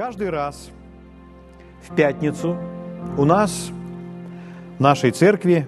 Каждый 0.00 0.30
раз 0.30 0.70
в 1.82 1.94
пятницу 1.94 2.56
у 3.18 3.26
нас 3.26 3.70
в 4.78 4.80
нашей 4.80 5.10
церкви 5.10 5.66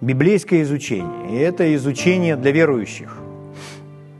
библейское 0.00 0.62
изучение. 0.62 1.30
И 1.30 1.42
это 1.42 1.74
изучение 1.74 2.36
для 2.36 2.52
верующих. 2.52 3.18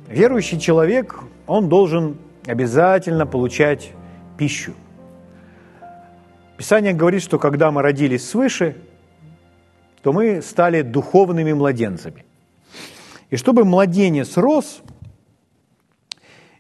Верующий 0.09 0.61
человек, 0.61 1.21
он 1.47 1.71
должен 1.71 2.19
обязательно 2.47 3.25
получать 3.25 3.93
пищу. 4.37 4.75
Писание 6.59 6.93
говорит, 6.93 7.23
что 7.23 7.39
когда 7.39 7.71
мы 7.71 7.81
родились 7.81 8.29
свыше, 8.29 8.77
то 10.03 10.13
мы 10.13 10.43
стали 10.43 10.83
духовными 10.83 11.55
младенцами. 11.55 12.27
И 13.31 13.37
чтобы 13.37 13.65
младенец 13.65 14.37
рос, 14.37 14.83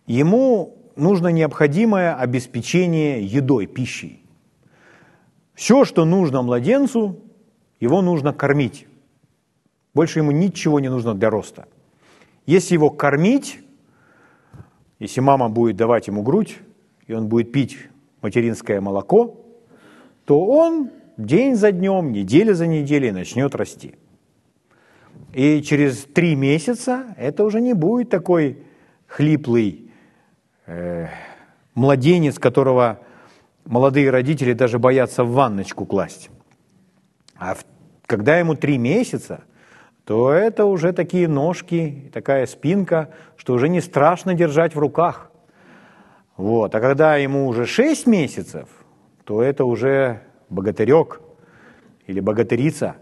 ему 0.06 0.79
нужно 1.00 1.28
необходимое 1.28 2.14
обеспечение 2.14 3.24
едой, 3.24 3.66
пищей. 3.66 4.22
Все, 5.54 5.84
что 5.84 6.04
нужно 6.04 6.42
младенцу, 6.42 7.20
его 7.80 8.02
нужно 8.02 8.32
кормить. 8.32 8.86
Больше 9.94 10.20
ему 10.20 10.30
ничего 10.30 10.80
не 10.80 10.88
нужно 10.88 11.14
для 11.14 11.30
роста. 11.30 11.66
Если 12.46 12.74
его 12.74 12.90
кормить, 12.90 13.60
если 14.98 15.20
мама 15.20 15.48
будет 15.48 15.76
давать 15.76 16.06
ему 16.06 16.22
грудь, 16.22 16.58
и 17.06 17.12
он 17.12 17.28
будет 17.28 17.52
пить 17.52 17.78
материнское 18.22 18.80
молоко, 18.80 19.40
то 20.24 20.44
он 20.46 20.90
день 21.16 21.56
за 21.56 21.72
днем, 21.72 22.12
неделя 22.12 22.54
за 22.54 22.66
неделей 22.66 23.10
начнет 23.10 23.54
расти. 23.54 23.94
И 25.32 25.62
через 25.62 26.04
три 26.04 26.34
месяца 26.34 27.14
это 27.16 27.44
уже 27.44 27.60
не 27.60 27.74
будет 27.74 28.10
такой 28.10 28.62
хлиплый 29.06 29.89
э, 30.70 31.08
младенец, 31.74 32.38
которого 32.38 33.00
молодые 33.64 34.10
родители 34.10 34.52
даже 34.52 34.78
боятся 34.78 35.24
в 35.24 35.32
ванночку 35.32 35.84
класть. 35.84 36.30
А 37.36 37.54
в, 37.54 37.64
когда 38.06 38.38
ему 38.38 38.54
три 38.54 38.78
месяца, 38.78 39.42
то 40.04 40.32
это 40.32 40.64
уже 40.64 40.92
такие 40.92 41.28
ножки, 41.28 42.10
такая 42.12 42.46
спинка, 42.46 43.10
что 43.36 43.54
уже 43.54 43.68
не 43.68 43.80
страшно 43.80 44.34
держать 44.34 44.74
в 44.74 44.78
руках. 44.78 45.30
Вот. 46.36 46.74
А 46.74 46.80
когда 46.80 47.16
ему 47.16 47.46
уже 47.46 47.66
шесть 47.66 48.06
месяцев, 48.06 48.68
то 49.24 49.42
это 49.42 49.64
уже 49.64 50.22
богатырек 50.48 51.20
или 52.06 52.20
богатырица. 52.20 52.96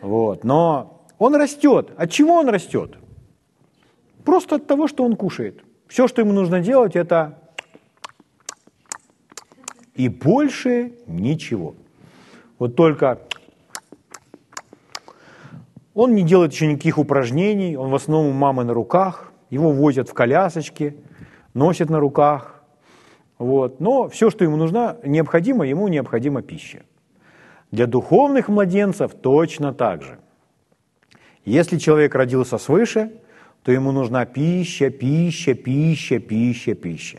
Вот. 0.00 0.42
Но 0.42 1.04
он 1.18 1.36
растет. 1.36 1.90
От 1.96 2.10
чего 2.10 2.34
он 2.34 2.48
растет? 2.48 2.96
Просто 4.24 4.56
от 4.56 4.66
того, 4.66 4.88
что 4.88 5.04
он 5.04 5.16
кушает– 5.16 5.62
все, 5.92 6.08
что 6.08 6.22
ему 6.22 6.32
нужно 6.32 6.60
делать, 6.60 6.96
это 6.96 7.38
и 9.94 10.08
больше 10.08 10.94
ничего. 11.06 11.74
Вот 12.58 12.76
только 12.76 13.18
он 15.92 16.14
не 16.14 16.22
делает 16.22 16.52
еще 16.52 16.66
никаких 16.66 16.96
упражнений, 16.96 17.76
он 17.76 17.90
в 17.90 17.94
основном 17.94 18.28
у 18.28 18.32
мамы 18.32 18.64
на 18.64 18.72
руках, 18.72 19.34
его 19.50 19.70
возят 19.70 20.08
в 20.08 20.14
колясочке, 20.14 20.96
носят 21.52 21.90
на 21.90 22.00
руках. 22.00 22.64
Вот. 23.36 23.78
Но 23.78 24.08
все, 24.08 24.30
что 24.30 24.44
ему 24.44 24.56
нужно, 24.56 24.96
необходимо, 25.04 25.66
ему 25.66 25.88
необходима 25.88 26.40
пища. 26.40 26.84
Для 27.70 27.86
духовных 27.86 28.48
младенцев 28.48 29.12
точно 29.12 29.74
так 29.74 30.00
же. 30.00 30.18
Если 31.44 31.76
человек 31.76 32.14
родился 32.14 32.56
свыше, 32.56 33.12
то 33.62 33.72
ему 33.72 33.92
нужна 33.92 34.24
пища, 34.24 34.90
пища, 34.90 35.54
пища, 35.54 36.18
пища, 36.18 36.74
пища. 36.74 37.18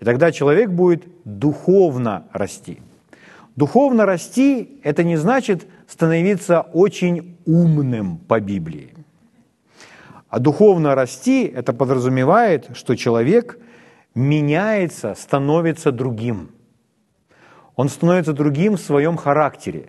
И 0.00 0.04
тогда 0.04 0.32
человек 0.32 0.70
будет 0.70 1.04
духовно 1.24 2.24
расти. 2.32 2.78
Духовно 3.56 4.06
расти– 4.06 4.80
это 4.82 5.04
не 5.04 5.16
значит 5.16 5.66
становиться 5.86 6.60
очень 6.60 7.36
умным 7.44 8.18
по 8.18 8.40
Библии. 8.40 8.94
А 10.28 10.38
духовно 10.38 10.94
расти– 10.94 11.44
это 11.54 11.72
подразумевает, 11.72 12.70
что 12.74 12.96
человек 12.96 13.58
меняется, 14.14 15.14
становится 15.14 15.92
другим. 15.92 16.50
Он 17.76 17.88
становится 17.88 18.32
другим 18.32 18.76
в 18.76 18.80
своем 18.80 19.16
характере. 19.16 19.88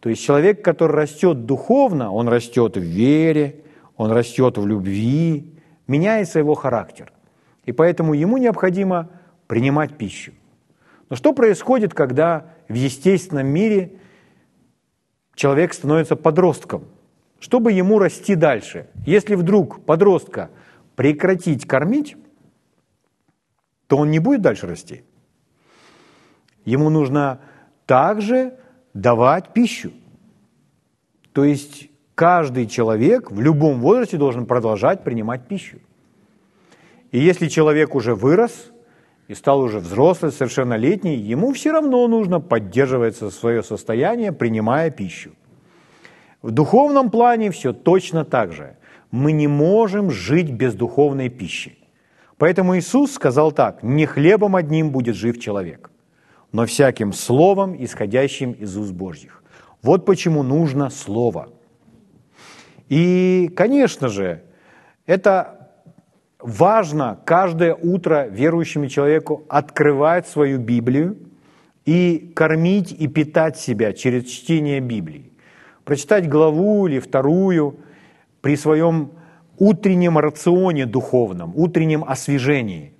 То 0.00 0.08
есть 0.08 0.22
человек, 0.22 0.62
который 0.62 0.92
растет 0.92 1.44
духовно, 1.46 2.12
он 2.12 2.28
растет 2.28 2.76
в 2.76 2.82
вере, 2.82 3.63
он 3.96 4.10
растет 4.10 4.58
в 4.58 4.66
любви, 4.66 5.58
меняется 5.86 6.38
его 6.38 6.54
характер. 6.54 7.12
И 7.64 7.72
поэтому 7.72 8.14
ему 8.14 8.38
необходимо 8.38 9.10
принимать 9.46 9.96
пищу. 9.96 10.32
Но 11.10 11.16
что 11.16 11.32
происходит, 11.32 11.94
когда 11.94 12.54
в 12.68 12.74
естественном 12.74 13.46
мире 13.46 13.98
человек 15.34 15.74
становится 15.74 16.16
подростком? 16.16 16.84
Чтобы 17.38 17.72
ему 17.72 17.98
расти 17.98 18.34
дальше, 18.34 18.88
если 19.06 19.34
вдруг 19.34 19.84
подростка 19.84 20.50
прекратить 20.96 21.66
кормить, 21.66 22.16
то 23.86 23.98
он 23.98 24.10
не 24.10 24.18
будет 24.18 24.40
дальше 24.40 24.66
расти. 24.66 25.04
Ему 26.64 26.88
нужно 26.88 27.40
также 27.84 28.58
давать 28.94 29.52
пищу. 29.52 29.92
То 31.32 31.44
есть 31.44 31.90
Каждый 32.14 32.66
человек 32.66 33.32
в 33.32 33.40
любом 33.40 33.80
возрасте 33.80 34.16
должен 34.16 34.46
продолжать 34.46 35.02
принимать 35.02 35.48
пищу. 35.48 35.78
И 37.10 37.18
если 37.18 37.48
человек 37.48 37.94
уже 37.94 38.14
вырос 38.14 38.70
и 39.26 39.34
стал 39.34 39.60
уже 39.60 39.80
взрослый, 39.80 40.30
совершеннолетний, 40.30 41.16
ему 41.16 41.52
все 41.52 41.72
равно 41.72 42.06
нужно 42.06 42.40
поддерживать 42.40 43.16
свое 43.16 43.62
состояние, 43.62 44.30
принимая 44.30 44.90
пищу. 44.90 45.30
В 46.40 46.52
духовном 46.52 47.10
плане 47.10 47.50
все 47.50 47.72
точно 47.72 48.24
так 48.24 48.52
же. 48.52 48.76
Мы 49.10 49.32
не 49.32 49.48
можем 49.48 50.10
жить 50.10 50.50
без 50.50 50.74
духовной 50.74 51.30
пищи. 51.30 51.78
Поэтому 52.36 52.76
Иисус 52.76 53.12
сказал 53.12 53.50
так, 53.50 53.82
не 53.82 54.06
хлебом 54.06 54.54
одним 54.54 54.90
будет 54.90 55.16
жив 55.16 55.40
человек, 55.40 55.90
но 56.52 56.66
всяким 56.66 57.12
словом, 57.12 57.76
исходящим 57.82 58.52
из 58.52 58.76
уст 58.76 58.92
Божьих. 58.92 59.42
Вот 59.82 60.04
почему 60.04 60.42
нужно 60.42 60.90
Слово– 60.90 61.48
и, 62.94 63.48
конечно 63.56 64.08
же, 64.08 64.44
это 65.04 65.68
важно 66.38 67.18
каждое 67.24 67.74
утро 67.74 68.28
верующему 68.28 68.86
человеку 68.86 69.42
открывать 69.48 70.28
свою 70.28 70.60
Библию 70.60 71.16
и 71.86 72.32
кормить 72.36 72.92
и 72.92 73.08
питать 73.08 73.58
себя 73.58 73.94
через 73.94 74.26
чтение 74.26 74.78
Библии. 74.78 75.32
Прочитать 75.82 76.28
главу 76.28 76.86
или 76.86 77.00
вторую 77.00 77.80
при 78.40 78.54
своем 78.56 79.10
утреннем 79.58 80.16
рационе 80.16 80.86
духовном, 80.86 81.52
утреннем 81.56 82.04
освежении. 82.06 82.92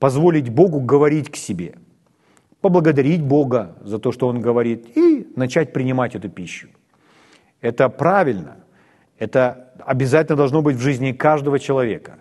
Позволить 0.00 0.48
Богу 0.48 0.80
говорить 0.80 1.30
к 1.30 1.36
себе. 1.36 1.76
Поблагодарить 2.60 3.22
Бога 3.22 3.76
за 3.82 4.00
то, 4.00 4.10
что 4.10 4.26
Он 4.26 4.40
говорит, 4.40 4.96
и 4.96 5.28
начать 5.36 5.72
принимать 5.72 6.16
эту 6.16 6.28
пищу. 6.28 6.66
Это 7.60 7.88
правильно– 7.88 8.56
это 9.18 9.70
обязательно 9.84 10.36
должно 10.36 10.62
быть 10.62 10.76
в 10.76 10.80
жизни 10.80 11.12
каждого 11.12 11.58
человека. 11.58 12.18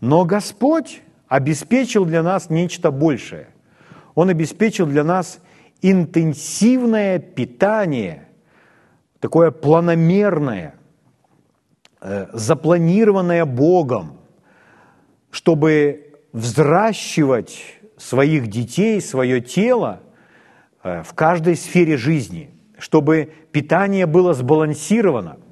Но 0.00 0.24
Господь 0.24 1.02
обеспечил 1.26 2.04
для 2.04 2.22
нас 2.22 2.48
нечто 2.48 2.90
большее. 2.90 3.48
Он 4.14 4.30
обеспечил 4.30 4.86
для 4.86 5.04
нас 5.04 5.40
интенсивное 5.82 7.18
питание, 7.18 8.28
такое 9.20 9.50
планомерное, 9.50 10.74
э, 12.00 12.26
запланированное 12.32 13.44
Богом, 13.44 14.18
чтобы 15.30 16.14
взращивать 16.32 17.62
своих 17.96 18.46
детей, 18.46 19.00
свое 19.00 19.40
тело 19.40 20.00
э, 20.82 21.02
в 21.02 21.12
каждой 21.14 21.56
сфере 21.56 21.96
жизни, 21.96 22.50
чтобы 22.78 23.32
питание 23.52 24.06
было 24.06 24.32
сбалансировано– 24.32 25.36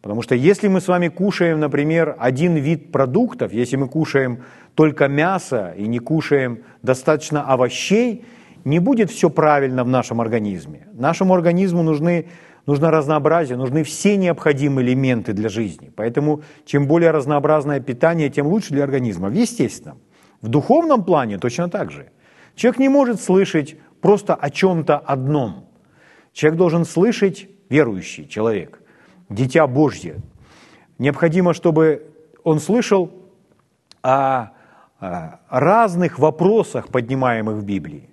Потому 0.00 0.22
что 0.22 0.34
если 0.34 0.68
мы 0.68 0.80
с 0.80 0.88
вами 0.88 1.08
кушаем, 1.08 1.58
например, 1.58 2.14
один 2.18 2.54
вид 2.54 2.92
продуктов, 2.92 3.52
если 3.52 3.76
мы 3.76 3.88
кушаем 3.88 4.44
только 4.74 5.08
мясо 5.08 5.74
и 5.76 5.88
не 5.88 5.98
кушаем 5.98 6.62
достаточно 6.82 7.42
овощей, 7.42 8.24
не 8.64 8.78
будет 8.78 9.10
все 9.10 9.28
правильно 9.28 9.82
в 9.82 9.88
нашем 9.88 10.20
организме. 10.20 10.86
Нашему 10.92 11.34
организму 11.34 11.82
нужны, 11.82 12.28
нужно 12.66 12.92
разнообразие, 12.92 13.56
нужны 13.56 13.82
все 13.82 14.16
необходимые 14.16 14.86
элементы 14.86 15.32
для 15.32 15.48
жизни. 15.48 15.90
Поэтому 15.96 16.42
чем 16.64 16.86
более 16.86 17.10
разнообразное 17.10 17.80
питание, 17.80 18.30
тем 18.30 18.46
лучше 18.46 18.74
для 18.74 18.84
организма. 18.84 19.30
Естественно. 19.30 19.96
В 20.40 20.48
духовном 20.48 21.04
плане 21.04 21.38
точно 21.38 21.68
так 21.68 21.90
же. 21.90 22.10
Человек 22.54 22.78
не 22.78 22.88
может 22.88 23.20
слышать 23.20 23.76
просто 24.00 24.36
о 24.36 24.50
чем-то 24.50 24.96
одном. 24.96 25.66
Человек 26.32 26.56
должен 26.56 26.84
слышать, 26.84 27.48
верующий 27.68 28.28
человек– 28.28 28.80
Дитя 29.28 29.66
Божье. 29.66 30.16
Необходимо, 30.98 31.54
чтобы 31.54 32.10
он 32.44 32.60
слышал 32.60 33.10
о 34.02 34.50
разных 35.50 36.18
вопросах, 36.18 36.88
поднимаемых 36.88 37.56
в 37.56 37.64
Библии. 37.64 38.08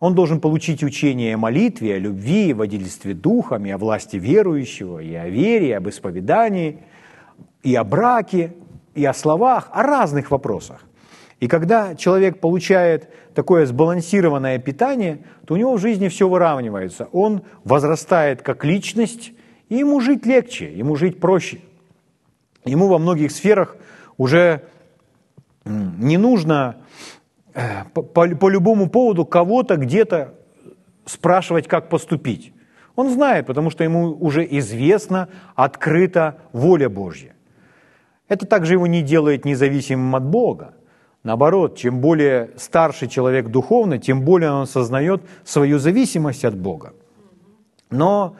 Он 0.00 0.14
должен 0.16 0.40
получить 0.40 0.82
учение 0.82 1.34
о 1.34 1.38
молитве, 1.38 1.94
о 1.94 1.98
любви, 1.98 2.52
о 2.52 2.56
водительстве 2.56 3.14
духом, 3.14 3.66
и 3.66 3.70
о 3.70 3.78
власти 3.78 4.16
верующего, 4.16 4.98
и 4.98 5.14
о 5.14 5.28
вере, 5.28 5.68
и 5.68 5.72
об 5.72 5.88
исповедании, 5.88 6.82
и 7.62 7.74
о 7.76 7.84
браке, 7.84 8.54
и 8.94 9.04
о 9.04 9.14
словах, 9.14 9.68
о 9.72 9.84
разных 9.84 10.32
вопросах. 10.32 10.84
И 11.38 11.46
когда 11.46 11.94
человек 11.94 12.40
получает 12.40 13.12
такое 13.34 13.66
сбалансированное 13.66 14.58
питание, 14.58 15.24
то 15.46 15.54
у 15.54 15.56
него 15.56 15.76
в 15.76 15.80
жизни 15.80 16.08
все 16.08 16.28
выравнивается. 16.28 17.08
Он 17.12 17.42
возрастает 17.64 18.42
как 18.42 18.64
личность, 18.64 19.32
и 19.72 19.76
ему 19.76 20.00
жить 20.00 20.26
легче, 20.26 20.70
ему 20.70 20.96
жить 20.96 21.18
проще. 21.18 21.60
Ему 22.66 22.88
во 22.88 22.98
многих 22.98 23.30
сферах 23.30 23.76
уже 24.18 24.64
не 25.64 26.18
нужно 26.18 26.76
э, 27.54 27.84
по, 27.94 28.02
по, 28.02 28.50
любому 28.50 28.90
поводу 28.90 29.24
кого-то 29.24 29.78
где-то 29.78 30.34
спрашивать, 31.06 31.68
как 31.68 31.88
поступить. 31.88 32.52
Он 32.96 33.08
знает, 33.08 33.46
потому 33.46 33.70
что 33.70 33.82
ему 33.82 34.10
уже 34.10 34.46
известна, 34.58 35.30
открыта 35.54 36.36
воля 36.52 36.90
Божья. 36.90 37.34
Это 38.28 38.44
также 38.44 38.74
его 38.74 38.86
не 38.86 39.00
делает 39.00 39.46
независимым 39.46 40.14
от 40.14 40.24
Бога. 40.24 40.74
Наоборот, 41.22 41.78
чем 41.78 42.00
более 42.00 42.50
старший 42.58 43.08
человек 43.08 43.48
духовно, 43.48 43.96
тем 43.96 44.20
более 44.20 44.50
он 44.50 44.62
осознает 44.64 45.22
свою 45.44 45.78
зависимость 45.78 46.44
от 46.44 46.58
Бога. 46.58 46.92
Но 47.88 48.36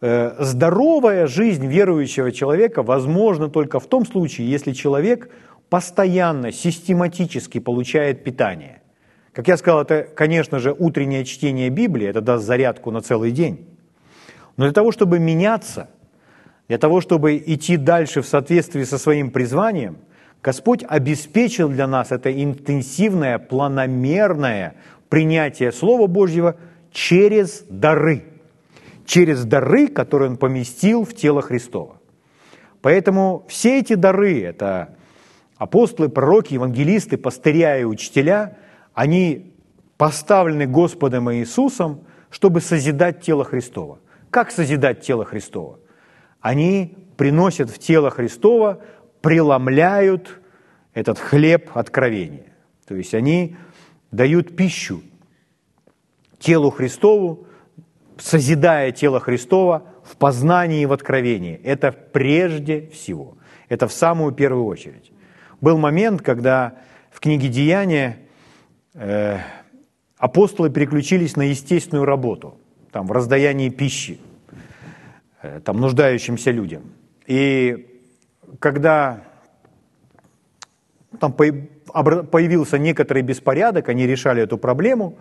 здоровая 0.00 1.26
жизнь 1.26 1.66
верующего 1.66 2.30
человека 2.32 2.82
возможна 2.82 3.48
только 3.48 3.80
в 3.80 3.86
том 3.86 4.06
случае, 4.06 4.50
если 4.50 4.72
человек 4.72 5.30
постоянно, 5.68 6.52
систематически 6.52 7.58
получает 7.58 8.24
питание. 8.24 8.80
Как 9.32 9.48
я 9.48 9.56
сказал, 9.56 9.82
это, 9.82 10.02
конечно 10.02 10.58
же, 10.58 10.72
утреннее 10.72 11.24
чтение 11.24 11.68
Библии, 11.68 12.08
это 12.08 12.20
даст 12.20 12.44
зарядку 12.44 12.90
на 12.90 13.00
целый 13.00 13.30
день. 13.30 13.66
Но 14.56 14.64
для 14.64 14.72
того, 14.72 14.90
чтобы 14.92 15.18
меняться, 15.18 15.88
для 16.68 16.78
того, 16.78 17.00
чтобы 17.00 17.36
идти 17.36 17.76
дальше 17.76 18.22
в 18.22 18.26
соответствии 18.26 18.84
со 18.84 18.98
своим 18.98 19.30
призванием, 19.30 19.98
Господь 20.42 20.84
обеспечил 20.88 21.68
для 21.68 21.86
нас 21.86 22.12
это 22.12 22.32
интенсивное, 22.32 23.38
планомерное 23.38 24.74
принятие 25.08 25.72
Слова 25.72 26.06
Божьего 26.06 26.56
через 26.92 27.64
дары. 27.68 28.24
Через 29.08 29.46
дары, 29.46 29.88
которые 29.88 30.28
Он 30.28 30.36
поместил 30.36 31.02
в 31.06 31.14
тело 31.14 31.40
Христова. 31.40 31.98
Поэтому 32.82 33.42
все 33.48 33.78
эти 33.80 33.94
дары, 33.94 34.42
это 34.42 34.96
апостолы, 35.56 36.10
пророки, 36.10 36.52
евангелисты, 36.52 37.16
пастыря 37.16 37.78
и 37.80 37.84
учителя, 37.84 38.58
они 38.92 39.54
поставлены 39.96 40.66
Господом 40.66 41.32
Иисусом, 41.32 42.04
чтобы 42.28 42.60
созидать 42.60 43.22
тело 43.22 43.44
Христова. 43.44 43.98
Как 44.28 44.50
созидать 44.50 45.00
тело 45.00 45.24
Христова? 45.24 45.78
Они 46.42 46.94
приносят 47.16 47.70
в 47.70 47.78
тело 47.78 48.10
Христова, 48.10 48.82
преломляют 49.22 50.38
этот 50.92 51.18
хлеб 51.18 51.70
откровения. 51.72 52.52
То 52.86 52.94
есть 52.94 53.14
они 53.14 53.56
дают 54.10 54.54
пищу 54.54 55.00
телу 56.38 56.70
Христову, 56.70 57.47
созидая 58.18 58.92
тело 58.92 59.20
Христова 59.20 59.84
в 60.04 60.16
познании 60.16 60.82
и 60.82 60.86
в 60.86 60.92
откровении. 60.92 61.60
Это 61.62 61.92
прежде 61.92 62.88
всего. 62.88 63.36
Это 63.68 63.86
в 63.88 63.92
самую 63.92 64.32
первую 64.32 64.64
очередь. 64.64 65.12
Был 65.60 65.78
момент, 65.78 66.22
когда 66.22 66.74
в 67.10 67.20
книге 67.20 67.48
Деяния 67.48 68.18
э, 68.94 69.38
апостолы 70.16 70.70
переключились 70.70 71.36
на 71.36 71.42
естественную 71.42 72.04
работу, 72.04 72.58
там, 72.92 73.06
в 73.06 73.12
раздаянии 73.12 73.68
пищи, 73.68 74.20
э, 75.42 75.60
там, 75.64 75.78
нуждающимся 75.80 76.50
людям. 76.50 76.82
И 77.26 77.86
когда 78.60 79.24
там 81.20 81.32
появился 81.32 82.78
некоторый 82.78 83.22
беспорядок, 83.22 83.88
они 83.88 84.06
решали 84.06 84.42
эту 84.42 84.58
проблему, 84.58 85.16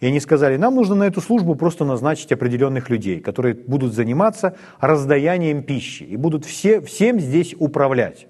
и 0.00 0.06
они 0.06 0.20
сказали, 0.20 0.56
нам 0.56 0.76
нужно 0.76 0.94
на 0.94 1.04
эту 1.04 1.20
службу 1.20 1.56
просто 1.56 1.84
назначить 1.84 2.30
определенных 2.30 2.88
людей, 2.88 3.20
которые 3.20 3.54
будут 3.54 3.92
заниматься 3.94 4.56
раздаянием 4.78 5.62
пищи 5.62 6.04
и 6.04 6.16
будут 6.16 6.44
все, 6.44 6.80
всем 6.80 7.18
здесь 7.18 7.54
управлять. 7.58 8.28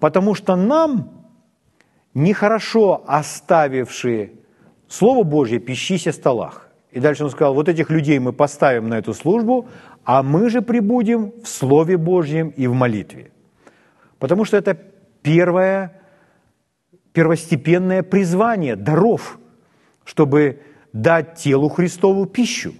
Потому 0.00 0.34
что 0.34 0.56
нам, 0.56 1.26
нехорошо 2.14 3.04
оставившие 3.06 4.32
Слово 4.88 5.22
Божье, 5.22 5.58
пищись 5.58 6.06
о 6.06 6.12
столах. 6.12 6.68
И 6.92 7.00
дальше 7.00 7.24
он 7.24 7.30
сказал, 7.30 7.54
вот 7.54 7.68
этих 7.68 7.90
людей 7.90 8.18
мы 8.18 8.32
поставим 8.32 8.88
на 8.88 8.94
эту 8.94 9.12
службу, 9.12 9.68
а 10.04 10.22
мы 10.22 10.48
же 10.48 10.62
прибудем 10.62 11.32
в 11.42 11.48
Слове 11.48 11.98
Божьем 11.98 12.50
и 12.50 12.66
в 12.66 12.72
молитве. 12.72 13.32
Потому 14.18 14.44
что 14.44 14.56
это 14.56 14.78
первое, 15.22 16.00
первостепенное 17.12 18.02
призвание 18.02 18.76
даров, 18.76 19.38
чтобы 20.04 20.60
дать 20.92 21.36
телу 21.36 21.68
Христову 21.68 22.26
пищу, 22.26 22.74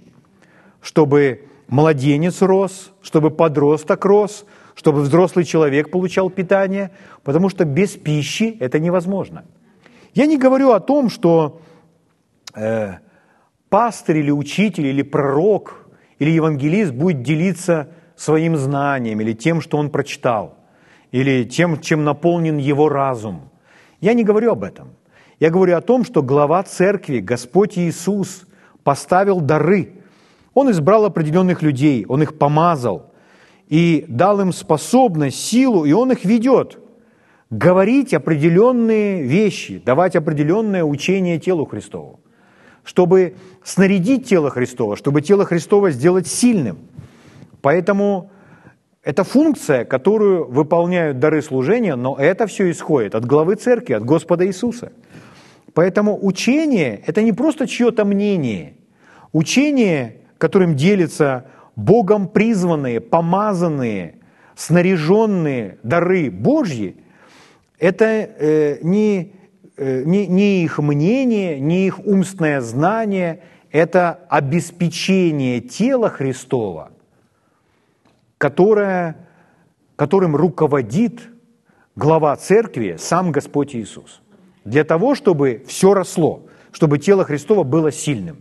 чтобы 0.81 1.47
младенец 1.67 2.41
рос, 2.41 2.91
чтобы 3.01 3.31
подросток 3.31 4.05
рос, 4.05 4.45
чтобы 4.75 5.01
взрослый 5.01 5.45
человек 5.45 5.89
получал 5.89 6.29
питание, 6.29 6.91
потому 7.23 7.49
что 7.49 7.65
без 7.65 7.91
пищи 7.91 8.55
это 8.59 8.79
невозможно. 8.79 9.45
Я 10.13 10.25
не 10.25 10.37
говорю 10.37 10.71
о 10.71 10.79
том, 10.79 11.09
что 11.09 11.61
э, 12.53 12.95
пастырь 13.69 14.17
или 14.17 14.31
учитель 14.31 14.87
или 14.87 15.01
пророк 15.01 15.87
или 16.19 16.31
евангелист 16.31 16.93
будет 16.93 17.21
делиться 17.23 17.89
своим 18.15 18.55
знанием 18.55 19.19
или 19.19 19.33
тем, 19.33 19.61
что 19.61 19.77
он 19.77 19.89
прочитал, 19.89 20.57
или 21.11 21.43
тем, 21.43 21.81
чем 21.81 22.03
наполнен 22.03 22.57
его 22.57 22.89
разум. 22.89 23.49
Я 23.99 24.13
не 24.13 24.23
говорю 24.23 24.51
об 24.51 24.63
этом. 24.63 24.89
Я 25.39 25.49
говорю 25.49 25.75
о 25.77 25.81
том, 25.81 26.05
что 26.05 26.23
глава 26.23 26.63
церкви, 26.63 27.19
Господь 27.19 27.77
Иисус, 27.77 28.45
поставил 28.83 29.41
дары. 29.41 29.93
Он 30.53 30.71
избрал 30.71 31.05
определенных 31.05 31.61
людей, 31.61 32.05
Он 32.07 32.23
их 32.23 32.37
помазал 32.37 33.11
и 33.67 34.05
дал 34.07 34.39
им 34.41 34.53
способность, 34.53 35.39
силу, 35.43 35.85
и 35.85 35.91
Он 35.91 36.11
их 36.11 36.23
ведет. 36.23 36.79
Говорить 37.49 38.13
определенные 38.13 39.23
вещи, 39.23 39.81
давать 39.83 40.15
определенное 40.15 40.83
учение 40.83 41.39
телу 41.39 41.65
Христову 41.65 42.19
чтобы 42.85 43.35
снарядить 43.63 44.29
тело 44.29 44.49
Христова, 44.49 44.95
чтобы 44.95 45.21
тело 45.21 45.43
Христова 45.43 45.89
сделать 45.91 46.27
сильным. 46.27 46.77
Поэтому 47.61 48.31
это 49.03 49.23
функция, 49.23 49.85
которую 49.85 50.45
выполняют 50.45 51.19
дары 51.19 51.41
служения, 51.41 51.95
но 51.95 52.15
это 52.15 52.47
все 52.47 52.69
исходит 52.69 53.15
от 53.15 53.25
главы 53.25 53.55
церкви, 53.55 53.93
от 53.93 54.05
Господа 54.05 54.45
Иисуса. 54.45 54.91
Поэтому 55.75 56.17
учение– 56.19 57.03
это 57.05 57.21
не 57.21 57.31
просто 57.31 57.67
чье-то 57.67 58.03
мнение. 58.03 58.73
Учение, 59.31 60.21
которым 60.39 60.75
делятся 60.75 61.45
Богом 61.75 62.27
призванные, 62.27 62.99
помазанные, 62.99 64.15
снаряженные 64.55 65.77
дары 65.83 66.31
Божьи, 66.31 66.95
это 67.77 68.05
э, 68.05 68.79
не 68.81 69.35
Э, 69.77 70.03
не, 70.03 70.25
не 70.25 70.63
их 70.63 70.79
мнение, 70.79 71.59
не 71.59 71.87
их 71.87 71.99
умственное 71.99 72.61
знание, 72.61 73.41
это 73.71 74.21
обеспечение 74.29 75.59
тела 75.59 76.09
Христова, 76.09 76.91
которое, 78.37 79.27
которым 79.97 80.33
руководит 80.37 81.19
глава 81.97 82.33
церкви, 82.37 82.95
сам 82.97 83.33
Господь 83.33 83.75
Иисус. 83.75 84.21
Для 84.65 84.83
того, 84.83 85.13
чтобы 85.15 85.63
все 85.67 85.93
росло, 85.93 86.47
чтобы 86.71 86.97
тело 86.97 87.23
Христова 87.23 87.63
было 87.63 87.91
сильным. 87.91 88.37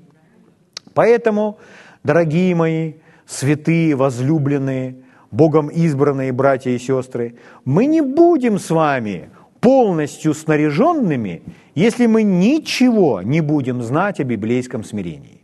Поэтому, 0.95 1.59
дорогие 2.03 2.55
мои, 2.55 2.95
святые, 3.27 3.95
возлюбленные, 3.95 4.97
Богом 5.31 5.69
избранные 5.69 6.33
братья 6.33 6.71
и 6.71 6.79
сестры, 6.79 7.37
мы 7.65 7.87
не 7.87 8.01
будем 8.01 8.59
с 8.59 8.71
вами 8.71 9.31
полностью 9.61 10.33
снаряженными, 10.33 11.43
если 11.75 12.07
мы 12.07 12.23
ничего 12.23 13.21
не 13.23 13.41
будем 13.41 13.83
знать 13.83 14.21
о 14.21 14.25
библейском 14.25 14.85
смирении. 14.85 15.43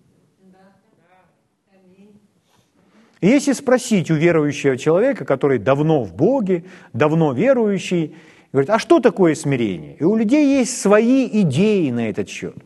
Если 3.21 3.53
спросить 3.53 4.11
у 4.11 4.15
верующего 4.15 4.79
человека, 4.79 5.27
который 5.27 5.59
давно 5.59 6.05
в 6.05 6.15
Боге, 6.15 6.65
давно 6.95 7.33
верующий, 7.33 8.15
говорит, 8.53 8.71
а 8.71 8.79
что 8.79 9.01
такое 9.01 9.35
смирение? 9.35 9.97
И 9.97 10.05
у 10.05 10.17
людей 10.17 10.59
есть 10.59 10.81
свои 10.81 11.29
идеи 11.43 11.91
на 11.91 12.09
этот 12.09 12.29
счет. 12.29 12.57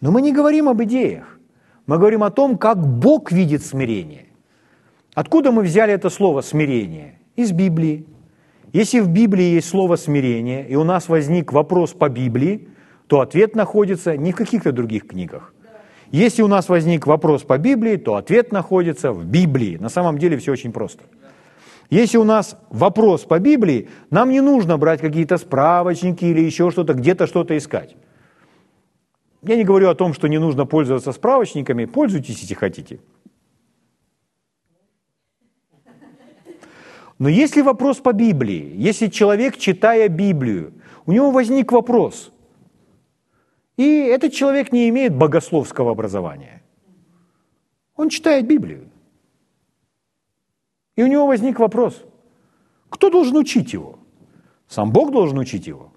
Но 0.00 0.10
мы 0.10 0.22
не 0.22 0.32
говорим 0.32 0.68
об 0.68 0.82
идеях. 0.82 1.38
Мы 1.86 1.98
говорим 1.98 2.22
о 2.22 2.30
том, 2.30 2.58
как 2.58 2.78
Бог 2.78 3.32
видит 3.32 3.64
смирение. 3.64 4.26
Откуда 5.14 5.52
мы 5.52 5.62
взяли 5.62 5.92
это 5.94 6.10
слово 6.10 6.42
«смирение»? 6.42 7.18
Из 7.36 7.52
Библии. 7.52 8.06
Если 8.72 9.00
в 9.00 9.08
Библии 9.08 9.54
есть 9.54 9.68
слово 9.68 9.96
смирение, 9.96 10.66
и 10.68 10.74
у 10.74 10.84
нас 10.84 11.08
возник 11.08 11.52
вопрос 11.52 11.92
по 11.92 12.08
Библии, 12.08 12.68
то 13.06 13.20
ответ 13.20 13.54
находится 13.54 14.16
не 14.16 14.32
в 14.32 14.36
каких-то 14.36 14.72
других 14.72 15.06
книгах. 15.06 15.54
Если 16.10 16.42
у 16.42 16.48
нас 16.48 16.68
возник 16.68 17.06
вопрос 17.06 17.42
по 17.42 17.58
Библии, 17.58 17.96
то 17.96 18.16
ответ 18.16 18.52
находится 18.52 19.12
в 19.12 19.24
Библии. 19.24 19.76
На 19.76 19.88
самом 19.88 20.18
деле 20.18 20.36
все 20.36 20.52
очень 20.52 20.72
просто. 20.72 21.04
Если 21.90 22.18
у 22.18 22.24
нас 22.24 22.58
вопрос 22.70 23.22
по 23.22 23.38
Библии, 23.38 23.88
нам 24.10 24.30
не 24.30 24.40
нужно 24.40 24.76
брать 24.76 25.00
какие-то 25.00 25.38
справочники 25.38 26.24
или 26.24 26.40
еще 26.40 26.70
что-то, 26.70 26.94
где-то 26.94 27.26
что-то 27.26 27.56
искать. 27.56 27.96
Я 29.42 29.56
не 29.56 29.64
говорю 29.64 29.88
о 29.88 29.94
том, 29.94 30.12
что 30.12 30.28
не 30.28 30.38
нужно 30.38 30.66
пользоваться 30.66 31.12
справочниками, 31.12 31.84
пользуйтесь, 31.84 32.40
если 32.40 32.54
хотите. 32.54 32.98
Но 37.18 37.28
если 37.28 37.62
вопрос 37.62 37.98
по 37.98 38.12
Библии, 38.12 38.74
если 38.76 39.06
человек, 39.06 39.56
читая 39.56 40.08
Библию, 40.08 40.74
у 41.06 41.12
него 41.12 41.30
возник 41.30 41.72
вопрос, 41.72 42.32
и 43.76 43.84
этот 43.84 44.32
человек 44.32 44.72
не 44.72 44.88
имеет 44.88 45.14
богословского 45.14 45.92
образования, 45.92 46.62
он 47.94 48.10
читает 48.10 48.46
Библию, 48.46 48.90
и 50.96 51.02
у 51.02 51.06
него 51.06 51.26
возник 51.26 51.60
вопрос, 51.60 52.02
кто 52.88 53.10
должен 53.10 53.36
учить 53.36 53.72
его? 53.72 53.98
Сам 54.68 54.90
Бог 54.90 55.12
должен 55.12 55.38
учить 55.38 55.66
его. 55.66 55.92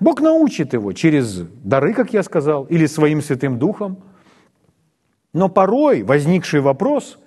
Бог 0.00 0.20
научит 0.20 0.72
его 0.72 0.92
через 0.92 1.42
дары, 1.62 1.94
как 1.94 2.12
я 2.12 2.22
сказал, 2.22 2.64
или 2.64 2.86
своим 2.86 3.22
Святым 3.22 3.58
Духом. 3.58 4.02
Но 5.32 5.48
порой 5.48 6.02
возникший 6.02 6.60
вопрос, 6.60 7.18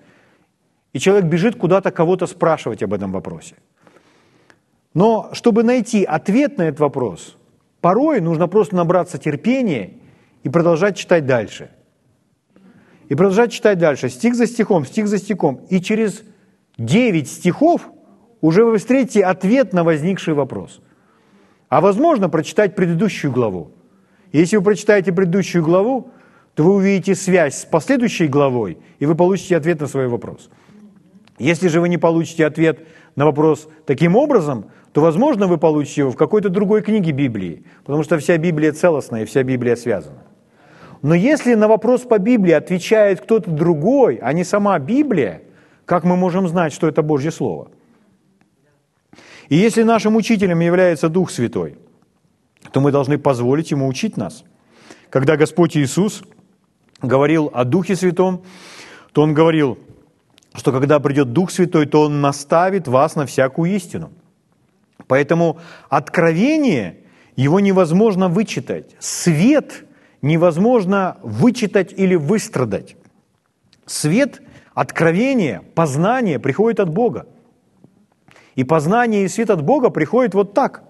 и 0.91 0.99
человек 0.99 1.25
бежит 1.25 1.55
куда-то 1.55 1.91
кого-то 1.91 2.27
спрашивать 2.27 2.83
об 2.83 2.93
этом 2.93 3.11
вопросе. 3.11 3.55
Но 4.93 5.29
чтобы 5.33 5.63
найти 5.63 6.03
ответ 6.03 6.57
на 6.57 6.63
этот 6.63 6.81
вопрос, 6.81 7.37
порой 7.81 8.19
нужно 8.19 8.47
просто 8.47 8.75
набраться 8.75 9.17
терпения 9.17 9.93
и 10.43 10.49
продолжать 10.49 10.97
читать 10.97 11.25
дальше. 11.25 11.69
И 13.07 13.15
продолжать 13.15 13.51
читать 13.51 13.77
дальше, 13.77 14.09
стих 14.09 14.35
за 14.35 14.47
стихом, 14.47 14.85
стих 14.85 15.07
за 15.07 15.17
стихом. 15.17 15.61
И 15.69 15.79
через 15.79 16.23
9 16.77 17.29
стихов 17.29 17.89
уже 18.41 18.65
вы 18.65 18.77
встретите 18.77 19.23
ответ 19.23 19.73
на 19.73 19.83
возникший 19.83 20.33
вопрос. 20.33 20.81
А 21.69 21.81
возможно 21.81 22.29
прочитать 22.29 22.75
предыдущую 22.75 23.31
главу. 23.31 23.71
Если 24.31 24.57
вы 24.57 24.63
прочитаете 24.63 25.13
предыдущую 25.13 25.63
главу, 25.63 26.11
то 26.53 26.63
вы 26.63 26.75
увидите 26.75 27.15
связь 27.15 27.59
с 27.59 27.65
последующей 27.65 28.27
главой, 28.27 28.77
и 28.99 29.05
вы 29.05 29.15
получите 29.15 29.57
ответ 29.57 29.79
на 29.81 29.87
свой 29.87 30.07
вопрос. 30.07 30.49
Если 31.37 31.67
же 31.67 31.81
вы 31.81 31.89
не 31.89 31.97
получите 31.97 32.45
ответ 32.45 32.87
на 33.15 33.25
вопрос 33.25 33.67
таким 33.85 34.15
образом, 34.15 34.65
то, 34.93 35.01
возможно, 35.01 35.47
вы 35.47 35.57
получите 35.57 36.01
его 36.01 36.11
в 36.11 36.15
какой-то 36.15 36.49
другой 36.49 36.81
книге 36.81 37.11
Библии, 37.11 37.65
потому 37.83 38.03
что 38.03 38.17
вся 38.17 38.37
Библия 38.37 38.71
целостная 38.71 39.25
вся 39.25 39.43
Библия 39.43 39.75
связана. 39.75 40.23
Но 41.01 41.13
если 41.13 41.53
на 41.55 41.67
вопрос 41.67 42.01
по 42.01 42.17
Библии 42.17 42.53
отвечает 42.53 43.19
кто-то 43.19 43.51
другой, 43.51 44.15
а 44.21 44.31
не 44.31 44.45
сама 44.45 44.79
Библия, 44.79 45.41
как 45.85 46.03
мы 46.03 46.15
можем 46.15 46.47
знать, 46.47 46.73
что 46.73 46.87
это 46.87 47.01
Божье 47.01 47.31
Слово? 47.31 47.67
И 49.49 49.55
если 49.55 49.83
нашим 49.83 50.15
учителем 50.15 50.59
является 50.59 51.09
Дух 51.09 51.29
Святой, 51.29 51.77
то 52.71 52.81
мы 52.81 52.91
должны 52.91 53.17
позволить 53.17 53.71
Ему 53.71 53.87
учить 53.87 54.17
нас. 54.17 54.43
Когда 55.09 55.37
Господь 55.37 55.77
Иисус 55.77 56.23
говорил 57.01 57.51
о 57.53 57.63
Духе 57.63 57.95
Святом, 57.95 58.43
то 59.11 59.21
Он 59.21 59.33
говорил, 59.33 59.77
что 60.55 60.71
когда 60.71 60.99
придет 60.99 61.31
Дух 61.31 61.51
Святой, 61.51 61.85
то 61.85 62.01
Он 62.01 62.21
наставит 62.21 62.87
вас 62.87 63.15
на 63.15 63.25
всякую 63.25 63.75
истину. 63.75 64.11
Поэтому 65.07 65.59
откровение, 65.89 66.97
его 67.35 67.59
невозможно 67.59 68.29
вычитать. 68.29 68.95
Свет 68.99 69.85
невозможно 70.21 71.17
вычитать 71.21 71.93
или 71.93 72.15
выстрадать. 72.15 72.95
Свет 73.85 74.41
Откровение, 74.75 75.61
познание 75.73 76.37
приходит 76.37 76.81
от 76.81 76.89
Бога. 76.89 77.27
И 78.55 78.65
познание 78.65 79.23
и 79.23 79.29
свет 79.29 79.49
от 79.49 79.63
Бога 79.63 79.89
приходит 79.89 80.33
вот 80.33 80.53
так. 80.53 80.83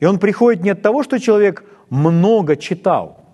И 0.00 0.04
он 0.04 0.18
приходит 0.18 0.64
не 0.64 0.70
от 0.70 0.82
того, 0.82 1.04
что 1.04 1.20
человек 1.20 1.64
много 1.90 2.56
читал, 2.56 3.24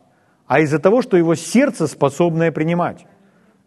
а 0.46 0.60
из-за 0.60 0.78
того, 0.78 1.00
что 1.00 1.16
его 1.16 1.34
сердце 1.34 1.86
способное 1.86 2.52
принимать. 2.52 3.06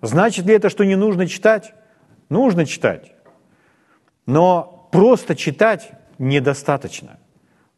Значит 0.01 0.45
ли 0.45 0.53
это, 0.53 0.69
что 0.69 0.85
не 0.85 0.95
нужно 0.95 1.25
читать? 1.25 1.73
Нужно 2.29 2.65
читать. 2.65 3.11
Но 4.27 4.87
просто 4.91 5.35
читать 5.35 5.91
недостаточно. 6.19 7.19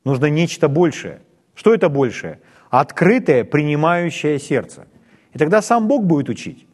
Нужно 0.03 0.25
нечто 0.25 0.67
большее. 0.67 1.21
Что 1.55 1.73
это 1.73 1.87
большее? 1.87 2.41
Открытое, 2.69 3.45
принимающее 3.45 4.39
сердце. 4.39 4.87
И 5.31 5.37
тогда 5.37 5.61
сам 5.61 5.87
Бог 5.87 6.03
будет 6.03 6.27
учить. 6.27 6.67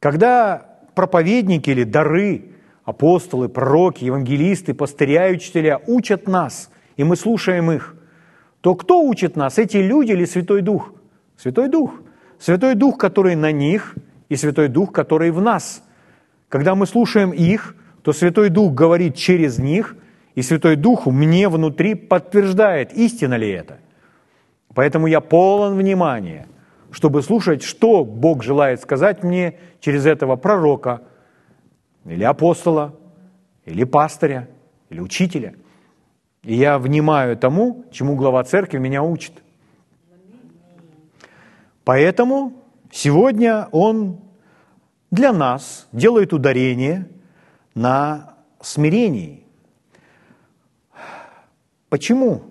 Когда 0.00 0.78
проповедники 0.94 1.70
или 1.70 1.84
дары, 1.84 2.52
апостолы, 2.84 3.48
пророки, 3.48 4.04
евангелисты, 4.04 4.74
пастыря 4.74 5.28
и 5.28 5.34
учителя 5.34 5.80
учат 5.86 6.28
нас, 6.28 6.70
и 6.96 7.04
мы 7.04 7.16
слушаем 7.16 7.70
их, 7.70 7.94
то 8.60 8.74
кто 8.74 9.02
учит 9.02 9.36
нас, 9.36 9.58
эти 9.58 9.78
люди 9.78 10.12
или 10.12 10.24
Святой 10.24 10.62
Дух? 10.62 10.92
Святой 11.36 11.68
Дух. 11.68 11.94
Святой 12.38 12.74
Дух, 12.74 12.98
который 12.98 13.36
на 13.36 13.52
них, 13.52 13.94
и 14.28 14.36
Святой 14.36 14.68
Дух, 14.68 14.92
который 14.92 15.30
в 15.30 15.40
нас. 15.40 15.82
Когда 16.48 16.74
мы 16.74 16.86
слушаем 16.86 17.30
их, 17.30 17.76
то 18.02 18.12
Святой 18.12 18.50
Дух 18.50 18.72
говорит 18.72 19.16
через 19.16 19.58
них, 19.58 19.96
и 20.34 20.42
Святой 20.42 20.76
Дух 20.76 21.06
мне 21.06 21.48
внутри 21.48 21.94
подтверждает, 21.94 22.92
истина 22.92 23.34
ли 23.34 23.50
это. 23.50 23.78
Поэтому 24.74 25.06
я 25.06 25.20
полон 25.20 25.76
внимания– 25.76 26.46
чтобы 26.96 27.22
слушать, 27.22 27.62
что 27.62 28.06
Бог 28.06 28.42
желает 28.42 28.80
сказать 28.80 29.22
мне 29.22 29.58
через 29.80 30.06
этого 30.06 30.36
пророка, 30.36 31.02
или 32.06 32.24
апостола, 32.24 32.94
или 33.66 33.84
пастыря, 33.84 34.48
или 34.88 35.00
учителя. 35.00 35.56
И 36.42 36.54
я 36.54 36.78
внимаю 36.78 37.36
тому, 37.36 37.84
чему 37.90 38.16
глава 38.16 38.42
церкви 38.44 38.78
меня 38.78 39.02
учит. 39.02 39.32
Поэтому 41.84 42.64
сегодня 42.90 43.68
он 43.72 44.18
для 45.10 45.34
нас 45.34 45.88
делает 45.92 46.32
ударение 46.32 47.10
на 47.74 48.36
смирении. 48.62 49.44
Почему? 51.90 52.44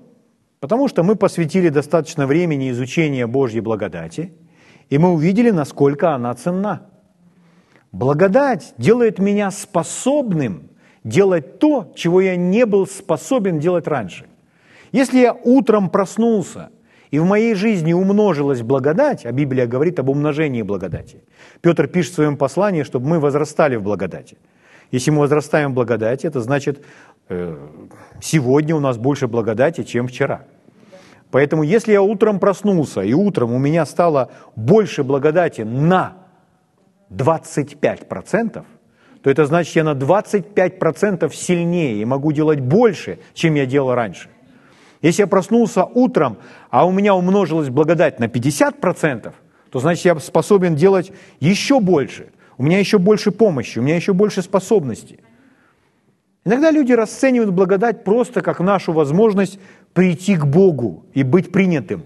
Потому 0.66 0.88
что 0.88 1.04
мы 1.04 1.16
посвятили 1.16 1.70
достаточно 1.70 2.26
времени 2.26 2.72
изучению 2.72 3.28
Божьей 3.28 3.62
благодати, 3.62 4.34
и 4.90 4.98
мы 4.98 5.12
увидели, 5.12 5.52
насколько 5.52 6.16
она 6.16 6.34
ценна. 6.34 6.88
Благодать 7.92 8.74
делает 8.80 9.20
меня 9.20 9.52
способным 9.52 10.72
делать 11.04 11.60
то, 11.60 11.94
чего 11.96 12.20
я 12.20 12.36
не 12.36 12.66
был 12.66 12.88
способен 12.88 13.60
делать 13.60 13.88
раньше. 13.88 14.26
Если 14.92 15.20
я 15.20 15.34
утром 15.34 15.88
проснулся, 15.88 16.72
и 17.12 17.20
в 17.20 17.26
моей 17.26 17.54
жизни 17.54 17.94
умножилась 17.94 18.64
благодать, 18.64 19.24
а 19.24 19.32
Библия 19.32 19.68
говорит 19.68 20.00
об 20.00 20.10
умножении 20.10 20.64
благодати. 20.64 21.24
Петр 21.62 21.86
пишет 21.86 22.14
в 22.14 22.16
своем 22.16 22.38
послании, 22.38 22.82
чтобы 22.82 23.08
мы 23.08 23.20
возрастали 23.20 23.76
в 23.76 23.84
благодати. 23.84 24.40
Если 24.90 25.12
мы 25.12 25.20
возрастаем 25.20 25.74
в 25.74 25.76
благодати, 25.76 26.26
это 26.26 26.42
значит, 26.42 26.84
э, 27.30 27.56
сегодня 28.20 28.76
у 28.76 28.80
нас 28.80 28.98
больше 28.98 29.28
благодати, 29.28 29.84
чем 29.84 30.08
вчера– 30.08 30.46
Поэтому 31.36 31.64
если 31.64 31.92
я 31.92 32.02
утром 32.02 32.40
проснулся, 32.40 33.02
и 33.02 33.12
утром 33.12 33.52
у 33.52 33.58
меня 33.58 33.86
стало 33.86 34.32
больше 34.56 35.04
благодати 35.04 35.64
на 35.64 36.14
25%, 37.10 38.64
то 39.22 39.30
это 39.30 39.46
значит, 39.46 39.76
я 39.76 39.84
на 39.84 39.96
25% 39.96 41.34
сильнее 41.34 41.98
и 41.98 42.06
могу 42.06 42.32
делать 42.32 42.62
больше, 42.62 43.20
чем 43.34 43.56
я 43.56 43.66
делал 43.66 43.94
раньше. 43.94 44.30
Если 45.02 45.24
я 45.24 45.28
проснулся 45.28 45.84
утром, 45.84 46.38
а 46.70 46.88
у 46.88 46.94
меня 46.94 47.14
умножилась 47.14 47.68
благодать 47.68 48.18
на 48.18 48.28
50%, 48.28 49.34
то 49.72 49.80
значит, 49.80 50.06
я 50.06 50.18
способен 50.20 50.76
делать 50.76 51.12
еще 51.42 51.82
больше. 51.82 52.28
У 52.58 52.64
меня 52.64 52.80
еще 52.80 52.98
больше 52.98 53.32
помощи, 53.32 53.78
у 53.78 53.82
меня 53.82 53.98
еще 53.98 54.14
больше 54.14 54.42
способностей. 54.42 55.20
Иногда 56.46 56.70
люди 56.70 56.94
расценивают 56.94 57.52
благодать 57.52 58.04
просто 58.04 58.42
как 58.42 58.60
нашу 58.60 58.94
возможность 58.94 59.60
прийти 59.94 60.36
к 60.36 60.46
Богу 60.46 61.06
и 61.14 61.24
быть 61.24 61.52
принятым. 61.52 62.04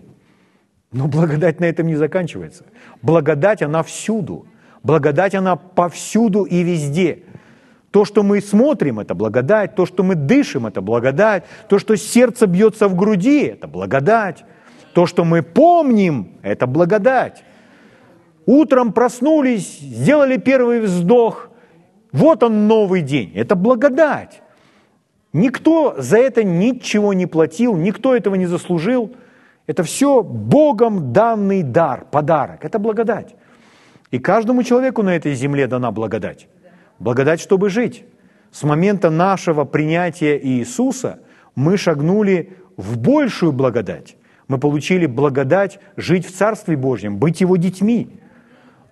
Но 0.92 1.08
благодать 1.08 1.60
на 1.60 1.66
этом 1.66 1.88
не 1.88 1.96
заканчивается. 1.96 2.64
Благодать, 3.02 3.62
она 3.62 3.84
всюду. 3.84 4.48
Благодать, 4.82 5.36
она 5.36 5.58
повсюду 5.58 6.44
и 6.44 6.64
везде. 6.64 7.24
То, 7.92 8.06
что 8.06 8.24
мы 8.24 8.40
смотрим, 8.40 9.00
это 9.00 9.14
благодать. 9.14 9.76
То, 9.76 9.86
что 9.86 10.04
мы 10.04 10.16
дышим, 10.16 10.68
это 10.68 10.82
благодать. 10.82 11.44
То, 11.68 11.78
что 11.78 11.98
сердце 11.98 12.48
бьется 12.48 12.88
в 12.88 12.96
груди, 12.96 13.44
это 13.44 13.68
благодать. 13.68 14.46
То, 14.94 15.06
что 15.06 15.26
мы 15.26 15.44
помним, 15.44 16.38
это 16.44 16.66
благодать. 16.66 17.44
Утром 18.46 18.94
проснулись, 18.94 19.80
сделали 19.80 20.38
первый 20.38 20.80
вздох. 20.80 21.49
Вот 22.12 22.44
он 22.44 22.68
новый 22.68 23.02
день. 23.02 23.32
Это 23.36 23.56
благодать. 23.56 24.42
Никто 25.34 25.96
за 25.98 26.18
это 26.18 26.44
ничего 26.44 27.14
не 27.14 27.28
платил, 27.28 27.76
никто 27.76 28.16
этого 28.16 28.36
не 28.36 28.48
заслужил. 28.48 29.16
Это 29.68 29.84
все 29.84 30.24
Богом 30.24 31.14
данный 31.14 31.62
дар, 31.62 32.06
подарок. 32.10 32.66
Это 32.66 32.80
благодать. 32.80 33.36
И 34.10 34.18
каждому 34.18 34.64
человеку 34.64 35.04
на 35.04 35.16
этой 35.16 35.36
земле 35.36 35.68
дана 35.68 35.92
благодать. 35.92 36.48
Благодать, 36.98 37.40
чтобы 37.40 37.70
жить. 37.70 38.06
С 38.52 38.64
момента 38.64 39.12
нашего 39.12 39.66
принятия 39.66 40.40
Иисуса 40.42 41.20
мы 41.54 41.78
шагнули 41.78 42.58
в 42.78 42.98
большую 42.98 43.52
благодать. 43.52 44.16
Мы 44.48 44.58
получили 44.58 45.06
благодать 45.06 45.80
жить 45.96 46.26
в 46.26 46.36
Царстве 46.36 46.76
Божьем, 46.76 47.18
быть 47.18 47.42
Его 47.42 47.58
детьми. 47.58 48.20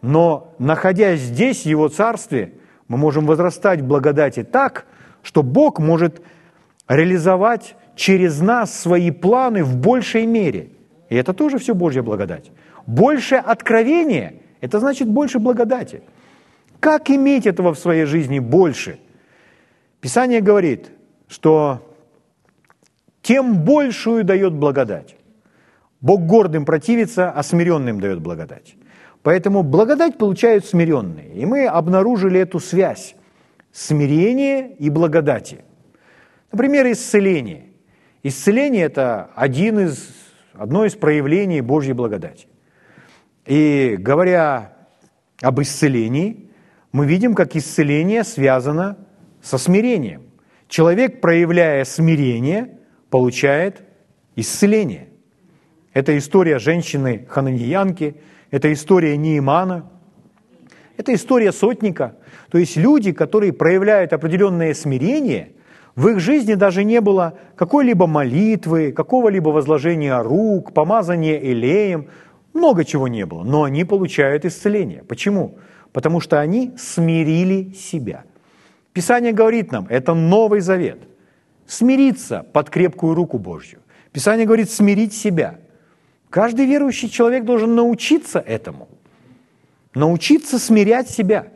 Но 0.04 0.54
находясь 0.60 1.22
здесь, 1.22 1.64
в 1.64 1.66
Его 1.66 1.88
Царстве, 1.88 2.54
мы 2.88 2.98
можем 2.98 3.26
возрастать 3.26 3.82
в 3.82 3.86
благодати 3.86 4.44
так, 4.44 4.86
что 5.22 5.44
Бог 5.44 5.80
может 5.80 6.22
реализовать 6.88 7.76
через 7.96 8.40
нас 8.40 8.74
свои 8.74 9.12
планы 9.12 9.64
в 9.64 9.78
большей 9.78 10.26
мере. 10.26 10.70
И 11.10 11.16
это 11.16 11.34
тоже 11.34 11.58
все 11.58 11.74
Божья 11.74 12.02
благодать. 12.02 12.52
Больше 12.86 13.36
откровения– 13.36 14.36
это 14.62 14.80
значит 14.80 15.10
больше 15.10 15.40
благодати. 15.40 16.02
Как 16.80 17.10
иметь 17.10 17.46
этого 17.46 17.74
в 17.74 17.80
своей 17.80 18.06
жизни 18.06 18.40
больше? 18.40 19.00
Писание 20.00 20.42
говорит, 20.42 20.92
что 21.28 21.82
тем 23.22 23.64
большую 23.66 24.24
дает 24.24 24.54
благодать. 24.54 25.16
Бог 26.00 26.22
гордым 26.22 26.66
противится, 26.66 27.32
а 27.32 27.44
смиренным 27.44 28.00
дает 28.00 28.22
благодать. 28.22 28.76
Поэтому 29.24 29.64
благодать 29.64 30.18
получают 30.18 30.66
смиренные. 30.66 31.34
И 31.34 31.46
мы 31.46 31.66
обнаружили 31.68 32.40
эту 32.40 32.60
связь 32.60 33.16
смирения 33.72 34.70
и 34.80 34.90
благодати. 34.90 35.60
Например, 36.52 36.90
исцеление. 36.92 37.66
Исцеление– 38.24 38.84
это 38.86 39.30
один 39.36 39.80
из, 39.80 40.10
одно 40.54 40.86
из 40.86 40.96
проявлений 40.96 41.62
Божьей 41.62 41.94
благодати. 41.94 42.48
И 43.46 43.96
говоря 44.00 44.74
об 45.42 45.62
исцелении, 45.62 46.50
мы 46.92 47.06
видим, 47.06 47.36
как 47.36 47.56
исцеление 47.56 48.24
связано 48.24 48.98
со 49.42 49.58
смирением. 49.58 50.24
Человек, 50.68 51.22
проявляя 51.22 51.86
смирение, 51.86 52.80
получает 53.10 53.84
исцеление. 54.36 55.10
Это 55.94 56.18
история 56.18 56.60
женщины 56.60 57.26
Хананиянки, 57.30 58.18
это 58.52 58.72
история 58.72 59.18
Неимана, 59.18 59.90
это 60.96 61.14
история 61.14 61.52
сотника. 61.52 62.16
То 62.50 62.58
есть 62.58 62.78
люди, 62.78 63.12
которые 63.12 63.54
проявляют 63.54 64.14
определенное 64.14 64.74
смирение, 64.74 65.52
в 65.96 66.08
их 66.10 66.20
жизни 66.20 66.54
даже 66.54 66.84
не 66.84 67.02
было 67.02 67.34
какой-либо 67.56 68.08
молитвы, 68.08 68.92
какого-либо 68.92 69.50
возложения 69.50 70.20
рук, 70.22 70.74
помазания 70.74 71.38
элеем, 71.40 72.08
много 72.54 72.86
чего 72.86 73.08
не 73.08 73.26
было, 73.26 73.44
но 73.44 73.64
они 73.64 73.84
получают 73.84 74.46
исцеление. 74.46 75.04
Почему? 75.04 75.58
Потому 75.92 76.20
что 76.20 76.40
они 76.40 76.74
смирили 76.78 77.74
себя. 77.74 78.24
Писание 78.94 79.34
говорит 79.34 79.72
нам, 79.72 79.88
это 79.90 80.14
Новый 80.14 80.62
Завет. 80.62 81.00
Смириться 81.68 82.46
под 82.54 82.70
крепкую 82.70 83.14
руку 83.14 83.38
Божью. 83.38 83.80
Писание 84.12 84.46
говорит 84.46 84.72
смирить 84.72 85.14
себя– 85.14 85.60
Каждый 86.30 86.66
верующий 86.66 87.10
человек 87.10 87.46
должен 87.46 87.76
научиться 87.76 88.40
этому. 88.40 88.90
Научиться 89.94 90.60
смирять 90.60 91.10
себя. 91.10 91.48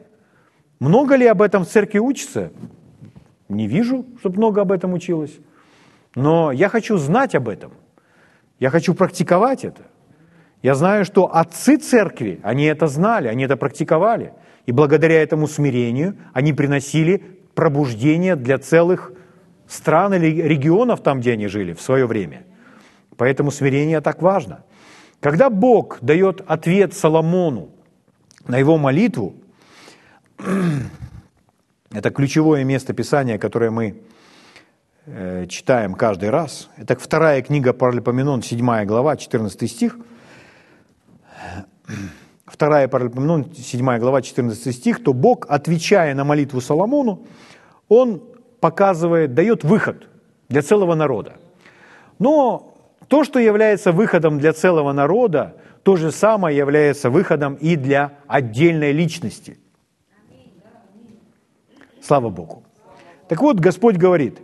Много 0.80 1.16
ли 1.16 1.28
об 1.28 1.42
этом 1.42 1.66
в 1.66 1.68
церкви 1.68 2.00
учится? 2.00 2.52
Не 3.50 3.68
вижу, 3.68 4.06
чтобы 4.20 4.38
много 4.38 4.62
об 4.62 4.72
этом 4.72 4.94
училось. 4.94 5.38
Но 6.16 6.52
я 6.52 6.70
хочу 6.70 6.98
знать 6.98 7.36
об 7.36 7.50
этом. 7.50 7.74
Я 8.60 8.70
хочу 8.70 8.94
практиковать 8.94 9.66
это. 9.66 9.84
Я 10.62 10.76
знаю, 10.76 11.06
что 11.06 11.36
отцы 11.36 11.78
церкви, 11.78 12.40
они 12.44 12.66
это 12.66 12.88
знали, 12.88 13.28
они 13.28 13.44
это 13.44 13.58
практиковали. 13.58 14.34
И 14.66 14.72
благодаря 14.72 15.22
этому 15.22 15.48
смирению 15.48 16.18
они 16.34 16.54
приносили 16.54 17.18
пробуждение 17.56 18.36
для 18.36 18.58
целых 18.58 19.12
стран 19.68 20.14
или 20.14 20.42
регионов 20.42 21.02
там, 21.02 21.20
где 21.20 21.34
они 21.34 21.48
жили 21.48 21.74
в 21.74 21.82
свое 21.82 22.06
время– 22.06 22.44
Поэтому 23.18 23.52
смирение 23.52 24.02
так 24.02 24.22
важно. 24.22 24.64
Когда 25.20 25.50
Бог 25.50 26.00
дает 26.02 26.42
ответ 26.48 26.94
Соломону 26.94 27.70
на 28.48 28.58
его 28.58 28.78
молитву, 28.78 29.36
это 31.92 32.10
ключевое 32.10 32.64
место 32.64 32.94
Писания, 32.94 33.38
которое 33.38 33.70
мы 33.70 34.02
э, 35.06 35.46
читаем 35.48 35.94
каждый 35.94 36.32
раз. 36.32 36.70
Это 36.78 36.96
вторая 36.96 37.42
книга 37.44 37.74
Паралипоменон, 37.74 38.42
7 38.42 38.86
глава, 38.86 39.16
14 39.16 39.70
стих. 39.70 39.98
Вторая 42.46 42.88
Паралипоменон, 42.88 43.54
7 43.54 43.98
глава, 44.00 44.22
14 44.22 44.76
стих, 44.76 45.04
то 45.04 45.14
Бог, 45.14 45.46
отвечая 45.48 46.16
на 46.16 46.24
молитву 46.24 46.60
Соломону, 46.62 47.26
Он 47.88 48.22
показывает, 48.60 49.34
дает 49.34 49.64
выход 49.64 50.08
для 50.50 50.62
целого 50.62 50.96
народа. 50.96 51.36
Но 52.20 52.71
то, 53.12 53.26
что 53.26 53.40
является 53.40 53.92
выходом 53.92 54.40
для 54.40 54.54
целого 54.54 54.94
народа, 54.94 55.58
то 55.84 55.98
же 55.98 56.14
самое 56.14 56.56
является 56.56 57.10
выходом 57.10 57.56
и 57.56 57.76
для 57.76 58.14
отдельной 58.26 58.94
личности. 58.94 59.58
Слава 62.02 62.30
Богу. 62.30 62.64
Так 63.28 63.42
вот, 63.42 63.60
Господь 63.60 63.98
говорит, 63.98 64.38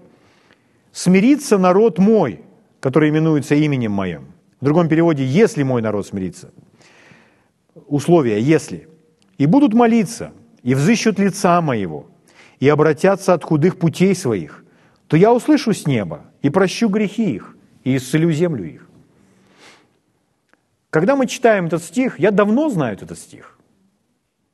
смирится 0.92 1.58
народ 1.58 1.98
мой, 1.98 2.42
который 2.82 3.10
именуется 3.10 3.56
именем 3.56 3.94
моим. 3.94 4.34
В 4.60 4.66
другом 4.66 4.90
переводе, 4.90 5.24
если 5.24 5.64
мой 5.64 5.82
народ 5.82 6.06
смирится. 6.06 6.52
Условие, 7.88 8.42
если. 8.42 8.90
И 9.38 9.46
будут 9.46 9.74
молиться, 9.74 10.34
и 10.62 10.76
взыщут 10.76 11.20
лица 11.20 11.62
моего, 11.62 12.08
и 12.60 12.68
обратятся 12.68 13.34
от 13.34 13.46
худых 13.46 13.80
путей 13.80 14.14
своих, 14.14 14.66
то 15.08 15.16
я 15.16 15.32
услышу 15.32 15.72
с 15.72 15.88
неба 15.88 16.26
и 16.42 16.50
прощу 16.50 16.90
грехи 16.90 17.34
их, 17.34 17.57
и 17.88 17.96
исцелю 17.96 18.34
землю 18.34 18.66
их. 18.66 18.90
Когда 20.90 21.16
мы 21.16 21.26
читаем 21.26 21.68
этот 21.68 21.82
стих, 21.82 22.20
я 22.20 22.32
давно 22.32 22.68
знаю 22.68 22.98
этот 22.98 23.18
стих. 23.18 23.58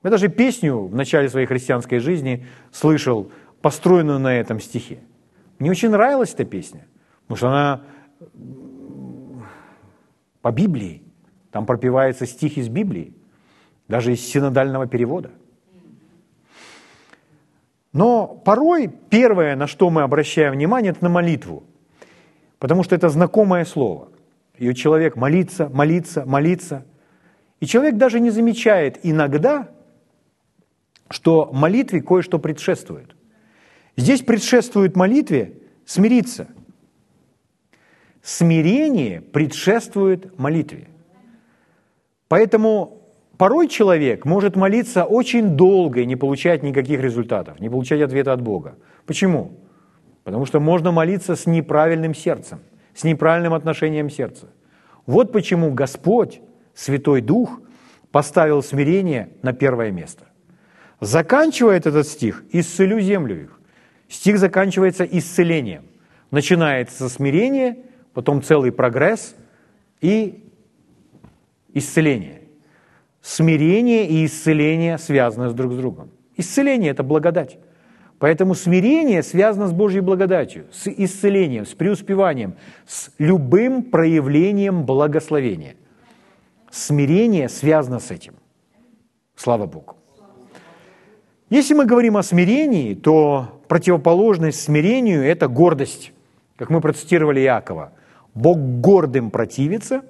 Я 0.03 0.11
даже 0.11 0.27
песню 0.27 0.81
в 0.81 0.93
начале 0.93 1.29
своей 1.29 1.47
христианской 1.47 1.97
жизни 1.97 2.45
слышал, 2.71 3.31
построенную 3.63 4.19
на 4.19 4.35
этом 4.35 4.59
стихе. 4.59 4.99
Мне 5.57 5.71
очень 5.71 5.89
нравилась 5.89 6.31
эта 6.31 6.45
песня, 6.45 6.85
потому 7.23 7.37
что 7.37 7.47
она 7.47 7.81
по 10.43 10.51
Библии. 10.51 11.01
Там 11.49 11.65
пропивается 11.65 12.27
стих 12.27 12.59
из 12.59 12.69
Библии, 12.69 13.15
даже 13.87 14.13
из 14.13 14.21
синодального 14.21 14.85
перевода. 14.85 15.31
Но 17.93 18.27
порой 18.27 18.89
первое, 19.09 19.55
на 19.55 19.65
что 19.65 19.89
мы 19.89 20.03
обращаем 20.03 20.53
внимание, 20.53 20.91
это 20.91 21.03
на 21.03 21.09
молитву 21.09 21.63
потому 22.63 22.81
что 22.83 22.95
это 22.95 23.09
знакомое 23.09 23.65
слово. 23.65 24.07
И 24.57 24.73
человек 24.73 25.17
молится, 25.17 25.67
молится, 25.67 26.23
молится. 26.25 26.85
И 27.59 27.65
человек 27.65 27.97
даже 27.97 28.21
не 28.21 28.29
замечает 28.29 29.01
иногда, 29.03 29.67
что 31.09 31.49
молитве 31.51 32.01
кое-что 32.01 32.39
предшествует. 32.39 33.17
Здесь 33.97 34.21
предшествует 34.21 34.95
молитве 34.95 35.57
смириться. 35.85 36.47
Смирение 38.21 39.19
предшествует 39.19 40.39
молитве. 40.39 40.87
Поэтому 42.29 43.01
порой 43.37 43.67
человек 43.67 44.23
может 44.23 44.55
молиться 44.55 45.03
очень 45.03 45.57
долго 45.57 45.99
и 45.99 46.05
не 46.05 46.15
получать 46.15 46.63
никаких 46.63 47.01
результатов, 47.01 47.59
не 47.59 47.69
получать 47.69 47.99
ответа 47.99 48.31
от 48.31 48.41
Бога. 48.41 48.77
Почему? 49.05 49.51
Потому 50.23 50.45
что 50.45 50.59
можно 50.59 50.91
молиться 50.91 51.35
с 51.35 51.45
неправильным 51.45 52.15
сердцем, 52.15 52.59
с 52.93 53.03
неправильным 53.03 53.53
отношением 53.53 54.09
сердца. 54.09 54.47
Вот 55.05 55.31
почему 55.31 55.71
Господь, 55.71 56.41
Святой 56.73 57.21
Дух, 57.21 57.59
поставил 58.11 58.63
смирение 58.63 59.29
на 59.41 59.53
первое 59.53 59.91
место. 59.91 60.25
Заканчивает 61.01 61.85
этот 61.85 62.07
стих 62.07 62.43
«Исцелю 62.51 63.01
землю 63.01 63.43
их». 63.43 63.59
Стих 64.07 64.37
заканчивается 64.37 65.03
исцелением. 65.03 65.85
Начинается 66.31 66.97
со 66.97 67.09
смирения, 67.09 67.77
потом 68.13 68.41
целый 68.41 68.71
прогресс 68.71 69.35
и 69.99 70.51
исцеление. 71.73 72.43
Смирение 73.21 74.07
и 74.07 74.25
исцеление 74.25 74.97
связаны 74.97 75.51
друг 75.53 75.73
с 75.73 75.75
другом. 75.77 76.11
Исцеление– 76.37 76.91
это 76.91 77.03
благодать. 77.03 77.57
Поэтому 78.19 78.55
смирение 78.55 79.21
связано 79.23 79.67
с 79.67 79.73
Божьей 79.73 80.01
благодатью, 80.01 80.65
с 80.71 80.87
исцелением, 80.87 81.65
с 81.65 81.73
преуспеванием, 81.73 82.55
с 82.85 83.11
любым 83.17 83.83
проявлением 83.83 84.85
благословения. 84.85 85.75
Смирение 86.71 87.49
связано 87.49 87.99
с 87.99 88.11
этим. 88.11 88.35
Слава 89.35 89.65
Богу. 89.65 89.97
Если 91.49 91.73
мы 91.73 91.85
говорим 91.85 92.17
о 92.17 92.23
смирении, 92.23 92.95
то 92.95 93.61
противоположность 93.67 94.61
смирению– 94.61 95.23
это 95.25 95.47
гордость. 95.47 96.11
Как 96.55 96.69
мы 96.69 96.81
процитировали 96.81 97.41
Иакова. 97.41 97.91
Бог 98.33 98.57
гордым 98.57 99.29
противится, 99.29 100.01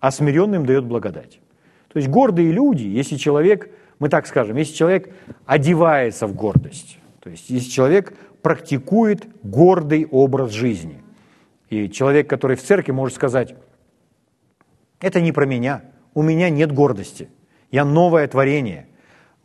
а 0.00 0.10
смиренным 0.10 0.64
дает 0.64 0.84
благодать. 0.84 1.40
То 1.92 1.98
есть 1.98 2.08
гордые 2.08 2.52
люди, 2.52 2.84
если 2.84 3.16
человек, 3.16 3.70
мы 3.98 4.08
так 4.08 4.26
скажем, 4.26 4.56
если 4.56 4.74
человек 4.74 5.12
одевается 5.44 6.26
в 6.26 6.34
гордость, 6.34 6.97
то 7.20 7.30
есть 7.30 7.50
если 7.50 7.68
человек 7.68 8.14
практикует 8.42 9.26
гордый 9.42 10.06
образ 10.06 10.52
жизни, 10.52 11.02
и 11.70 11.90
человек, 11.90 12.28
который 12.28 12.56
в 12.56 12.62
церкви, 12.62 12.92
может 12.92 13.16
сказать, 13.16 13.54
это 15.00 15.20
не 15.20 15.32
про 15.32 15.46
меня, 15.46 15.82
у 16.14 16.22
меня 16.22 16.50
нет 16.50 16.72
гордости, 16.72 17.28
я 17.70 17.84
новое 17.84 18.26
творение. 18.26 18.88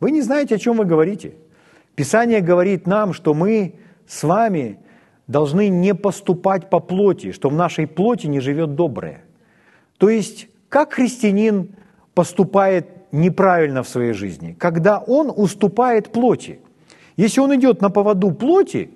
Вы 0.00 0.10
не 0.10 0.22
знаете, 0.22 0.56
о 0.56 0.58
чем 0.58 0.76
вы 0.76 0.84
говорите. 0.84 1.34
Писание 1.94 2.40
говорит 2.40 2.86
нам, 2.86 3.12
что 3.12 3.34
мы 3.34 3.74
с 4.06 4.22
вами 4.24 4.78
должны 5.26 5.68
не 5.68 5.94
поступать 5.94 6.68
по 6.70 6.80
плоти, 6.80 7.32
что 7.32 7.48
в 7.48 7.54
нашей 7.54 7.86
плоти 7.86 8.26
не 8.26 8.40
живет 8.40 8.74
доброе. 8.74 9.24
То 9.98 10.08
есть, 10.08 10.48
как 10.68 10.94
христианин 10.94 11.76
поступает 12.14 12.88
неправильно 13.12 13.82
в 13.82 13.88
своей 13.88 14.12
жизни, 14.12 14.56
когда 14.58 14.98
он 14.98 15.32
уступает 15.34 16.10
плоти. 16.10 16.60
Если 17.16 17.40
он 17.40 17.54
идет 17.54 17.80
на 17.80 17.90
поводу 17.90 18.30
плоти, 18.32 18.90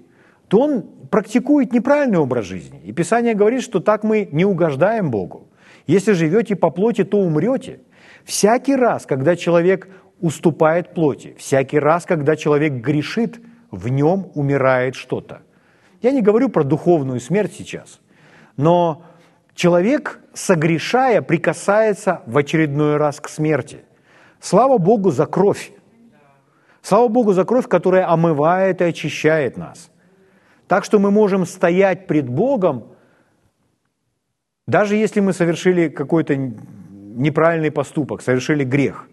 то 0.48 0.60
он 0.60 0.82
практикует 1.10 1.72
неправильный 1.72 2.18
образ 2.18 2.46
жизни. 2.46 2.80
И 2.84 2.92
Писание 2.92 3.34
говорит, 3.34 3.62
что 3.62 3.80
так 3.80 4.04
мы 4.04 4.28
не 4.32 4.44
угождаем 4.44 5.10
Богу. 5.10 5.48
Если 5.86 6.12
живете 6.12 6.56
по 6.56 6.70
плоти, 6.70 7.04
то 7.04 7.18
умрете. 7.18 7.80
Всякий 8.24 8.76
раз, 8.76 9.06
когда 9.06 9.36
человек 9.36 9.88
уступает 10.20 10.94
плоти, 10.94 11.34
всякий 11.38 11.78
раз, 11.78 12.04
когда 12.04 12.36
человек 12.36 12.72
грешит, 12.72 13.40
в 13.70 13.88
нем 13.88 14.30
умирает 14.34 14.94
что-то. 14.94 15.42
Я 16.02 16.10
не 16.12 16.22
говорю 16.22 16.48
про 16.48 16.64
духовную 16.64 17.20
смерть 17.20 17.52
сейчас, 17.56 18.00
но 18.56 19.04
Человек, 19.58 20.20
согрешая, 20.34 21.20
прикасается 21.20 22.22
в 22.26 22.38
очередной 22.38 22.96
раз 22.96 23.18
к 23.18 23.28
смерти. 23.28 23.80
Слава 24.38 24.78
Богу 24.78 25.10
за 25.10 25.26
кровь. 25.26 25.72
Слава 26.88 27.08
Богу 27.08 27.34
за 27.34 27.44
кровь, 27.44 27.68
которая 27.68 28.10
омывает 28.10 28.80
и 28.80 28.84
очищает 28.84 29.58
нас. 29.58 29.90
Так 30.68 30.86
что 30.86 30.98
мы 30.98 31.10
можем 31.10 31.44
стоять 31.44 32.06
пред 32.06 32.30
Богом, 32.30 32.84
даже 34.66 34.96
если 34.96 35.20
мы 35.20 35.34
совершили 35.34 35.90
какой-то 35.90 36.34
неправильный 36.34 37.70
поступок, 37.70 38.22
совершили 38.22 38.64
грех. 38.64 39.06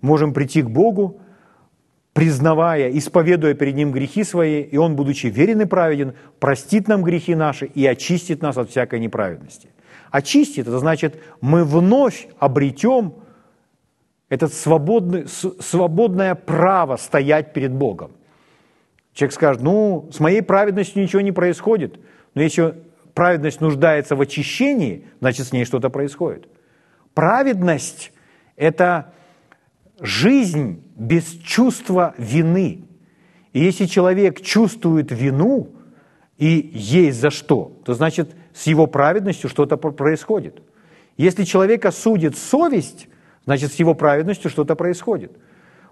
Можем 0.00 0.32
прийти 0.32 0.62
к 0.62 0.70
Богу, 0.70 1.20
признавая, 2.14 2.88
исповедуя 2.96 3.52
перед 3.52 3.74
Ним 3.74 3.92
грехи 3.92 4.24
свои, 4.24 4.62
и 4.62 4.78
Он, 4.78 4.96
будучи 4.96 5.26
верен 5.26 5.60
и 5.60 5.66
праведен, 5.66 6.14
простит 6.40 6.88
нам 6.88 7.02
грехи 7.02 7.34
наши 7.34 7.66
и 7.66 7.86
очистит 7.86 8.40
нас 8.40 8.56
от 8.56 8.70
всякой 8.70 9.00
неправедности. 9.00 9.68
Очистит, 10.10 10.66
это 10.66 10.78
значит, 10.78 11.20
мы 11.42 11.64
вновь 11.64 12.26
обретем 12.38 13.16
это 14.28 14.48
свободное 14.48 16.34
право 16.34 16.96
стоять 16.96 17.52
перед 17.52 17.72
Богом. 17.72 18.12
Человек 19.14 19.34
скажет, 19.34 19.62
ну, 19.62 20.08
с 20.12 20.20
моей 20.20 20.42
праведностью 20.42 21.02
ничего 21.02 21.22
не 21.22 21.32
происходит. 21.32 21.98
Но 22.34 22.42
если 22.42 22.74
праведность 23.14 23.60
нуждается 23.60 24.14
в 24.16 24.20
очищении, 24.20 25.06
значит, 25.20 25.46
с 25.46 25.52
ней 25.52 25.64
что-то 25.64 25.90
происходит. 25.90 26.48
Праведность– 27.14 28.12
это 28.56 29.12
жизнь 29.98 30.82
без 30.94 31.24
чувства 31.38 32.14
вины. 32.16 32.84
И 33.52 33.60
если 33.60 33.86
человек 33.86 34.40
чувствует 34.40 35.10
вину, 35.10 35.70
и 36.36 36.70
есть 36.72 37.20
за 37.20 37.30
что, 37.30 37.72
то 37.84 37.94
значит 37.94 38.36
с 38.54 38.68
его 38.68 38.86
праведностью 38.86 39.50
что-то 39.50 39.76
происходит. 39.76 40.62
Если 41.16 41.42
человека 41.42 41.90
судит 41.90 42.36
совесть, 42.38 43.08
значит 43.48 43.72
с 43.72 43.76
его 43.76 43.94
праведностью 43.94 44.50
что-то 44.50 44.76
происходит. 44.76 45.32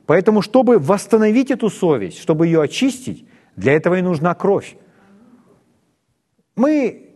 Поэтому, 0.04 0.42
чтобы 0.42 0.78
восстановить 0.78 1.50
эту 1.50 1.70
совесть, 1.70 2.20
чтобы 2.20 2.44
ее 2.44 2.60
очистить, 2.60 3.26
для 3.56 3.72
этого 3.72 3.94
и 3.94 4.02
нужна 4.02 4.34
кровь. 4.34 4.76
Мы 6.54 7.14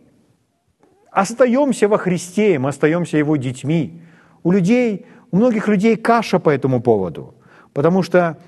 остаемся 1.11 1.87
во 1.87 1.99
Христе, 1.99 2.57
мы 2.57 2.69
остаемся 2.69 3.17
Его 3.17 3.35
детьми. 3.35 4.01
У 4.41 4.51
людей, 4.51 5.05
у 5.29 5.37
многих 5.37 5.67
людей 5.67 5.95
каша 5.95 6.39
по 6.39 6.49
этому 6.49 6.81
поводу, 6.81 7.35
потому 7.73 8.01
что 8.01 8.39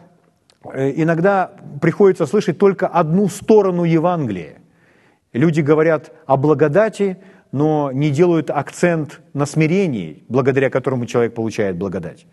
э, 0.74 0.94
иногда 0.96 1.52
приходится 1.80 2.26
слышать 2.26 2.58
только 2.58 2.88
одну 2.88 3.30
сторону 3.30 3.84
Евангелия. 3.84 4.56
Люди 5.32 5.62
говорят 5.62 6.12
о 6.26 6.38
благодати, 6.38 7.18
но 7.54 7.92
не 7.94 8.10
делают 8.10 8.50
акцент 8.50 9.22
на 9.34 9.46
смирении, 9.46 10.24
благодаря 10.28 10.72
которому 10.72 11.06
человек 11.06 11.36
получает 11.36 11.78
благодать. 11.78 12.26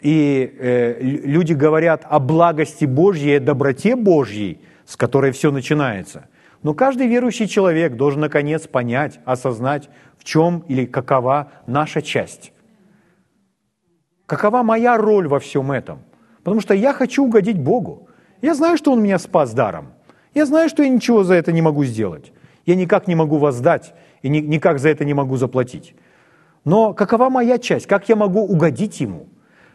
И 0.00 0.56
э, 0.58 1.00
люди 1.00 1.52
говорят 1.52 2.04
о 2.04 2.18
благости 2.18 2.84
Божьей, 2.84 3.36
о 3.36 3.40
доброте 3.40 3.94
Божьей, 3.94 4.60
с 4.84 4.96
которой 4.96 5.30
все 5.30 5.52
начинается. 5.52 6.26
Но 6.64 6.74
каждый 6.74 7.06
верующий 7.06 7.46
человек 7.46 7.94
должен 7.94 8.20
наконец 8.20 8.66
понять, 8.66 9.20
осознать, 9.24 9.88
в 10.18 10.24
чем 10.24 10.64
или 10.66 10.84
какова 10.84 11.52
наша 11.68 12.02
часть. 12.02 12.52
Какова 14.26 14.64
моя 14.64 14.96
роль 14.96 15.28
во 15.28 15.38
всем 15.38 15.70
этом? 15.70 16.00
Потому 16.42 16.60
что 16.60 16.74
я 16.74 16.92
хочу 16.92 17.24
угодить 17.24 17.58
Богу. 17.58 18.08
Я 18.42 18.54
знаю, 18.56 18.78
что 18.78 18.90
Он 18.90 19.00
меня 19.00 19.20
спас 19.20 19.54
даром. 19.54 19.92
Я 20.34 20.44
знаю, 20.44 20.68
что 20.68 20.82
я 20.82 20.88
ничего 20.88 21.22
за 21.22 21.34
это 21.34 21.52
не 21.52 21.62
могу 21.62 21.84
сделать. 21.84 22.32
Я 22.66 22.74
никак 22.74 23.06
не 23.06 23.14
могу 23.14 23.38
воздать 23.38 23.94
и 24.22 24.28
ни, 24.28 24.38
никак 24.38 24.80
за 24.80 24.88
это 24.88 25.04
не 25.04 25.14
могу 25.14 25.36
заплатить. 25.36 25.94
Но 26.64 26.92
какова 26.92 27.30
моя 27.30 27.58
часть? 27.58 27.86
Как 27.86 28.08
я 28.08 28.16
могу 28.16 28.40
угодить 28.40 29.00
Ему? 29.00 29.28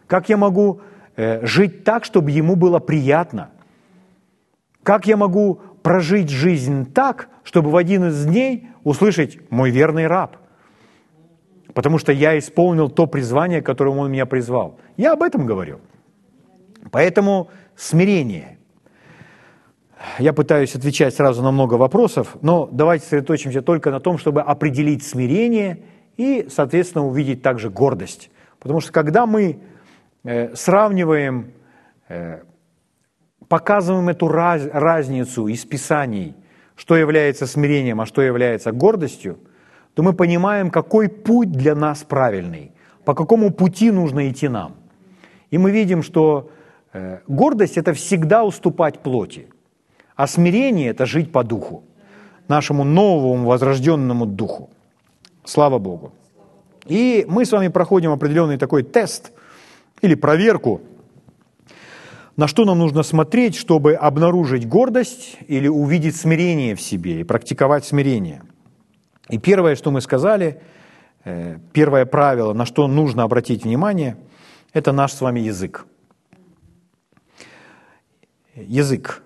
Как 0.08 0.27
я 0.27 0.36
могу 0.36 0.82
э, 1.15 1.45
жить 1.45 1.86
так, 1.86 2.04
чтобы 2.04 2.32
Ему 2.32 2.58
было 2.58 2.80
приятно? 2.80 3.49
Как 4.84 5.08
я 5.08 5.15
могу 5.15 5.62
прожить 5.82 6.30
жизнь 6.30 6.91
так, 6.91 7.30
чтобы 7.43 7.71
в 7.71 7.77
один 7.77 8.10
из 8.10 8.25
дней 8.25 8.67
услышать 8.84 9.39
«мой 9.49 9.71
верный 9.71 10.08
раб»? 10.08 10.38
Потому 11.73 11.97
что 11.97 12.12
я 12.12 12.38
исполнил 12.38 12.89
то 12.89 13.08
призвание, 13.08 13.62
которым 13.62 13.99
Он 13.99 14.12
меня 14.12 14.25
призвал. 14.25 14.77
Я 14.97 15.13
об 15.13 15.23
этом 15.23 15.45
говорю. 15.45 15.80
Поэтому 16.91 17.49
смирение– 17.77 18.58
я 20.19 20.33
пытаюсь 20.33 20.75
отвечать 20.75 21.15
сразу 21.15 21.41
на 21.41 21.51
много 21.51 21.75
вопросов, 21.75 22.37
но 22.41 22.67
давайте 22.71 23.05
сосредоточимся 23.05 23.61
только 23.61 23.91
на 23.91 23.99
том, 23.99 24.17
чтобы 24.17 24.41
определить 24.41 25.03
смирение 25.03 25.83
и, 26.17 26.47
соответственно, 26.49 27.05
увидеть 27.05 27.41
также 27.41 27.69
гордость. 27.69 28.29
Потому 28.59 28.81
что 28.81 28.91
когда 28.91 29.25
мы 29.25 29.59
э, 30.23 30.55
сравниваем, 30.55 31.53
э, 32.09 32.41
показываем 33.47 34.09
эту 34.09 34.27
раз, 34.27 34.63
разницу 34.71 35.47
из 35.47 35.65
Писаний, 35.65 36.35
что 36.75 36.95
является 36.95 37.45
смирением, 37.45 38.01
а 38.01 38.05
что 38.05 38.21
является 38.21 38.71
гордостью, 38.71 39.39
то 39.93 40.03
мы 40.03 40.13
понимаем, 40.13 40.71
какой 40.71 41.09
путь 41.09 41.51
для 41.51 41.75
нас 41.75 42.03
правильный, 42.03 42.71
по 43.05 43.13
какому 43.13 43.51
пути 43.51 43.91
нужно 43.91 44.29
идти 44.29 44.47
нам. 44.47 44.75
И 45.51 45.57
мы 45.57 45.71
видим, 45.71 46.01
что 46.01 46.49
э, 46.93 47.19
гордость– 47.27 47.77
это 47.79 47.93
всегда 47.93 48.43
уступать 48.43 48.99
плоти– 48.99 49.47
а 50.21 50.27
смирение– 50.27 50.89
это 50.91 51.07
жить 51.07 51.31
по 51.31 51.43
духу, 51.43 51.84
нашему 52.47 52.84
новому 52.84 53.47
возрожденному 53.47 54.27
духу. 54.27 54.69
Слава 55.43 55.79
Богу. 55.79 56.13
И 56.86 57.25
мы 57.27 57.43
с 57.43 57.51
вами 57.51 57.69
проходим 57.69 58.12
определенный 58.12 58.57
такой 58.57 58.84
тест 58.84 59.31
или 60.03 60.13
проверку, 60.13 60.81
на 62.38 62.47
что 62.47 62.65
нам 62.65 62.77
нужно 62.77 63.01
смотреть, 63.01 63.55
чтобы 63.55 63.95
обнаружить 63.95 64.67
гордость 64.67 65.39
или 65.47 65.67
увидеть 65.67 66.15
смирение 66.15 66.75
в 66.75 66.81
себе 66.81 67.21
и 67.21 67.23
практиковать 67.23 67.84
смирение. 67.84 68.43
И 69.27 69.39
первое, 69.39 69.75
что 69.75 69.89
мы 69.89 70.01
сказали, 70.01 70.62
э, 71.23 71.57
первое 71.73 72.05
правило, 72.05 72.53
на 72.53 72.67
что 72.67 72.86
нужно 72.86 73.23
обратить 73.23 73.63
внимание, 73.63 74.17
это 74.71 74.91
наш 74.91 75.13
с 75.13 75.21
вами 75.21 75.39
язык. 75.39 75.88
Язык. 78.53 79.23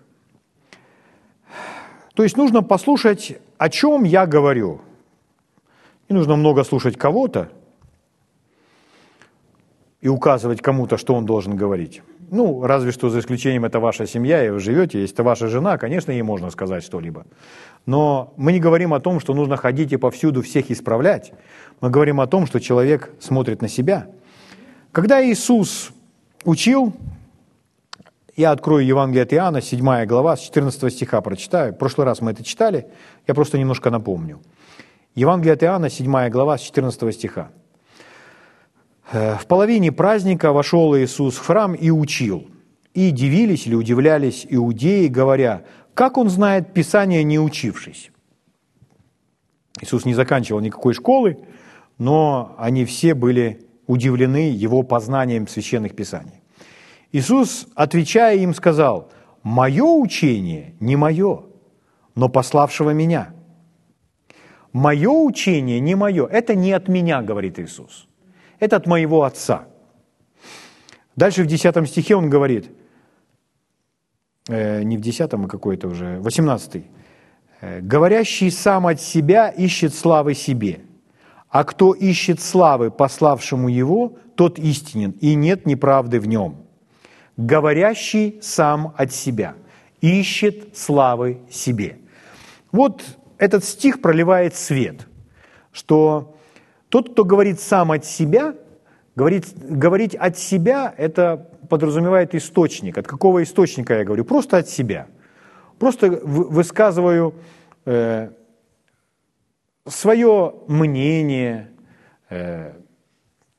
То 2.16 2.24
есть 2.24 2.38
нужно 2.38 2.64
послушать, 2.64 3.38
о 3.58 3.70
чем 3.70 4.04
я 4.04 4.26
говорю. 4.26 4.82
Не 6.10 6.16
нужно 6.16 6.36
много 6.36 6.64
слушать 6.64 6.98
кого-то 6.98 7.50
и 10.02 10.08
указывать 10.08 10.62
кому-то, 10.62 10.98
что 10.98 11.14
он 11.14 11.26
должен 11.26 11.56
говорить. 11.56 12.02
Ну, 12.32 12.66
разве 12.66 12.92
что 12.92 13.10
за 13.10 13.20
исключением 13.20 13.66
это 13.66 13.80
ваша 13.80 14.08
семья, 14.08 14.44
и 14.46 14.50
вы 14.50 14.60
живете. 14.60 15.02
Если 15.02 15.14
это 15.14 15.24
ваша 15.24 15.48
жена, 15.48 15.78
конечно, 15.78 16.12
ей 16.12 16.22
можно 16.22 16.50
сказать 16.50 16.84
что-либо. 16.84 17.26
Но 17.86 18.34
мы 18.38 18.54
не 18.54 18.60
говорим 18.60 18.94
о 18.94 19.00
том, 19.00 19.20
что 19.20 19.34
нужно 19.34 19.58
ходить 19.58 19.92
и 19.92 19.98
повсюду 19.98 20.42
всех 20.42 20.72
исправлять. 20.72 21.34
Мы 21.82 21.90
говорим 21.90 22.22
о 22.22 22.28
том, 22.28 22.48
что 22.48 22.60
человек 22.60 23.12
смотрит 23.20 23.62
на 23.62 23.68
себя. 23.68 24.08
Когда 24.92 25.24
Иисус 25.24 25.92
учил, 26.46 26.94
Я 28.36 28.52
открою 28.52 28.86
Евангелие 28.86 29.24
от 29.24 29.34
Иоанна, 29.34 29.62
7 29.62 30.06
глава, 30.06 30.36
с 30.36 30.42
14 30.42 30.94
стиха 30.94 31.22
прочитаю. 31.22 31.74
В 31.74 31.78
прошлый 31.78 32.06
раз 32.06 32.20
мы 32.20 32.32
это 32.32 32.44
читали, 32.44 32.88
я 33.28 33.34
просто 33.34 33.58
немножко 33.58 33.90
напомню. 33.90 34.42
Евангелие 35.16 35.54
от 35.54 35.64
Иоанна, 35.64 35.90
7 35.90 36.30
глава, 36.30 36.58
с 36.58 36.62
14 36.62 37.14
стиха. 37.14 37.52
«Э, 39.12 39.38
«В 39.38 39.46
половине 39.46 39.94
праздника 39.94 40.52
вошел 40.52 40.98
Иисус 40.98 41.36
в 41.36 41.46
храм 41.46 41.74
и 41.76 41.90
учил. 41.92 42.50
И 42.94 43.12
дивились 43.12 43.68
или 43.68 43.76
удивлялись 43.76 44.46
иудеи, 44.50 45.08
говоря, 45.08 45.64
как 45.94 46.18
он 46.18 46.30
знает 46.30 46.74
Писание, 46.74 47.24
не 47.24 47.40
учившись?» 47.40 48.12
Иисус 49.80 50.04
не 50.04 50.14
заканчивал 50.14 50.60
никакой 50.60 50.94
школы, 50.94 51.38
но 51.98 52.54
они 52.58 52.84
все 52.84 53.14
были 53.14 53.66
удивлены 53.88 54.50
его 54.50 54.84
познанием 54.84 55.48
священных 55.48 55.96
писаний. 55.96 56.42
Иисус, 57.16 57.68
отвечая 57.76 58.36
им, 58.36 58.54
сказал, 58.54 59.10
«Мое 59.42 59.86
учение 59.86 60.76
не 60.82 60.98
мое, 60.98 61.44
но 62.14 62.28
пославшего 62.28 62.90
меня». 62.90 63.34
Мое 64.74 65.10
учение 65.10 65.80
не 65.80 65.96
мое, 65.96 66.28
это 66.28 66.56
не 66.56 66.74
от 66.74 66.90
меня, 66.90 67.22
говорит 67.22 67.58
Иисус. 67.58 68.10
Это 68.60 68.76
от 68.76 68.86
моего 68.86 69.24
Отца. 69.24 69.64
Дальше 71.16 71.44
в 71.44 71.48
10 71.48 71.88
стихе 71.88 72.18
он 72.18 72.30
говорит, 72.30 72.70
э, 74.50 74.84
не 74.84 74.98
в 74.98 75.00
10, 75.00 75.34
а 75.34 75.48
какой-то 75.48 75.88
уже, 75.88 76.20
18. 76.20 76.84
«Э, 77.62 77.80
«Говорящий 77.80 78.52
сам 78.52 78.88
от 78.88 79.00
себя 79.00 79.48
ищет 79.48 79.96
славы 79.96 80.34
себе, 80.34 80.82
а 81.48 81.64
кто 81.64 81.94
ищет 81.94 82.42
славы 82.42 82.92
пославшему 82.92 83.70
его, 83.70 84.18
тот 84.36 84.60
истинен, 84.60 85.12
и 85.12 85.36
нет 85.36 85.66
неправды 85.66 86.20
в 86.20 86.28
нем» 86.28 86.65
говорящий 87.38 88.40
сам 88.42 88.94
от 88.98 89.12
себя, 89.12 89.56
ищет 90.02 90.78
славы 90.78 91.42
себе. 91.50 91.98
Вот 92.72 93.04
этот 93.38 93.64
стих 93.64 94.02
проливает 94.02 94.56
свет, 94.56 95.08
что 95.72 96.38
тот, 96.90 97.12
кто 97.12 97.26
говорит 97.26 97.60
сам 97.60 97.92
от 97.92 98.06
себя, 98.06 98.56
говорит, 99.16 99.48
говорить 99.56 100.16
от 100.16 100.38
себя– 100.38 100.94
это 100.98 101.50
подразумевает 101.70 102.36
источник. 102.36 102.98
От 102.98 103.08
какого 103.08 103.44
источника 103.44 103.98
я 103.98 104.04
говорю? 104.06 104.24
Просто 104.24 104.58
от 104.58 104.70
себя. 104.70 105.08
Просто 105.80 106.10
высказываю 106.10 107.36
э, 107.86 108.30
свое 109.88 110.56
мнение, 110.68 111.72
э, 112.30 112.74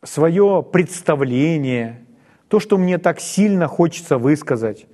свое 0.03 0.67
представление– 0.73 2.03
то, 2.57 2.61
что 2.61 2.79
мне 2.79 2.97
так 2.97 3.21
сильно 3.21 3.69
хочется 3.69 4.16
высказать. 4.16 4.87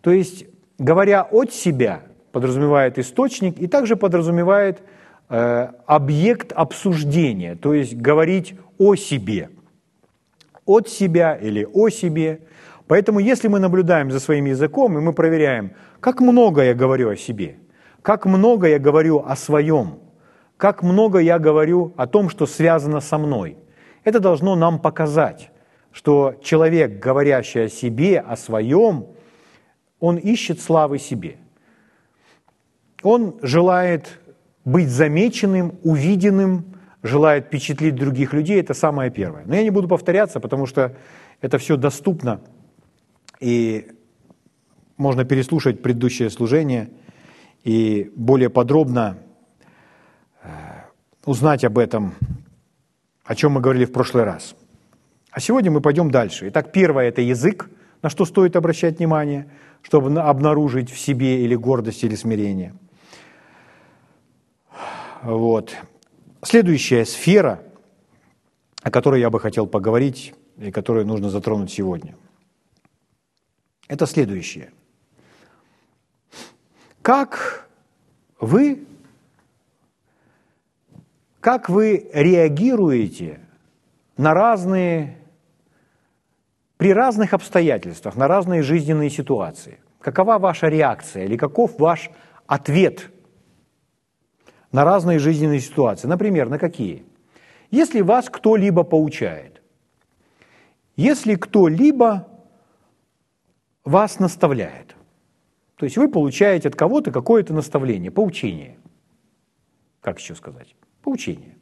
То 0.00 0.12
есть, 0.12 0.46
говоря 0.78 1.22
от 1.22 1.52
себя, 1.52 2.02
подразумевает 2.30 3.00
источник 3.00 3.58
и 3.58 3.66
также 3.66 3.96
подразумевает 3.96 4.80
э, 5.28 5.70
объект 5.86 6.52
обсуждения, 6.52 7.56
то 7.56 7.74
есть 7.74 7.96
говорить 7.96 8.54
о 8.78 8.94
себе, 8.94 9.50
от 10.64 10.88
себя 10.88 11.34
или 11.34 11.66
о 11.74 11.88
себе. 11.88 12.42
Поэтому 12.86 13.18
если 13.18 13.48
мы 13.48 13.58
наблюдаем 13.58 14.12
за 14.12 14.20
своим 14.20 14.44
языком, 14.44 14.96
и 14.96 15.00
мы 15.00 15.12
проверяем, 15.12 15.72
как 15.98 16.20
много 16.20 16.62
я 16.62 16.74
говорю 16.74 17.10
о 17.10 17.16
себе, 17.16 17.56
как 18.02 18.24
много 18.24 18.68
я 18.68 18.78
говорю 18.78 19.24
о 19.26 19.34
своем, 19.34 19.98
как 20.56 20.84
много 20.84 21.18
я 21.18 21.40
говорю 21.40 21.92
о 21.96 22.06
том, 22.06 22.28
что 22.28 22.46
связано 22.46 23.00
со 23.00 23.18
мной, 23.18 23.56
это 24.04 24.20
должно 24.20 24.54
нам 24.54 24.78
показать, 24.78 25.50
что 25.92 26.34
человек, 26.42 26.98
говорящий 26.98 27.64
о 27.64 27.68
себе, 27.68 28.20
о 28.20 28.36
своем, 28.36 29.06
он 29.98 30.16
ищет 30.16 30.60
славы 30.60 30.98
себе. 30.98 31.36
Он 33.02 33.38
желает 33.42 34.20
быть 34.64 34.88
замеченным, 34.88 35.78
увиденным, 35.82 36.76
желает 37.02 37.46
впечатлить 37.46 37.94
других 37.94 38.32
людей, 38.32 38.60
это 38.60 38.74
самое 38.74 39.10
первое. 39.10 39.44
Но 39.46 39.54
я 39.54 39.62
не 39.62 39.70
буду 39.70 39.88
повторяться, 39.88 40.38
потому 40.40 40.66
что 40.66 40.94
это 41.40 41.58
все 41.58 41.76
доступно, 41.76 42.40
и 43.40 43.88
можно 44.96 45.24
переслушать 45.24 45.82
предыдущее 45.82 46.28
служение 46.28 46.90
и 47.64 48.12
более 48.14 48.50
подробно 48.50 49.16
э, 50.42 50.48
узнать 51.24 51.64
об 51.64 51.78
этом, 51.78 52.14
о 53.24 53.34
чем 53.34 53.52
мы 53.52 53.60
говорили 53.62 53.86
в 53.86 53.92
прошлый 53.92 54.24
раз. 54.24 54.54
А 55.30 55.40
сегодня 55.40 55.70
мы 55.70 55.80
пойдем 55.80 56.10
дальше. 56.10 56.48
Итак, 56.48 56.72
первое– 56.72 57.08
это 57.08 57.22
язык, 57.22 57.70
на 58.02 58.10
что 58.10 58.24
стоит 58.24 58.56
обращать 58.56 58.98
внимание, 58.98 59.48
чтобы 59.82 60.20
обнаружить 60.20 60.90
в 60.90 60.98
себе 60.98 61.44
или 61.44 61.54
гордость, 61.54 62.02
или 62.02 62.16
смирение. 62.16 62.74
Вот. 65.22 65.76
Следующая 66.42 67.04
сфера, 67.04 67.62
о 68.82 68.90
которой 68.90 69.20
я 69.20 69.30
бы 69.30 69.38
хотел 69.38 69.66
поговорить 69.66 70.34
и 70.58 70.70
которую 70.70 71.06
нужно 71.06 71.30
затронуть 71.30 71.70
сегодня, 71.70 72.16
это 73.86 74.06
следующее. 74.06 74.72
Как 77.02 77.68
вы, 78.40 78.84
как 81.40 81.68
вы 81.68 82.10
реагируете 82.12 83.40
на 84.16 84.34
разные 84.34 85.19
при 86.80 86.94
разных 86.94 87.34
обстоятельствах, 87.34 88.16
на 88.16 88.26
разные 88.26 88.62
жизненные 88.62 89.10
ситуации. 89.10 89.80
Какова 90.00 90.38
ваша 90.38 90.68
реакция 90.68 91.26
или 91.26 91.36
каков 91.36 91.78
ваш 91.78 92.10
ответ 92.46 93.10
на 94.72 94.82
разные 94.82 95.18
жизненные 95.18 95.60
ситуации? 95.60 96.08
Например, 96.08 96.48
на 96.48 96.58
какие? 96.58 97.04
Если 97.70 98.00
вас 98.00 98.30
кто-либо 98.30 98.82
поучает, 98.82 99.60
если 100.96 101.34
кто-либо 101.34 102.26
вас 103.84 104.18
наставляет, 104.18 104.96
то 105.76 105.84
есть 105.84 105.98
вы 105.98 106.08
получаете 106.10 106.68
от 106.68 106.76
кого-то 106.76 107.12
какое-то 107.12 107.52
наставление, 107.52 108.10
поучение. 108.10 108.78
Как 110.00 110.18
еще 110.18 110.34
сказать? 110.34 110.74
Поучение. 111.02 111.58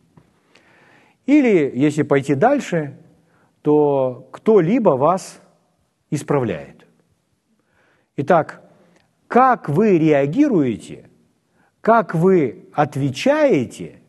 Или, 1.27 1.73
если 1.75 2.05
пойти 2.05 2.37
дальше, 2.37 2.97
то 3.69 4.27
кто-либо 4.33 4.97
вас 4.97 5.43
исправляет. 6.09 6.87
Итак, 8.17 8.63
как 9.27 9.69
вы 9.69 9.99
реагируете, 9.99 11.11
как 11.83 12.15
вы 12.15 12.71
отвечаете, 12.73 14.01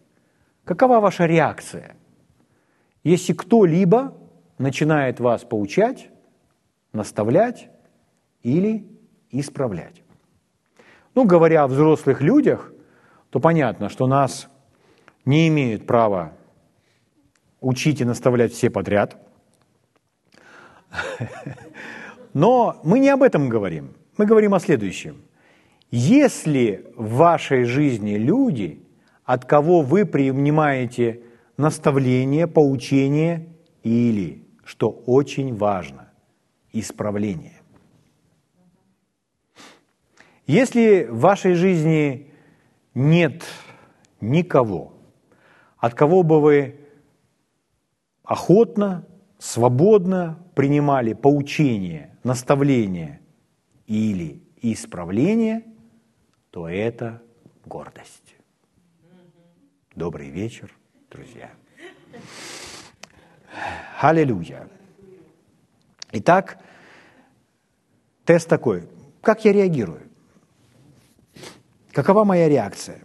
какова 0.63 1.01
ваша 1.01 1.25
реакция, 1.25 1.97
если 3.03 3.33
кто-либо 3.33 4.15
начинает 4.57 5.19
вас 5.19 5.43
поучать, 5.43 6.09
наставлять 6.93 7.69
или 8.43 8.87
исправлять. 9.29 10.03
Ну, 11.15 11.25
говоря 11.25 11.63
о 11.63 11.67
взрослых 11.67 12.21
людях, 12.21 12.71
то 13.29 13.41
понятно, 13.41 13.89
что 13.89 14.07
нас 14.07 14.47
не 15.25 15.49
имеют 15.49 15.85
права 15.85 16.31
учить 17.59 17.99
и 17.99 18.05
наставлять 18.05 18.53
все 18.53 18.69
подряд– 18.69 19.17
но 22.33 22.79
мы 22.83 22.99
не 22.99 23.09
об 23.09 23.23
этом 23.23 23.49
говорим. 23.49 23.95
Мы 24.17 24.25
говорим 24.25 24.53
о 24.53 24.59
следующем. 24.59 25.23
Если 25.91 26.85
в 26.95 27.15
вашей 27.15 27.63
жизни 27.63 28.15
люди, 28.15 28.83
от 29.25 29.45
кого 29.45 29.81
вы 29.81 30.05
принимаете 30.05 31.21
наставление, 31.57 32.47
поучение 32.47 33.47
или, 33.83 34.47
что 34.63 34.89
очень 34.89 35.55
важно, 35.55 36.11
исправление. 36.73 37.61
Если 40.45 41.03
в 41.03 41.19
вашей 41.19 41.53
жизни 41.53 42.31
нет 42.93 43.43
никого, 44.19 44.93
от 45.77 45.93
кого 45.93 46.23
бы 46.23 46.41
вы 46.41 46.79
охотно, 48.23 49.05
свободно 49.39 50.37
принимали 50.53 51.13
поучение, 51.13 52.15
наставление 52.23 53.21
или 53.87 54.43
исправление, 54.61 55.63
то 56.51 56.67
это 56.67 57.23
гордость. 57.65 58.35
Добрый 59.95 60.29
вечер, 60.29 60.71
друзья. 61.09 61.49
Аллилуйя. 64.01 64.67
Итак, 66.11 66.59
тест 68.25 68.47
такой. 68.47 68.87
Как 69.21 69.43
я 69.45 69.53
реагирую? 69.53 70.09
Какова 71.91 72.23
моя 72.23 72.47
реакция? 72.47 72.99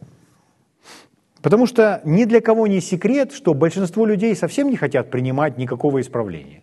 Потому 1.45 1.67
что 1.67 2.01
ни 2.07 2.25
для 2.25 2.41
кого 2.41 2.67
не 2.67 2.81
секрет, 2.81 3.35
что 3.35 3.53
большинство 3.53 4.07
людей 4.07 4.35
совсем 4.35 4.71
не 4.71 4.77
хотят 4.77 5.11
принимать 5.11 5.59
никакого 5.59 6.01
исправления. 6.01 6.63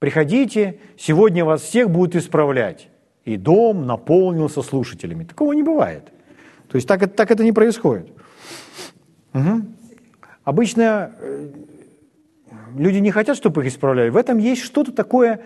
приходите, 0.00 0.80
сегодня 0.98 1.44
вас 1.44 1.62
всех 1.62 1.88
будут 1.88 2.16
исправлять. 2.16 2.88
И 3.24 3.36
дом 3.36 3.86
наполнился 3.86 4.60
слушателями. 4.62 5.22
Такого 5.22 5.52
не 5.52 5.62
бывает. 5.62 6.12
То 6.68 6.74
есть 6.74 6.88
так, 6.88 7.14
так 7.14 7.30
это 7.30 7.44
не 7.44 7.52
происходит. 7.52 8.10
Угу. 9.34 9.66
Обычно 10.42 11.12
э, 11.20 11.52
люди 12.76 12.98
не 12.98 13.12
хотят, 13.12 13.36
чтобы 13.36 13.62
их 13.62 13.68
исправляли. 13.68 14.10
В 14.10 14.16
этом 14.16 14.38
есть 14.38 14.62
что-то 14.62 14.90
такое 14.90 15.42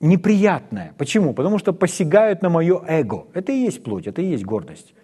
неприятное. 0.00 0.94
Почему? 0.98 1.32
Потому 1.32 1.58
что 1.58 1.72
посягают 1.72 2.42
на 2.42 2.48
мое 2.48 2.82
эго. 2.88 3.28
Это 3.34 3.52
и 3.52 3.56
есть 3.56 3.84
плоть, 3.84 4.08
это 4.08 4.20
и 4.20 4.30
есть 4.30 4.44
гордость. 4.44 4.94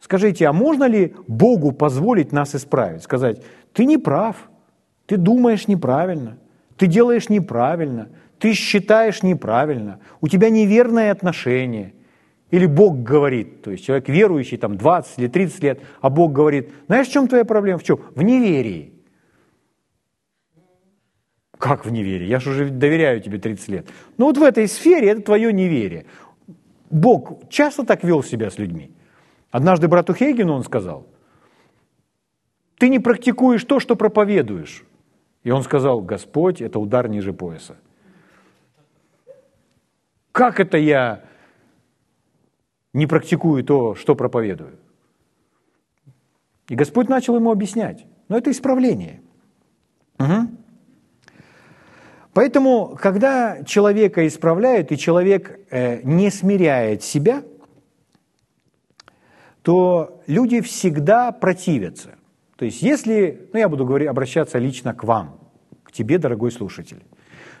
Скажите, 0.00 0.46
а 0.46 0.52
можно 0.52 0.84
ли 0.84 1.14
Богу 1.26 1.72
позволить 1.72 2.32
нас 2.32 2.54
исправить? 2.54 3.02
Сказать, 3.02 3.42
ты 3.72 3.84
не 3.84 3.98
прав, 3.98 4.48
ты 5.06 5.16
думаешь 5.16 5.68
неправильно, 5.68 6.38
ты 6.76 6.86
делаешь 6.86 7.28
неправильно, 7.28 8.08
ты 8.38 8.52
считаешь 8.52 9.22
неправильно, 9.22 10.00
у 10.20 10.28
тебя 10.28 10.50
неверное 10.50 11.10
отношение. 11.10 11.94
Или 12.50 12.66
Бог 12.66 13.02
говорит, 13.02 13.62
то 13.62 13.72
есть 13.72 13.84
человек 13.84 14.08
верующий, 14.08 14.56
там 14.56 14.76
20 14.76 15.18
или 15.18 15.26
30 15.26 15.62
лет, 15.62 15.80
а 16.00 16.10
Бог 16.10 16.32
говорит, 16.32 16.70
знаешь, 16.86 17.08
в 17.08 17.12
чем 17.12 17.26
твоя 17.26 17.44
проблема? 17.44 17.78
В 17.78 17.82
чем? 17.82 17.98
В 18.14 18.22
неверии. 18.22 18.92
Как 21.58 21.86
в 21.86 21.90
неверии? 21.90 22.26
Я 22.26 22.38
же 22.38 22.50
уже 22.50 22.68
доверяю 22.68 23.20
тебе 23.20 23.38
30 23.38 23.68
лет. 23.68 23.88
Ну 24.18 24.26
вот 24.26 24.36
в 24.36 24.42
этой 24.42 24.68
сфере 24.68 25.08
это 25.08 25.22
твое 25.22 25.52
неверие. 25.52 26.06
Бог 26.90 27.48
часто 27.48 27.84
так 27.84 28.04
вел 28.04 28.22
себя 28.22 28.50
с 28.50 28.58
людьми. 28.58 28.90
Однажды 29.50 29.88
брату 29.88 30.14
Хейгену 30.14 30.54
он 30.54 30.64
сказал, 30.64 31.06
ты 32.78 32.88
не 32.88 32.98
практикуешь 32.98 33.64
то, 33.64 33.80
что 33.80 33.96
проповедуешь. 33.96 34.84
И 35.42 35.50
он 35.50 35.62
сказал, 35.62 36.00
Господь– 36.02 36.60
это 36.62 36.78
удар 36.78 37.08
ниже 37.08 37.32
пояса. 37.32 37.76
Как 40.32 40.60
это 40.60 40.76
я 40.76 41.24
не 42.92 43.06
практикую 43.06 43.64
то, 43.64 43.94
что 43.94 44.14
проповедую? 44.14 44.78
И 46.68 46.74
Господь 46.74 47.08
начал 47.08 47.36
ему 47.36 47.50
объяснять. 47.50 48.04
Но 48.28 48.36
это 48.36 48.50
исправление. 48.50 49.22
Угу. 50.18 50.48
Поэтому, 52.34 52.98
когда 53.00 53.62
человека 53.64 54.26
исправляют, 54.26 54.92
и 54.92 54.98
человек 54.98 55.58
э, 55.70 56.02
не 56.02 56.30
смиряет 56.30 57.02
себя, 57.02 57.44
то 59.66 60.22
люди 60.28 60.60
всегда 60.60 61.32
противятся. 61.32 62.14
То 62.54 62.64
есть 62.64 62.82
если, 62.82 63.50
ну 63.52 63.58
я 63.58 63.68
буду 63.68 63.84
говорить, 63.84 64.06
обращаться 64.06 64.58
лично 64.58 64.94
к 64.94 65.02
вам, 65.02 65.40
к 65.82 65.90
тебе, 65.90 66.18
дорогой 66.18 66.52
слушатель. 66.52 67.04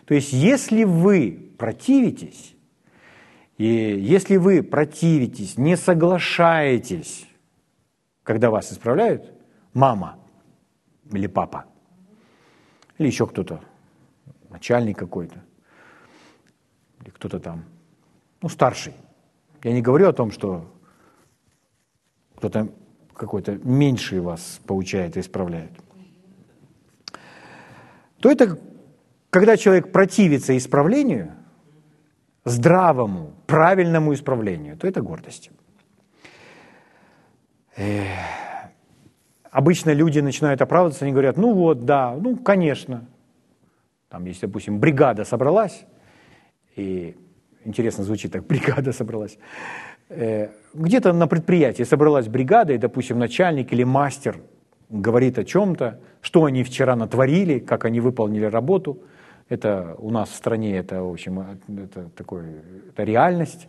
То 0.04 0.14
есть 0.14 0.32
если 0.32 0.84
вы 0.84 1.50
противитесь, 1.58 2.54
и 3.58 3.64
если 3.66 4.36
вы 4.36 4.62
противитесь, 4.62 5.58
не 5.58 5.76
соглашаетесь, 5.76 7.26
когда 8.22 8.50
вас 8.50 8.72
исправляют, 8.72 9.32
мама 9.74 10.16
или 11.10 11.26
папа, 11.26 11.64
или 12.98 13.08
еще 13.08 13.26
кто-то, 13.26 13.62
начальник 14.48 14.96
какой-то, 14.96 15.42
или 17.00 17.10
кто-то 17.10 17.40
там, 17.40 17.64
ну, 18.42 18.48
старший. 18.48 18.94
Я 19.64 19.72
не 19.72 19.82
говорю 19.82 20.08
о 20.08 20.12
том, 20.12 20.30
что 20.30 20.72
кто-то 22.36 22.68
какой-то 23.14 23.58
меньший 23.64 24.20
вас 24.20 24.60
поучает 24.66 25.16
и 25.16 25.20
исправляет. 25.20 25.72
То 28.20 28.30
это, 28.30 28.58
когда 29.30 29.56
человек 29.56 29.92
противится 29.92 30.56
исправлению, 30.56 31.32
здравому, 32.44 33.32
правильному 33.46 34.14
исправлению, 34.14 34.76
то 34.76 34.86
это 34.86 35.00
гордость. 35.02 35.50
Обычно 39.50 39.90
люди 39.90 40.20
начинают 40.20 40.62
оправдываться, 40.62 41.04
они 41.04 41.12
говорят, 41.12 41.36
ну 41.36 41.54
вот, 41.54 41.84
да, 41.84 42.14
ну, 42.14 42.36
конечно, 42.36 43.06
там, 44.08 44.24
если, 44.26 44.46
допустим, 44.46 44.78
бригада 44.78 45.24
собралась, 45.24 45.84
и 46.76 47.16
интересно 47.64 48.04
звучит 48.04 48.32
так, 48.32 48.46
бригада 48.46 48.92
собралась, 48.92 49.38
э, 50.08 50.50
где-то 50.76 51.12
на 51.12 51.26
предприятии 51.26 51.82
собралась 51.82 52.28
бригада, 52.28 52.72
и, 52.72 52.78
допустим, 52.78 53.18
начальник 53.18 53.72
или 53.72 53.84
мастер 53.84 54.38
говорит 54.88 55.38
о 55.38 55.44
чем-то, 55.44 55.98
что 56.20 56.44
они 56.44 56.62
вчера 56.64 56.96
натворили, 56.96 57.58
как 57.58 57.84
они 57.84 58.00
выполнили 58.00 58.44
работу. 58.44 58.98
Это 59.48 59.94
у 59.98 60.10
нас 60.10 60.28
в 60.28 60.34
стране, 60.34 60.76
это, 60.76 61.02
в 61.02 61.10
общем, 61.10 61.40
это, 61.68 62.10
такой, 62.16 62.42
это 62.88 63.04
реальность. 63.04 63.68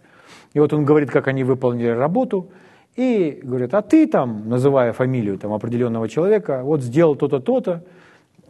И 0.54 0.60
вот 0.60 0.74
он 0.74 0.86
говорит, 0.86 1.12
как 1.12 1.28
они 1.28 1.44
выполнили 1.44 1.90
работу, 1.90 2.50
и 2.96 3.40
говорит, 3.44 3.74
а 3.74 3.82
ты 3.84 4.08
там, 4.08 4.50
называя 4.50 4.92
фамилию 4.92 5.38
там, 5.38 5.54
определенного 5.54 6.10
человека, 6.10 6.62
вот 6.64 6.82
сделал 6.82 7.16
то-то, 7.16 7.40
то-то, 7.40 7.84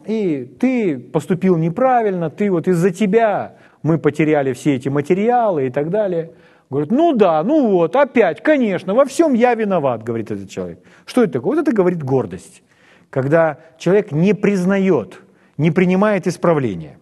и 0.06 0.50
ты 0.58 0.98
поступил 0.98 1.58
неправильно, 1.58 2.30
ты 2.30 2.50
вот 2.50 2.66
из-за 2.66 2.90
тебя 2.90 3.56
мы 3.82 3.98
потеряли 3.98 4.54
все 4.54 4.76
эти 4.76 4.88
материалы 4.88 5.66
и 5.66 5.70
так 5.70 5.90
далее. 5.90 6.30
Говорит, 6.70 6.90
ну 6.90 7.14
да, 7.14 7.42
ну 7.42 7.68
вот, 7.68 7.96
опять, 7.96 8.42
конечно, 8.42 8.94
во 8.94 9.04
всем 9.04 9.32
я 9.32 9.54
виноват, 9.54 10.02
говорит 10.02 10.30
этот 10.30 10.50
человек. 10.50 10.80
Что 11.06 11.22
это 11.22 11.34
такое? 11.34 11.56
Вот 11.56 11.62
это 11.62 11.74
говорит 11.74 12.02
гордость. 12.02 12.62
Когда 13.10 13.58
человек 13.78 14.12
не 14.12 14.34
признает, 14.34 15.22
не 15.56 15.70
принимает 15.70 16.26
исправления. 16.26 16.98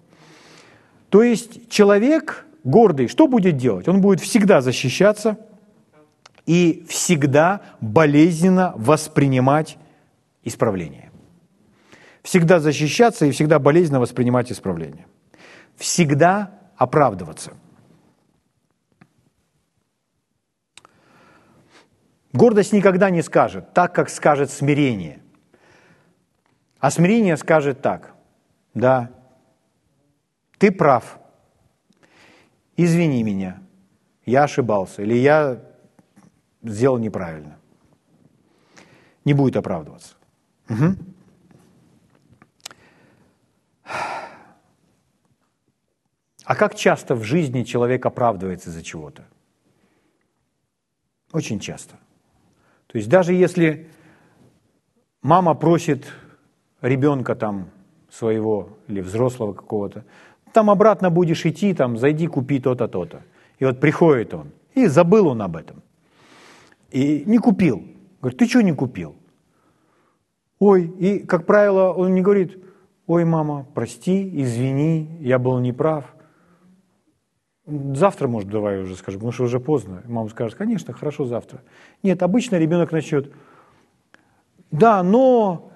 То 1.09 1.23
есть 1.23 1.69
человек 1.69 2.47
гордый, 2.63 3.09
что 3.09 3.27
будет 3.27 3.57
делать? 3.57 3.89
Он 3.89 4.01
будет 4.01 4.21
всегда 4.21 4.61
защищаться 4.61 5.37
и 6.47 6.85
всегда 6.89 7.63
болезненно 7.81 8.73
воспринимать 8.77 9.79
исправление 10.45 11.07
всегда 12.27 12.59
защищаться 12.59 13.25
и 13.25 13.31
всегда 13.31 13.61
болезненно 13.61 14.01
воспринимать 14.01 14.51
исправление. 14.51 15.07
Всегда 15.77 16.51
оправдываться. 16.77 17.53
Гордость 22.37 22.75
никогда 22.75 23.09
не 23.09 23.23
скажет 23.23 23.73
так, 23.73 23.95
как 23.95 24.11
скажет 24.11 24.51
смирение. 24.51 25.21
А 26.79 26.91
смирение 26.91 27.37
скажет 27.39 27.81
так. 27.81 28.15
Да, 28.75 29.11
ты 30.59 30.71
прав. 30.71 31.19
Извини 32.77 33.23
меня. 33.23 33.63
Я 34.27 34.45
ошибался. 34.45 35.03
Или 35.03 35.15
я 35.15 35.63
сделал 36.63 36.99
неправильно. 36.99 37.59
Не 39.25 39.33
будет 39.33 39.57
оправдываться. 39.57 40.15
Угу. 40.69 40.95
А 46.45 46.55
как 46.55 46.75
часто 46.75 47.15
в 47.15 47.25
жизни 47.25 47.63
человек 47.63 48.05
оправдывается 48.05 48.71
за 48.71 48.83
чего-то? 48.83 49.25
Очень 51.33 51.61
часто. 51.61 51.97
То 52.97 52.99
есть 52.99 53.11
даже 53.11 53.35
если 53.35 53.89
мама 55.21 55.53
просит 55.53 56.07
ребенка 56.81 57.35
там 57.35 57.69
своего 58.11 58.71
или 58.89 59.03
взрослого 59.03 59.53
какого-то, 59.53 60.07
там 60.55 60.71
обратно 60.71 61.11
будешь 61.11 61.45
идти, 61.45 61.75
там 61.75 61.99
зайди, 61.99 62.27
купи 62.27 62.59
то-то, 62.59 62.89
то-то. 62.89 63.21
И 63.59 63.67
вот 63.67 63.81
приходит 63.81 64.33
он, 64.33 64.47
и 64.75 64.87
забыл 64.87 65.27
он 65.29 65.43
об 65.43 65.57
этом. 65.59 65.83
И 66.91 67.23
не 67.27 67.37
купил. 67.37 67.85
Говорит, 68.23 68.39
ты 68.39 68.47
что 68.47 68.63
не 68.63 68.73
купил? 68.73 69.15
Ой, 70.59 70.87
и, 70.87 71.19
как 71.19 71.45
правило, 71.45 71.93
он 71.93 72.15
не 72.15 72.23
говорит, 72.23 72.57
ой, 73.07 73.27
мама, 73.27 73.67
прости, 73.75 74.43
извини, 74.43 75.19
я 75.21 75.39
был 75.39 75.59
неправ. 75.59 76.16
Завтра, 77.67 78.29
может, 78.29 78.49
давай 78.49 78.81
уже 78.81 78.95
скажем, 78.95 79.21
потому 79.21 79.33
что 79.33 79.45
уже 79.45 79.59
поздно. 79.59 80.03
Мама 80.07 80.29
скажет, 80.29 80.57
конечно, 80.57 80.95
хорошо, 80.95 81.25
завтра. 81.25 81.63
Нет, 82.03 82.23
обычно 82.23 82.57
ребенок 82.57 82.93
начнет, 82.93 83.33
да, 84.71 85.03
но... 85.03 85.71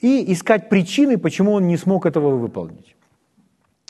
И 0.00 0.32
искать 0.32 0.68
причины, 0.68 1.16
почему 1.16 1.52
он 1.52 1.66
не 1.66 1.78
смог 1.78 2.04
этого 2.04 2.36
выполнить. 2.36 2.94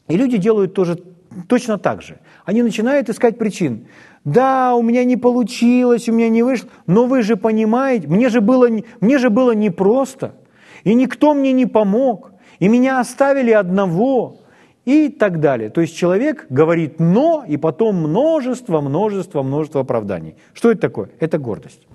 И 0.07 0.16
люди 0.16 0.36
делают 0.36 0.72
тоже 0.72 1.02
точно 1.48 1.76
так 1.76 2.02
же. 2.02 2.20
Они 2.44 2.62
начинают 2.62 3.09
искать 3.09 3.36
причин. 3.36 3.88
Да, 4.22 4.76
у 4.76 4.82
меня 4.82 5.05
не 5.05 5.16
получилось, 5.16 6.09
у 6.09 6.12
меня 6.12 6.28
не 6.28 6.44
вышло, 6.44 6.68
но 6.86 7.07
вы 7.07 7.22
же 7.22 7.36
понимаете, 7.36 8.07
мне 8.07 8.28
же 8.28 8.40
было, 8.40 8.68
мне 9.00 9.18
же 9.18 9.28
было 9.28 9.52
непросто, 9.57 10.36
и 10.84 10.94
никто 10.94 11.34
мне 11.34 11.52
не 11.52 11.66
помог, 11.66 12.32
и 12.61 12.68
меня 12.68 13.00
оставили 13.00 13.50
одного, 13.50 14.36
и 14.85 15.09
так 15.09 15.41
далее. 15.41 15.70
То 15.70 15.80
есть 15.80 15.97
человек 15.97 16.47
говорит 16.51 17.01
«но» 17.01 17.45
и 17.47 17.57
потом 17.57 17.97
множество, 17.97 18.80
множество, 18.80 19.43
множество 19.43 19.80
оправданий. 19.80 20.37
Что 20.53 20.70
это 20.70 20.82
такое? 20.82 21.11
Это 21.20 21.39
гордость. 21.39 21.87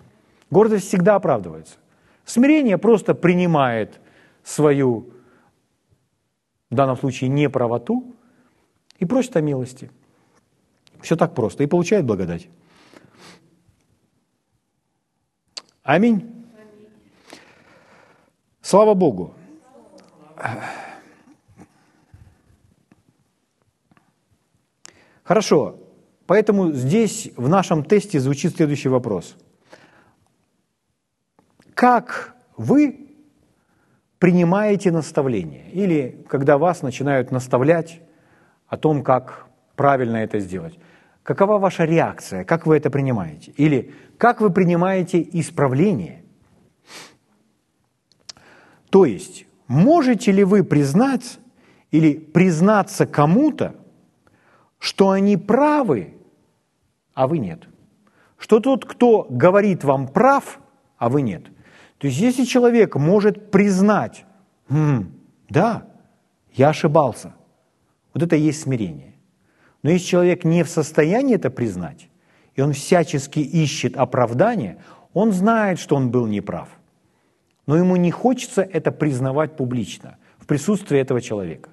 Гордость 0.49 0.87
всегда 0.87 1.15
оправдывается. 1.15 1.75
Смирение 2.25 2.77
просто 2.77 3.13
принимает 3.13 3.99
свою, 4.43 5.11
в 6.69 6.75
данном 6.75 6.97
случае, 6.97 7.29
неправоту 7.29 8.15
и 8.97 9.05
просит 9.05 9.35
о 9.37 9.41
милости. 9.41 9.91
Все 11.01 11.15
так 11.15 11.33
просто. 11.35 11.63
И 11.63 11.67
получает 11.67 12.05
благодать. 12.05 12.49
Аминь. 15.83 16.45
Слава 18.61 18.93
Богу. 18.93 19.33
Хорошо. 25.29 25.75
Поэтому 26.25 26.71
здесь 26.71 27.29
в 27.37 27.47
нашем 27.49 27.83
тесте 27.83 28.19
звучит 28.19 28.55
следующий 28.55 28.89
вопрос. 28.89 29.35
Как 31.75 32.35
вы 32.57 33.11
принимаете 34.17 34.89
наставление? 34.91 35.69
Или 35.69 36.25
когда 36.27 36.57
вас 36.57 36.81
начинают 36.81 37.29
наставлять 37.29 38.01
о 38.65 38.77
том, 38.77 39.03
как 39.03 39.45
правильно 39.75 40.17
это 40.17 40.39
сделать? 40.39 40.79
Какова 41.21 41.59
ваша 41.59 41.85
реакция? 41.85 42.43
Как 42.43 42.65
вы 42.65 42.77
это 42.77 42.89
принимаете? 42.89 43.51
Или 43.55 43.93
как 44.17 44.41
вы 44.41 44.49
принимаете 44.49 45.21
исправление? 45.21 46.23
То 48.89 49.05
есть, 49.05 49.45
можете 49.67 50.31
ли 50.31 50.43
вы 50.43 50.63
признать 50.63 51.37
или 51.91 52.15
признаться 52.15 53.05
кому-то, 53.05 53.75
что 54.79 55.11
они 55.11 55.37
правы, 55.37 56.13
а 57.13 57.27
вы 57.27 57.37
нет? 57.37 57.67
Что 58.37 58.59
тот, 58.59 58.85
кто 58.85 59.27
говорит 59.29 59.83
вам 59.83 60.07
прав, 60.07 60.59
а 60.97 61.09
вы 61.09 61.21
нет? 61.21 61.43
То 61.97 62.07
есть, 62.07 62.19
если 62.19 62.45
человек 62.45 62.95
может 62.95 63.51
признать, 63.51 64.25
хм, 64.69 65.11
да, 65.49 65.85
я 66.53 66.69
ошибался, 66.69 67.33
вот 68.13 68.23
это 68.23 68.37
и 68.37 68.41
есть 68.41 68.61
смирение. 68.61 69.15
Но 69.83 69.89
если 69.89 70.07
человек 70.07 70.45
не 70.45 70.63
в 70.63 70.69
состоянии 70.69 71.35
это 71.35 71.49
признать, 71.49 72.09
и 72.55 72.61
он 72.61 72.73
всячески 72.73 73.39
ищет 73.39 73.97
оправдания, 73.97 74.81
он 75.13 75.31
знает, 75.31 75.79
что 75.79 75.95
он 75.95 76.09
был 76.09 76.25
неправ. 76.27 76.69
Но 77.65 77.77
ему 77.77 77.95
не 77.97 78.11
хочется 78.11 78.61
это 78.61 78.91
признавать 78.91 79.55
публично, 79.55 80.17
в 80.37 80.47
присутствии 80.47 80.99
этого 80.99 81.21
человека. 81.21 81.69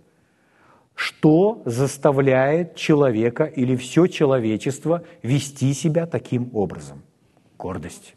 Что 0.97 1.62
заставляет 1.66 2.74
человека 2.74 3.44
или 3.44 3.76
все 3.76 4.07
человечество 4.07 5.05
вести 5.22 5.74
себя 5.74 6.07
таким 6.07 6.51
образом? 6.55 7.03
Гордость. 7.59 8.14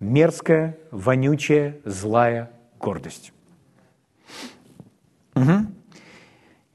Мерзкая, 0.00 0.78
вонючая, 0.90 1.78
злая 1.86 2.50
гордость. 2.78 3.32
Угу. 5.34 5.66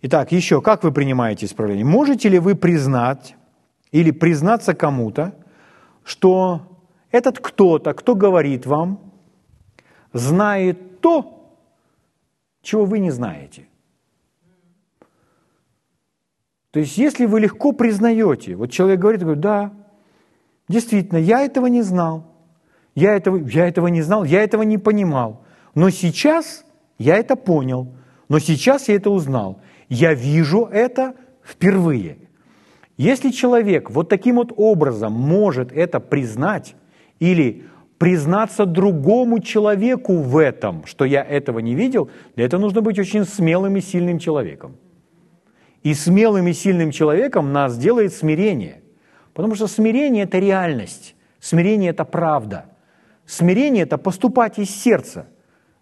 Итак, 0.02 0.32
еще, 0.32 0.62
как 0.62 0.84
вы 0.84 0.92
принимаете 0.92 1.46
исправление? 1.46 1.86
Можете 1.86 2.28
ли 2.28 2.40
вы 2.40 2.56
признать 2.56 3.36
или 3.92 4.10
признаться 4.10 4.74
кому-то, 4.74 5.36
что 6.04 6.80
этот 7.12 7.40
кто-то, 7.40 7.94
кто 7.94 8.16
говорит 8.16 8.66
вам, 8.66 9.14
знает 10.12 11.02
то, 11.02 11.56
чего 12.64 12.86
вы 12.86 12.98
не 12.98 13.12
знаете? 13.12 13.68
То 16.74 16.82
есть, 16.82 16.98
если 16.98 17.26
вы 17.26 17.40
легко 17.40 17.72
признаете, 17.72 18.58
вот 18.58 18.70
человек 18.70 19.00
говорит, 19.00 19.22
говорит, 19.22 19.42
да, 19.42 19.72
действительно, 20.68 21.20
я 21.20 21.40
этого 21.46 21.68
не 21.68 21.84
знал, 21.84 22.26
я 22.96 23.16
этого, 23.16 23.38
я 23.38 23.70
этого 23.70 23.88
не 23.88 24.02
знал, 24.02 24.26
я 24.26 24.44
этого 24.44 24.64
не 24.64 24.78
понимал, 24.78 25.46
но 25.74 25.90
сейчас 25.90 26.66
я 26.98 27.16
это 27.16 27.38
понял, 27.38 27.94
но 28.28 28.40
сейчас 28.40 28.90
я 28.90 28.96
это 28.96 29.10
узнал– 29.10 29.62
я 29.94 30.14
вижу 30.14 30.66
это 30.66 31.14
впервые. 31.44 32.18
Если 32.98 33.30
человек 33.30 33.90
вот 33.90 34.10
таким 34.10 34.36
вот 34.36 34.52
образом 34.56 35.14
может 35.14 35.72
это 35.72 36.00
признать 36.00 36.76
или 37.20 37.66
признаться 37.98 38.66
другому 38.66 39.40
человеку 39.40 40.18
в 40.18 40.38
этом, 40.38 40.86
что 40.86 41.06
я 41.06 41.24
этого 41.24 41.60
не 41.60 41.76
видел, 41.76 42.10
для 42.36 42.46
этого 42.46 42.62
нужно 42.62 42.82
быть 42.82 43.00
очень 43.00 43.24
смелым 43.26 43.78
и 43.78 43.82
сильным 43.82 44.20
человеком. 44.20 44.76
И 45.84 45.94
смелым 45.94 46.48
и 46.48 46.54
сильным 46.54 46.92
человеком 46.92 47.52
нас 47.52 47.78
делает 47.78 48.14
смирение. 48.14 48.82
Потому 49.34 49.56
что 49.56 49.68
смирение– 49.68 50.24
это 50.26 50.40
реальность, 50.40 51.16
смирение– 51.40 51.90
это 51.92 52.06
правда. 52.06 52.66
Смирение– 53.26 53.84
это 53.86 53.98
поступать 53.98 54.60
из 54.60 54.70
сердца, 54.70 55.28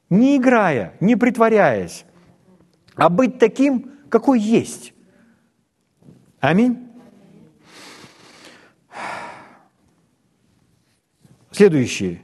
не 0.10 0.38
играя, 0.38 0.94
не 1.00 1.16
притворяясь, 1.16 2.06
а 2.96 3.10
быть 3.10 3.40
таким, 3.40 3.92
какой 4.10 4.40
есть. 4.40 4.94
Аминь. 6.40 6.88
Следующее. 11.52 12.22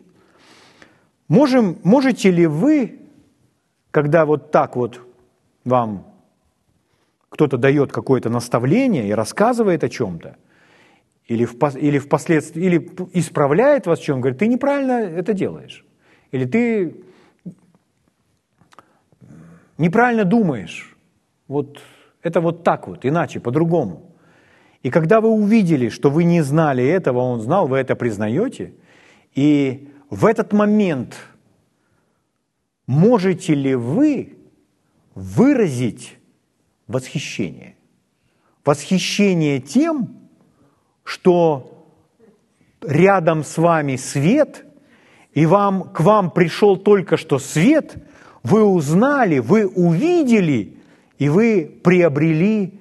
Можем, 1.28 1.78
можете 1.84 2.32
ли 2.32 2.48
вы, 2.48 3.02
когда 3.92 4.26
вот 4.26 4.52
так 4.52 4.76
вот 4.76 5.02
вам 5.66 6.07
кто-то 7.38 7.58
дает 7.58 7.92
какое-то 7.92 8.30
наставление 8.30 9.08
и 9.08 9.12
рассказывает 9.12 9.84
о 9.84 9.90
чем-то, 9.90 10.38
или, 11.28 11.46
в, 11.46 11.54
или 11.76 12.00
впоследствии, 12.00 12.66
или 12.66 12.90
исправляет 13.14 13.86
вас 13.86 14.00
в 14.00 14.04
чем, 14.04 14.22
говорит, 14.22 14.40
ты 14.40 14.48
неправильно 14.48 14.94
это 14.94 15.34
делаешь, 15.34 15.86
или 16.32 16.46
ты 16.46 16.96
неправильно 19.78 20.26
думаешь, 20.26 20.98
вот 21.48 21.80
это 22.24 22.42
вот 22.42 22.64
так 22.64 22.88
вот, 22.88 23.06
иначе, 23.06 23.40
по-другому. 23.40 24.16
И 24.82 24.90
когда 24.90 25.22
вы 25.22 25.30
увидели, 25.30 25.90
что 25.90 26.10
вы 26.10 26.24
не 26.24 26.42
знали 26.42 26.84
этого, 26.84 27.20
он 27.20 27.42
знал, 27.42 27.68
вы 27.68 27.78
это 27.78 27.96
признаете, 27.96 28.74
и 29.36 29.90
в 30.10 30.26
этот 30.26 30.54
момент 30.54 31.16
можете 32.88 33.54
ли 33.54 33.76
вы 33.76 34.38
выразить 35.14 36.18
восхищение? 36.88 37.76
Восхищение 38.66 39.60
тем, 39.60 40.30
что 41.04 41.88
рядом 42.82 43.44
с 43.44 43.58
вами 43.58 43.96
свет, 43.96 44.66
и 45.34 45.46
вам, 45.46 45.84
к 45.84 46.02
вам 46.02 46.32
пришел 46.32 46.78
только 46.78 47.18
что 47.18 47.40
свет, 47.40 47.96
вы 48.44 48.64
узнали, 48.64 49.40
вы 49.40 49.68
увидели– 49.68 50.74
и 51.18 51.30
вы 51.30 51.80
приобрели 51.84 52.80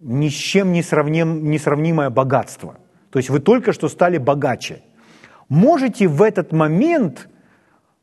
ни 0.00 0.28
с 0.28 0.32
чем 0.32 0.72
не 0.72 0.82
сравним, 0.82 1.50
несравнимое 1.50 2.10
богатство. 2.10 2.78
То 3.10 3.18
есть 3.18 3.30
вы 3.30 3.40
только 3.40 3.72
что 3.72 3.88
стали 3.88 4.18
богаче. 4.18 4.82
Можете 5.48 6.06
в 6.06 6.22
этот 6.22 6.52
момент 6.52 7.28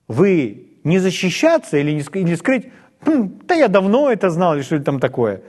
вы 0.07 0.79
не 0.83 0.99
защищаться 0.99 1.77
или 1.77 1.91
не, 1.91 2.35
скрыть, 2.35 2.65
да 3.05 3.55
я 3.55 3.67
давно 3.67 4.11
это 4.11 4.29
знал, 4.29 4.55
или 4.55 4.61
что 4.61 4.79
там 4.79 4.99
такое, 4.99 5.41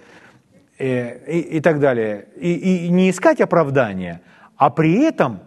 и, 0.78 0.84
э, 0.84 1.32
и, 1.32 1.40
и 1.56 1.60
так 1.60 1.80
далее. 1.80 2.28
И, 2.36 2.86
и 2.86 2.88
не 2.88 3.10
искать 3.10 3.40
оправдания, 3.40 4.20
а 4.56 4.70
при 4.70 5.00
этом 5.02 5.40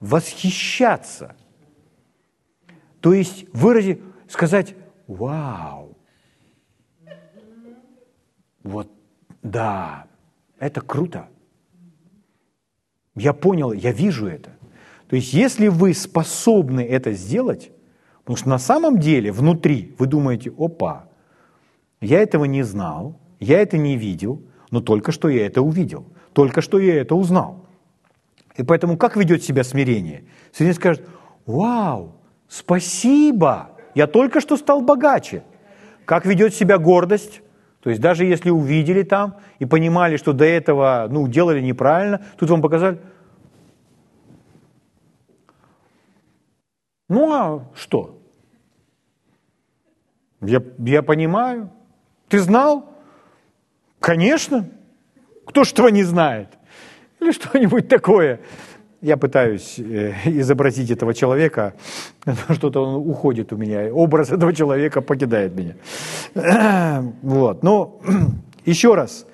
восхищаться. 0.00 1.34
То 3.00 3.12
есть 3.12 3.46
выразить, 3.52 4.00
сказать, 4.28 4.74
вау, 5.06 5.96
вот, 8.62 8.90
да, 9.42 10.06
это 10.58 10.80
круто. 10.80 11.28
Я 13.14 13.32
понял, 13.32 13.72
я 13.72 13.92
вижу 13.92 14.26
это. 14.26 14.50
То 15.08 15.16
есть, 15.16 15.32
если 15.32 15.68
вы 15.68 15.94
способны 15.94 16.80
это 16.80 17.12
сделать, 17.12 17.70
потому 18.18 18.36
что 18.36 18.48
на 18.48 18.58
самом 18.58 18.98
деле 18.98 19.32
внутри 19.32 19.94
вы 19.98 20.06
думаете, 20.06 20.52
опа, 20.58 21.07
я 22.00 22.22
этого 22.22 22.44
не 22.44 22.62
знал, 22.62 23.18
я 23.40 23.60
это 23.60 23.78
не 23.78 23.96
видел, 23.96 24.42
но 24.70 24.80
только 24.80 25.12
что 25.12 25.28
я 25.28 25.46
это 25.46 25.62
увидел, 25.62 26.06
только 26.32 26.60
что 26.60 26.78
я 26.78 27.00
это 27.00 27.14
узнал. 27.14 27.66
И 28.56 28.62
поэтому 28.62 28.96
как 28.96 29.16
ведет 29.16 29.42
себя 29.42 29.64
смирение? 29.64 30.24
Смирение 30.52 30.74
скажет, 30.74 31.08
вау, 31.46 32.14
спасибо, 32.48 33.70
я 33.94 34.06
только 34.06 34.40
что 34.40 34.56
стал 34.56 34.80
богаче. 34.80 35.42
Как 36.04 36.24
ведет 36.26 36.54
себя 36.54 36.78
гордость? 36.78 37.42
То 37.80 37.90
есть 37.90 38.02
даже 38.02 38.24
если 38.24 38.50
увидели 38.50 39.02
там 39.02 39.36
и 39.58 39.64
понимали, 39.64 40.16
что 40.16 40.32
до 40.32 40.44
этого 40.44 41.06
ну, 41.10 41.28
делали 41.28 41.60
неправильно, 41.60 42.24
тут 42.38 42.50
вам 42.50 42.60
показали. 42.60 42.98
Ну 47.08 47.32
а 47.32 47.68
что? 47.74 48.18
Я, 50.40 50.62
я 50.78 51.02
понимаю. 51.02 51.70
Ты 52.28 52.40
знал? 52.40 52.84
Конечно. 54.00 54.68
Кто 55.46 55.64
ж 55.64 55.72
этого 55.72 55.88
не 55.88 56.04
знает? 56.04 56.48
Или 57.20 57.32
что-нибудь 57.32 57.88
такое. 57.88 58.40
Я 59.00 59.16
пытаюсь 59.16 59.78
э, 59.78 60.12
изобразить 60.24 60.90
этого 60.90 61.14
человека, 61.14 61.74
что-то 62.50 62.82
он 62.82 63.08
уходит 63.08 63.52
у 63.52 63.56
меня, 63.56 63.94
образ 63.94 64.32
этого 64.32 64.52
человека 64.52 65.00
покидает 65.00 65.54
меня. 65.54 65.74
Вот. 67.22 67.62
Но 67.62 68.00
еще 68.64 68.94
раз, 68.94 69.24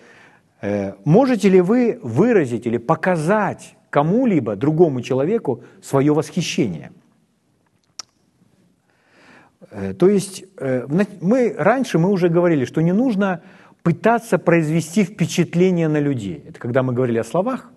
э, 0.61 0.93
можете 1.05 1.49
ли 1.49 1.63
вы 1.63 1.99
выразить 2.03 2.67
или 2.67 2.77
показать 2.77 3.75
кому-либо, 3.89 4.55
другому 4.55 5.01
человеку, 5.01 5.63
свое 5.83 6.13
восхищение? 6.13 6.93
Э, 9.75 9.93
то 9.93 10.09
есть 10.09 10.45
э, 10.59 10.87
мы, 11.21 11.55
раньше 11.59 11.99
мы 11.99 12.11
уже 12.11 12.29
говорили, 12.29 12.65
что 12.65 12.81
не 12.81 12.93
нужно 12.93 13.43
пытаться 13.83 14.39
произвести 14.39 15.05
впечатление 15.05 15.89
на 15.89 15.99
людей. 15.99 16.45
Это 16.49 16.61
когда 16.61 16.83
мы 16.83 16.93
говорили 16.93 17.19
о 17.19 17.25
словах, 17.25 17.71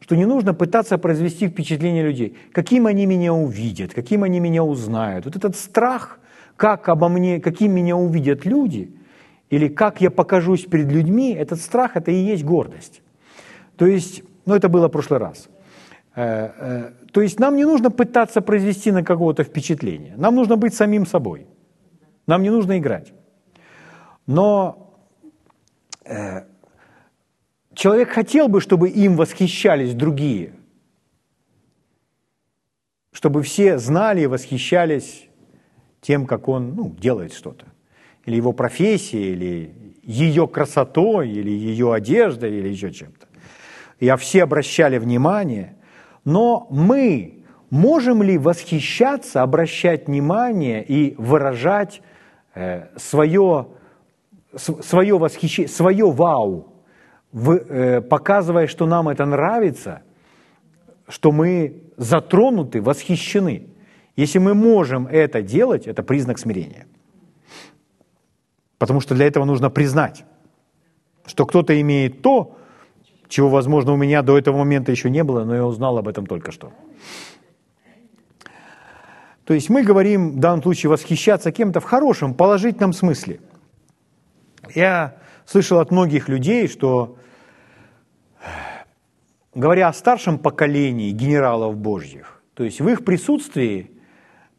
что 0.00 0.16
не 0.16 0.24
нужно 0.24 0.54
пытаться 0.54 0.96
произвести 0.98 1.48
впечатление 1.48 2.02
людей. 2.02 2.36
Каким 2.52 2.86
они 2.86 3.06
меня 3.06 3.34
увидят, 3.34 3.92
каким 3.92 4.24
они 4.24 4.40
меня 4.40 4.64
узнают. 4.64 5.26
Вот 5.26 5.36
этот 5.36 5.54
страх, 5.54 6.18
как 6.56 6.88
обо 6.88 7.08
мне, 7.08 7.38
каким 7.38 7.72
меня 7.72 7.96
увидят 7.96 8.46
люди, 8.46 8.96
или 9.50 9.68
как 9.68 10.00
я 10.00 10.10
покажусь 10.10 10.64
перед 10.64 10.90
людьми, 10.90 11.34
этот 11.34 11.60
страх– 11.60 11.92
это 11.96 12.10
и 12.10 12.14
есть 12.14 12.44
гордость. 12.44 13.02
То 13.76 13.86
есть, 13.86 14.22
ну 14.46 14.54
это 14.54 14.70
было 14.70 14.88
в 14.88 14.90
прошлый 14.90 15.20
раз. 15.20 15.48
Э, 16.14 16.50
э, 16.58 16.92
то 17.12 17.20
есть 17.20 17.40
нам 17.40 17.56
не 17.56 17.64
нужно 17.64 17.90
пытаться 17.90 18.40
произвести 18.40 18.92
на 18.92 19.02
кого-то 19.02 19.44
впечатление. 19.44 20.14
Нам 20.16 20.34
нужно 20.34 20.56
быть 20.56 20.74
самим 20.74 21.06
собой. 21.06 21.46
Нам 22.26 22.42
не 22.42 22.50
нужно 22.50 22.78
играть. 22.78 23.12
Но 24.26 24.94
э, 26.04 26.42
человек 27.74 28.10
хотел 28.10 28.48
бы, 28.48 28.60
чтобы 28.60 28.90
им 28.90 29.16
восхищались 29.16 29.94
другие, 29.94 30.52
чтобы 33.12 33.42
все 33.42 33.78
знали 33.78 34.22
и 34.22 34.26
восхищались 34.26 35.28
тем, 36.00 36.26
как 36.26 36.48
он 36.48 36.74
ну, 36.74 36.90
делает 36.90 37.32
что-то. 37.32 37.66
Или 38.26 38.36
его 38.36 38.52
профессией, 38.52 39.32
или 39.32 39.74
ее 40.02 40.46
красотой, 40.46 41.30
или 41.30 41.50
ее 41.50 41.92
одеждой, 41.92 42.58
или 42.58 42.68
еще 42.68 42.92
чем-то. 42.92 43.26
И 43.98 44.08
а 44.08 44.16
все 44.16 44.42
обращали 44.42 44.98
внимание. 44.98 45.76
Но 46.24 46.66
мы 46.70 47.42
можем 47.70 48.22
ли 48.22 48.38
восхищаться, 48.38 49.42
обращать 49.42 50.06
внимание 50.06 50.84
и 50.84 51.14
выражать 51.16 52.02
э, 52.54 52.88
свое, 52.96 53.68
свое 54.54 55.18
восхищение, 55.18 55.68
свое 55.68 56.10
вау 56.10 56.72
э, 57.32 58.02
показывая, 58.02 58.66
что 58.66 58.86
нам 58.86 59.08
это 59.08 59.24
нравится, 59.24 60.02
что 61.08 61.32
мы 61.32 61.82
затронуты, 61.96 62.82
восхищены. 62.82 63.68
Если 64.16 64.38
мы 64.38 64.54
можем 64.54 65.06
это 65.06 65.40
делать, 65.40 65.86
это 65.86 66.02
признак 66.02 66.38
смирения. 66.38 66.86
Потому 68.78 69.00
что 69.00 69.14
для 69.14 69.26
этого 69.26 69.44
нужно 69.44 69.70
признать, 69.70 70.24
что 71.24 71.46
кто-то 71.46 71.80
имеет 71.80 72.20
то, 72.20 72.58
чего, 73.32 73.48
возможно, 73.48 73.94
у 73.94 73.96
меня 73.96 74.20
до 74.20 74.36
этого 74.36 74.58
момента 74.58 74.92
еще 74.92 75.08
не 75.08 75.24
было, 75.24 75.44
но 75.44 75.54
я 75.54 75.64
узнал 75.64 75.96
об 75.96 76.06
этом 76.06 76.26
только 76.26 76.52
что. 76.52 76.70
То 79.44 79.54
есть 79.54 79.70
мы 79.70 79.82
говорим 79.82 80.32
в 80.32 80.38
данном 80.38 80.62
случае 80.62 80.90
восхищаться 80.90 81.50
кем-то 81.50 81.80
в 81.80 81.84
хорошем, 81.84 82.34
положительном 82.34 82.92
смысле. 82.92 83.40
Я 84.74 85.16
слышал 85.46 85.78
от 85.78 85.90
многих 85.90 86.28
людей, 86.28 86.68
что 86.68 87.16
говоря 89.54 89.88
о 89.88 89.94
старшем 89.94 90.38
поколении 90.38 91.10
генералов 91.10 91.78
Божьих, 91.78 92.42
то 92.52 92.64
есть 92.64 92.82
в 92.82 92.88
их 92.88 93.02
присутствии, 93.02 93.92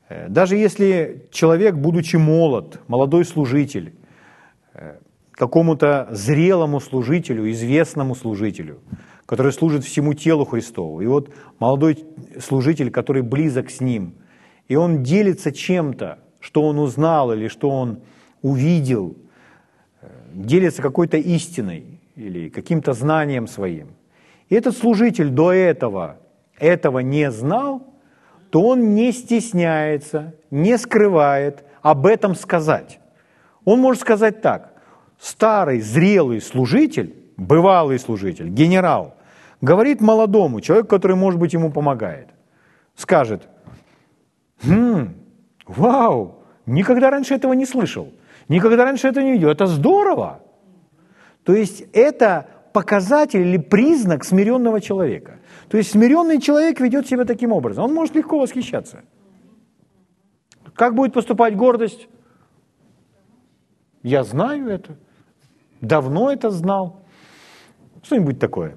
э, 0.09 0.29
даже 0.29 0.55
если 0.55 1.27
человек, 1.29 1.75
будучи 1.75 2.15
молод, 2.15 2.79
молодой 2.87 3.23
служитель, 3.23 3.93
э, 4.73 4.97
какому-то 5.33 6.07
зрелому 6.11 6.79
служителю, 6.79 7.51
известному 7.51 8.15
служителю, 8.15 8.79
который 9.25 9.51
служит 9.51 9.83
всему 9.83 10.13
телу 10.13 10.45
Христову, 10.45 11.01
и 11.01 11.07
вот 11.07 11.33
молодой 11.59 12.05
служитель, 12.39 12.91
который 12.91 13.21
близок 13.21 13.69
с 13.69 13.81
ним, 13.81 14.15
и 14.67 14.75
он 14.75 15.03
делится 15.03 15.51
чем-то, 15.51 16.19
что 16.39 16.61
он 16.61 16.79
узнал 16.79 17.33
или 17.33 17.47
что 17.47 17.69
он 17.69 17.99
увидел, 18.41 19.17
э, 20.01 20.07
делится 20.33 20.81
какой-то 20.81 21.17
истиной 21.17 21.99
или 22.15 22.49
каким-то 22.49 22.93
знанием 22.93 23.47
своим– 23.47 23.89
и 24.53 24.55
этот 24.55 24.77
служитель 24.77 25.29
до 25.29 25.51
этого 25.51 26.17
этого 26.59 26.99
не 26.99 27.31
знал, 27.31 27.87
то 28.51 28.61
он 28.61 28.93
не 28.93 29.11
стесняется, 29.11 30.35
не 30.51 30.77
скрывает 30.77 31.63
об 31.81 32.05
этом 32.05 32.35
сказать. 32.35 32.99
Он 33.65 33.79
может 33.79 34.01
сказать 34.01 34.43
так. 34.43 34.72
Старый, 35.23 35.79
зрелый 35.79 36.41
служитель, 36.41 37.15
бывалый 37.37 37.97
служитель, 37.97 38.49
генерал, 38.49 39.15
говорит 39.61 40.01
молодому, 40.01 40.59
человеку, 40.59 40.89
который, 40.89 41.15
может 41.15 41.39
быть, 41.39 41.53
ему 41.53 41.71
помогает, 41.71 42.27
скажет, 42.97 43.47
хм, 44.63 45.13
вау, 45.65 46.43
никогда 46.65 47.09
раньше 47.09 47.35
этого 47.35 47.53
не 47.53 47.65
слышал, 47.65 48.11
никогда 48.49 48.83
раньше 48.83 49.07
этого 49.07 49.23
не 49.23 49.31
видел, 49.31 49.47
это 49.47 49.65
здорово. 49.65 50.41
То 51.45 51.55
есть 51.55 51.85
это 51.93 52.47
показатель 52.73 53.47
или 53.47 53.57
признак 53.57 54.25
смиренного 54.25 54.81
человека. 54.81 55.39
То 55.69 55.77
есть 55.77 55.91
смиренный 55.91 56.41
человек 56.41 56.81
ведет 56.81 57.07
себя 57.07 57.23
таким 57.23 57.53
образом. 57.53 57.85
Он 57.85 57.93
может 57.93 58.13
легко 58.13 58.39
восхищаться. 58.39 59.05
Как 60.75 60.95
будет 60.95 61.13
поступать 61.13 61.55
гордость? 61.55 62.09
Я 64.01 64.25
знаю 64.25 64.67
это. 64.67 64.97
Давно 65.83 66.31
это 66.31 66.49
знал. 66.49 67.03
Что-нибудь 68.01 68.39
такое. 68.39 68.75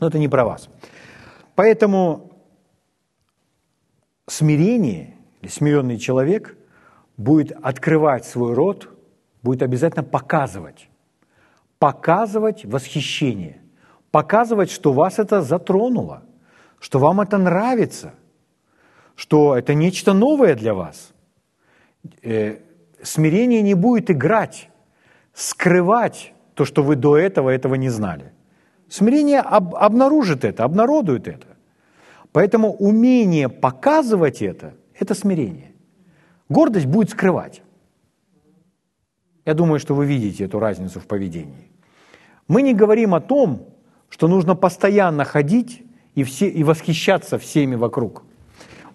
Но 0.00 0.08
это 0.08 0.18
не 0.18 0.28
про 0.28 0.44
вас. 0.44 0.68
Поэтому 1.54 2.32
смирение, 4.26 5.14
смиренный 5.46 5.98
человек 5.98 6.56
будет 7.16 7.52
открывать 7.52 8.24
свой 8.24 8.54
рот, 8.54 8.88
будет 9.42 9.62
обязательно 9.62 10.02
показывать 10.02 10.90
показывать 11.80 12.64
восхищение, 12.64 13.58
показывать, 14.12 14.70
что 14.70 14.92
вас 14.92 15.18
это 15.18 15.40
затронуло, 15.42 16.22
что 16.78 17.00
вам 17.00 17.20
это 17.22 17.38
нравится, 17.38 18.14
что 19.16 19.56
это 19.56 19.74
нечто 19.74 20.12
новое 20.12 20.54
для 20.54 20.74
вас. 20.74 21.12
Э, 22.22 22.58
смирение 23.02 23.62
не 23.62 23.74
будет 23.74 24.10
играть, 24.10 24.69
скрывать 25.40 26.34
то, 26.54 26.64
что 26.64 26.82
вы 26.82 26.96
до 26.96 27.16
этого 27.16 27.48
этого 27.48 27.74
не 27.76 27.88
знали. 27.88 28.32
Смирение 28.88 29.40
об, 29.40 29.74
обнаружит 29.74 30.44
это, 30.44 30.64
обнародует 30.64 31.28
это. 31.28 31.46
Поэтому 32.32 32.72
умение 32.72 33.48
показывать 33.48 34.42
это– 34.42 34.74
это 34.98 35.14
смирение. 35.14 35.72
Гордость 36.48 36.86
будет 36.86 37.10
скрывать. 37.10 37.62
Я 39.46 39.54
думаю, 39.54 39.80
что 39.80 39.94
вы 39.94 40.04
видите 40.04 40.44
эту 40.44 40.58
разницу 40.58 41.00
в 41.00 41.06
поведении. 41.06 41.70
Мы 42.46 42.62
не 42.62 42.74
говорим 42.74 43.14
о 43.14 43.20
том, 43.20 43.66
что 44.10 44.28
нужно 44.28 44.54
постоянно 44.54 45.24
ходить 45.24 45.82
и, 46.14 46.24
все, 46.24 46.48
и 46.48 46.62
восхищаться 46.62 47.38
всеми 47.38 47.76
вокруг. 47.76 48.24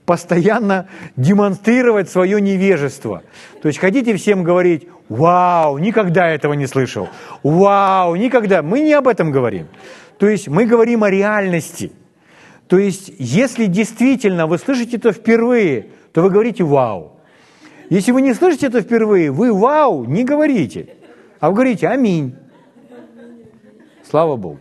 Постоянно 0.06 0.88
демонстрировать 1.16 2.10
свое 2.10 2.40
невежество. 2.40 3.24
То 3.62 3.68
есть 3.68 3.80
ходите 3.80 4.16
всем 4.16 4.44
говорить, 4.44 4.88
вау, 5.10 5.78
никогда 5.78 6.28
этого 6.28 6.54
не 6.54 6.68
слышал. 6.68 7.10
Вау, 7.44 8.16
никогда. 8.16 8.62
Мы 8.62 8.82
не 8.82 8.94
об 8.94 9.08
этом 9.08 9.32
говорим. 9.32 9.68
То 10.18 10.28
есть 10.28 10.48
мы 10.48 10.66
говорим 10.66 11.04
о 11.04 11.10
реальности. 11.10 11.92
То 12.68 12.78
есть 12.78 13.12
если 13.18 13.66
действительно 13.66 14.48
вы 14.48 14.58
слышите 14.58 14.98
это 14.98 15.12
впервые, 15.12 15.88
то 16.14 16.22
вы 16.22 16.30
говорите 16.30 16.64
вау. 16.64 17.12
Если 17.90 18.12
вы 18.12 18.22
не 18.22 18.34
слышите 18.34 18.68
это 18.68 18.82
впервые, 18.82 19.32
вы 19.32 19.54
вау 19.54 20.06
не 20.06 20.24
говорите, 20.24 20.96
а 21.40 21.50
вы 21.50 21.56
говорите 21.56 21.88
аминь. 21.88 22.36
Слава 24.10 24.36
Богу. 24.36 24.60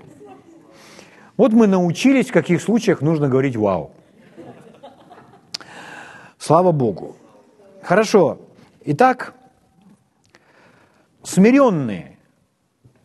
Вот 1.36 1.52
мы 1.52 1.66
научились, 1.66 2.28
в 2.28 2.32
каких 2.32 2.62
случаях 2.62 3.00
нужно 3.00 3.28
говорить 3.28 3.56
«вау». 3.56 3.90
Слава 6.38 6.72
Богу. 6.72 7.16
Хорошо. 7.82 8.38
Итак, 8.84 9.34
смиренные, 11.24 12.18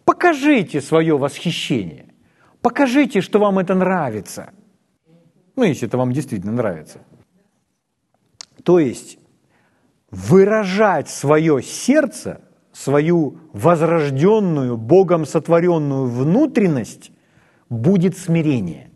покажите 0.06 0.82
свое 0.82 1.18
восхищение. 1.18 2.14
Покажите, 2.62 3.22
что 3.22 3.40
вам 3.40 3.60
это 3.60 3.74
нравится. 3.74 4.52
Ну, 5.56 5.64
если 5.64 5.88
это 5.88 5.98
вам 5.98 6.12
действительно 6.12 6.52
нравится. 6.52 7.00
То 8.64 8.80
есть 8.80 9.18
выражать 10.12 11.10
свое 11.10 11.64
сердце– 11.64 12.42
свою 12.80 13.38
возрожденную, 13.52 14.78
Богом 14.78 15.26
сотворенную 15.26 16.06
внутренность, 16.06 17.12
будет 17.68 18.18
смирение. 18.18 18.90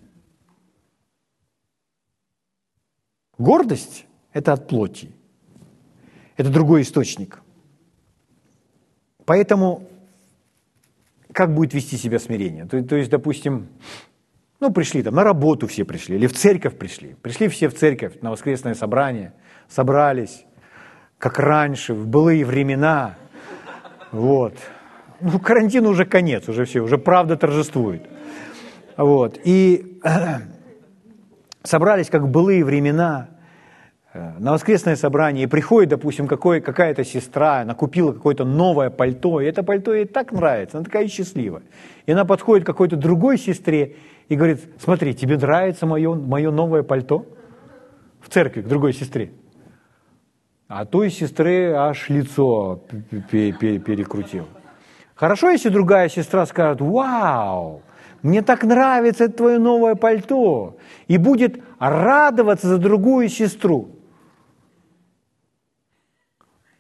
Гордость– 3.38 4.06
это 4.34 4.54
от 4.54 4.70
плоти. 4.70 5.14
Это 6.38 6.50
другой 6.50 6.84
источник. 6.84 7.43
Поэтому 9.26 9.88
как 11.34 11.54
будет 11.54 11.74
вести 11.74 11.98
себя 11.98 12.20
смирение. 12.20 12.66
То, 12.66 12.82
то 12.84 12.96
есть, 12.96 13.10
допустим, 13.10 13.68
ну, 14.60 14.72
пришли 14.72 15.04
там, 15.04 15.16
на 15.16 15.24
работу 15.24 15.68
все 15.68 15.84
пришли, 15.84 16.16
или 16.16 16.28
в 16.28 16.34
церковь 16.34 16.78
пришли. 16.78 17.16
Пришли 17.22 17.48
все 17.48 17.68
в 17.68 17.76
церковь 17.76 18.14
на 18.22 18.32
воскресное 18.32 18.76
собрание, 18.76 19.34
собрались, 19.68 20.46
как 21.18 21.40
раньше, 21.40 21.94
в 21.94 22.08
былые 22.08 22.46
времена. 22.46 23.18
Вот. 24.12 24.56
Ну, 25.20 25.40
карантин 25.40 25.86
уже 25.86 26.06
конец, 26.06 26.48
уже 26.48 26.66
все, 26.66 26.82
уже 26.82 26.98
правда 26.98 27.36
торжествует. 27.36 28.04
Вот. 28.96 29.40
И 29.44 30.00
собрались, 31.64 32.10
как 32.10 32.24
в 32.24 32.30
былые 32.30 32.64
времена, 32.64 33.30
на 34.14 34.51
воскресное 34.51 34.95
собрание, 34.95 35.45
и 35.45 35.47
приходит, 35.47 35.89
допустим, 35.89 36.28
какой, 36.28 36.61
какая-то 36.61 37.03
сестра, 37.03 37.61
она 37.61 37.74
купила 37.74 38.11
какое-то 38.11 38.45
новое 38.45 38.91
пальто, 38.91 39.41
и 39.41 39.45
это 39.45 39.64
пальто 39.64 39.93
ей 39.93 40.05
так 40.05 40.32
нравится, 40.32 40.78
она 40.78 40.86
такая 40.86 41.07
счастливая. 41.07 41.64
И 42.05 42.11
она 42.11 42.24
подходит 42.24 42.64
к 42.64 42.68
какой-то 42.68 42.95
другой 42.95 43.39
сестре 43.39 43.95
и 44.30 44.36
говорит, 44.36 44.61
смотри, 44.80 45.16
тебе 45.16 45.38
нравится 45.38 45.88
мое, 45.88 46.14
мое 46.14 46.51
новое 46.51 46.84
пальто? 46.84 47.26
В 48.22 48.30
церкви, 48.30 48.61
к 48.61 48.68
другой 48.68 48.93
сестре. 48.93 49.32
А 50.68 50.86
той 50.86 51.09
сестры 51.09 51.72
аж 51.74 52.09
лицо 52.09 52.82
перекрутил. 53.32 54.47
Хорошо, 55.16 55.49
если 55.49 55.70
другая 55.70 56.07
сестра 56.09 56.45
скажет, 56.45 56.82
вау, 56.82 57.82
мне 58.22 58.41
так 58.41 58.64
нравится 58.64 59.28
твое 59.28 59.59
новое 59.59 59.95
пальто, 59.95 60.78
и 61.07 61.18
будет 61.18 61.61
радоваться 61.80 62.68
за 62.68 62.78
другую 62.78 63.30
сестру. 63.30 63.93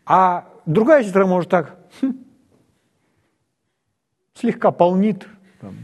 А 0.05 0.49
другая 0.65 1.03
сестра 1.03 1.25
может 1.25 1.49
так 1.49 1.77
хм, 2.01 2.13
слегка 4.33 4.71
полнит 4.71 5.27
там, 5.61 5.75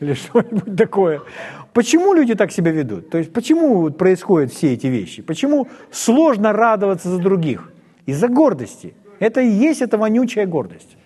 или 0.00 0.14
что-нибудь 0.14 0.76
такое. 0.76 1.22
Почему 1.72 2.14
люди 2.14 2.34
так 2.34 2.50
себя 2.50 2.72
ведут? 2.72 3.10
То 3.10 3.18
есть 3.18 3.32
почему 3.32 3.90
происходят 3.90 4.52
все 4.52 4.72
эти 4.72 4.88
вещи? 4.88 5.22
Почему 5.22 5.68
сложно 5.90 6.52
радоваться 6.52 7.08
за 7.08 7.18
других? 7.18 7.72
Из-за 8.06 8.28
гордости. 8.28 8.94
Это 9.20 9.40
и 9.40 9.48
есть 9.48 9.82
эта 9.82 9.98
вонючая 9.98 10.46
гордость. 10.46 10.96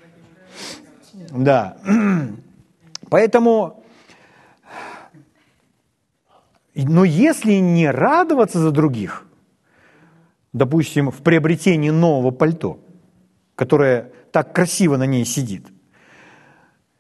Да. 1.30 1.76
Поэтому 3.10 3.84
но 6.74 7.04
если 7.04 7.54
не 7.54 7.90
радоваться 7.90 8.58
за 8.58 8.70
других, 8.70 9.26
допустим, 10.54 11.10
в 11.10 11.18
приобретении 11.18 11.90
нового 11.90 12.30
пальто, 12.30 12.78
которое 13.56 14.12
так 14.32 14.54
красиво 14.54 14.96
на 14.96 15.04
ней 15.04 15.26
сидит, 15.26 15.66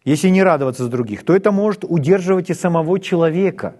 если 0.04 0.28
не 0.28 0.42
радоваться 0.42 0.84
за 0.84 0.90
других, 0.90 1.24
то 1.24 1.34
это 1.34 1.50
может 1.50 1.84
удерживать 1.84 2.50
и 2.50 2.54
самого 2.54 3.00
человека 3.00 3.76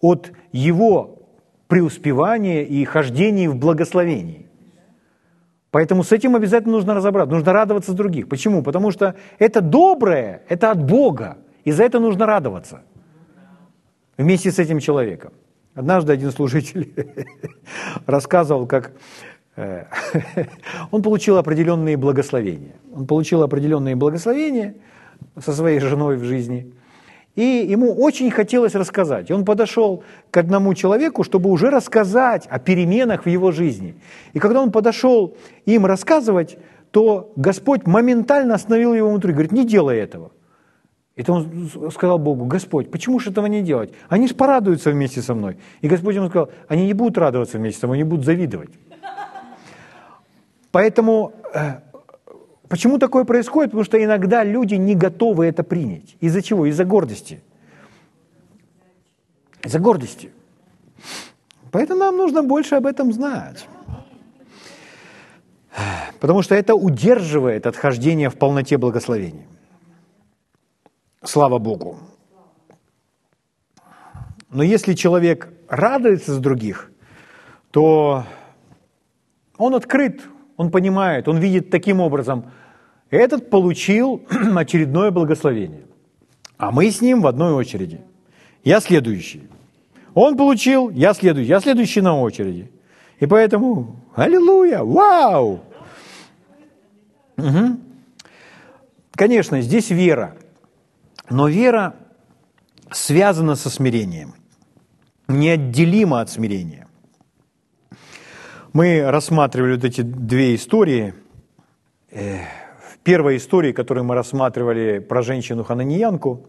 от 0.00 0.32
его 0.50 1.28
преуспевания 1.68 2.64
и 2.64 2.84
хождения 2.84 3.48
в 3.48 3.54
благословении. 3.54 4.48
Поэтому 5.70 6.02
с 6.02 6.10
этим 6.10 6.34
обязательно 6.34 6.72
нужно 6.72 6.94
разобраться. 6.94 7.32
Нужно 7.32 7.52
радоваться 7.52 7.92
за 7.92 7.96
других. 7.96 8.28
Почему? 8.28 8.64
Потому 8.64 8.90
что 8.90 9.14
это 9.38 9.60
доброе, 9.60 10.42
это 10.48 10.72
от 10.72 10.82
Бога. 10.84 11.38
И 11.62 11.70
за 11.70 11.84
это 11.84 12.00
нужно 12.00 12.26
радоваться 12.26 12.82
вместе 14.16 14.50
с 14.50 14.58
этим 14.58 14.80
человеком. 14.80 15.32
Однажды 15.74 16.12
один 16.12 16.32
служитель 16.32 16.92
рассказывал, 18.06 18.66
как 18.66 18.92
э, 19.56 19.84
он 20.90 21.02
получил 21.02 21.36
определенные 21.36 21.96
благословения. 21.96 22.74
Он 22.94 23.06
получил 23.06 23.42
определенные 23.42 23.94
благословения 23.94 24.74
со 25.38 25.52
своей 25.52 25.78
женой 25.80 26.16
в 26.16 26.24
жизни, 26.24 26.72
и 27.36 27.66
ему 27.70 27.94
очень 27.94 28.30
хотелось 28.30 28.74
рассказать. 28.74 29.30
Он 29.30 29.44
подошел 29.44 30.02
к 30.30 30.36
одному 30.36 30.74
человеку, 30.74 31.22
чтобы 31.22 31.50
уже 31.50 31.70
рассказать 31.70 32.46
о 32.48 32.58
переменах 32.58 33.24
в 33.24 33.28
его 33.28 33.52
жизни. 33.52 33.94
И 34.32 34.40
когда 34.40 34.60
он 34.60 34.72
подошел 34.72 35.36
им 35.66 35.86
рассказывать, 35.86 36.58
то 36.90 37.32
Господь 37.36 37.86
моментально 37.86 38.54
остановил 38.54 38.94
его 38.94 39.08
внутри, 39.08 39.32
говорит, 39.32 39.52
не 39.52 39.64
делай 39.64 39.98
этого. 39.98 40.32
Это 41.20 41.34
он 41.34 41.70
сказал 41.92 42.18
Богу, 42.18 42.46
Господь, 42.46 42.90
почему 42.90 43.18
же 43.18 43.30
этого 43.30 43.44
не 43.44 43.60
делать? 43.60 43.92
Они 44.08 44.26
же 44.26 44.34
порадуются 44.34 44.90
вместе 44.90 45.20
со 45.20 45.34
мной. 45.34 45.58
И 45.82 45.86
Господь 45.86 46.14
ему 46.14 46.30
сказал, 46.30 46.48
они 46.66 46.86
не 46.86 46.94
будут 46.94 47.18
радоваться 47.18 47.58
вместе 47.58 47.78
со 47.78 47.86
мной, 47.86 47.98
они 47.98 48.04
будут 48.04 48.24
завидовать. 48.24 48.70
Поэтому 50.70 51.34
э, 51.52 51.80
почему 52.68 52.98
такое 52.98 53.24
происходит? 53.24 53.72
Потому 53.72 53.84
что 53.84 54.02
иногда 54.02 54.44
люди 54.44 54.76
не 54.76 54.94
готовы 54.94 55.44
это 55.44 55.62
принять. 55.62 56.16
Из-за 56.20 56.40
чего? 56.40 56.64
Из-за 56.64 56.86
гордости. 56.86 57.42
Из-за 59.62 59.78
гордости. 59.78 60.30
Поэтому 61.70 62.00
нам 62.00 62.16
нужно 62.16 62.42
больше 62.42 62.76
об 62.76 62.86
этом 62.86 63.12
знать. 63.12 63.68
Потому 66.18 66.40
что 66.40 66.54
это 66.54 66.74
удерживает 66.74 67.66
отхождение 67.66 68.30
в 68.30 68.36
полноте 68.36 68.78
благословения. 68.78 69.44
Слава 71.22 71.58
Богу. 71.58 71.98
Но 74.50 74.62
если 74.62 74.94
человек 74.94 75.52
радуется 75.68 76.34
за 76.34 76.40
других, 76.40 76.90
то 77.70 78.24
он 79.58 79.74
открыт, 79.74 80.22
он 80.56 80.70
понимает, 80.70 81.28
он 81.28 81.36
видит 81.36 81.70
таким 81.70 82.00
образом, 82.00 82.50
этот 83.10 83.50
получил 83.50 84.22
очередное 84.56 85.10
благословение, 85.10 85.82
а 86.56 86.70
мы 86.70 86.90
с 86.90 87.02
ним 87.02 87.20
в 87.20 87.26
одной 87.26 87.52
очереди. 87.52 88.00
Я 88.64 88.80
следующий. 88.80 89.48
Он 90.14 90.36
получил, 90.36 90.90
я 90.90 91.12
следующий, 91.12 91.50
я 91.50 91.60
следующий 91.60 92.00
на 92.00 92.18
очереди. 92.18 92.70
И 93.20 93.26
поэтому, 93.26 93.96
аллилуйя, 94.14 94.82
вау! 94.82 95.60
Угу. 97.36 97.78
Конечно, 99.12 99.60
здесь 99.60 99.90
вера– 99.90 100.34
но 101.30 101.48
вера 101.48 101.94
связана 102.90 103.54
со 103.54 103.70
смирением, 103.70 104.34
неотделима 105.28 106.20
от 106.20 106.30
смирения. 106.30 106.88
Мы 108.72 109.02
рассматривали 109.08 109.76
вот 109.76 109.84
эти 109.84 110.02
две 110.02 110.54
истории. 110.54 111.14
Э, 112.10 112.40
в 112.92 112.98
первой 112.98 113.36
истории, 113.36 113.72
которую 113.72 114.04
мы 114.04 114.14
рассматривали 114.14 114.98
про 114.98 115.22
женщину-хананиянку, 115.22 116.46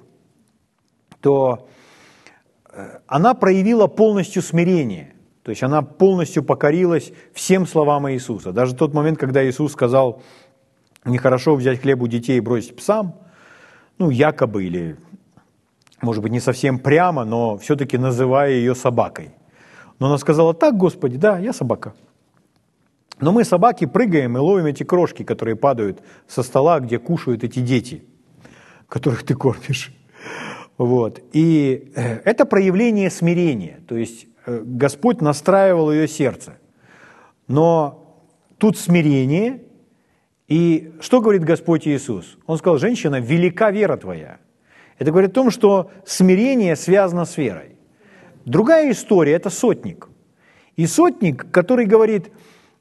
то 1.19 1.67
э, 2.71 2.99
она 3.07 3.33
проявила 3.33 3.87
полностью 3.87 4.41
смирение. 4.41 5.13
То 5.43 5.51
есть 5.51 5.63
она 5.63 5.81
полностью 5.81 6.43
покорилась 6.43 7.13
всем 7.33 7.65
словам 7.65 8.11
Иисуса. 8.11 8.51
Даже 8.51 8.75
тот 8.75 8.93
момент, 8.93 9.19
когда 9.19 9.47
Иисус 9.47 9.71
сказал, 9.73 10.21
нехорошо 11.05 11.55
взять 11.55 11.81
хлеб 11.81 12.01
у 12.01 12.07
детей 12.07 12.37
и 12.37 12.41
бросить 12.41 12.75
псам– 12.75 13.15
ну, 14.01 14.09
якобы, 14.09 14.63
или, 14.63 14.97
может 16.01 16.23
быть, 16.23 16.31
не 16.31 16.39
совсем 16.39 16.79
прямо, 16.79 17.23
но 17.23 17.55
все-таки 17.57 17.99
называя 17.99 18.49
ее 18.51 18.73
собакой. 18.73 19.29
Но 19.99 20.07
она 20.07 20.17
сказала, 20.17 20.55
так, 20.55 20.75
Господи, 20.75 21.17
да, 21.17 21.37
я 21.37 21.53
собака. 21.53 21.93
Но 23.19 23.31
мы, 23.31 23.45
собаки, 23.45 23.85
прыгаем 23.85 24.35
и 24.37 24.39
ловим 24.39 24.65
эти 24.65 24.83
крошки, 24.83 25.23
которые 25.23 25.55
падают 25.55 26.01
со 26.27 26.41
стола, 26.41 26.79
где 26.79 26.97
кушают 26.97 27.43
эти 27.43 27.59
дети, 27.59 28.03
которых 28.89 29.23
ты 29.23 29.35
кормишь. 29.35 29.93
Вот. 30.79 31.19
И 31.31 31.91
э, 31.95 32.21
это 32.25 32.45
проявление 32.45 33.11
смирения, 33.11 33.81
то 33.87 33.95
есть 33.95 34.25
э, 34.47 34.63
Господь 34.65 35.21
настраивал 35.21 35.91
ее 35.91 36.07
сердце. 36.07 36.53
Но 37.47 38.17
тут 38.57 38.79
смирение– 38.79 39.61
и 40.51 40.91
что 40.99 41.21
говорит 41.21 41.45
Господь 41.45 41.87
Иисус? 41.87 42.37
Он 42.45 42.57
сказал, 42.57 42.77
женщина, 42.77 43.21
велика 43.21 43.71
вера 43.71 43.95
твоя. 43.95 44.39
Это 44.99 45.09
говорит 45.09 45.31
о 45.31 45.33
том, 45.33 45.49
что 45.49 45.91
смирение 46.05 46.75
связано 46.75 47.23
с 47.23 47.37
верой. 47.37 47.77
Другая 48.43 48.91
история– 48.91 49.31
это 49.35 49.49
сотник. 49.49 50.09
И 50.75 50.87
сотник, 50.87 51.49
который 51.51 51.85
говорит, 51.85 52.33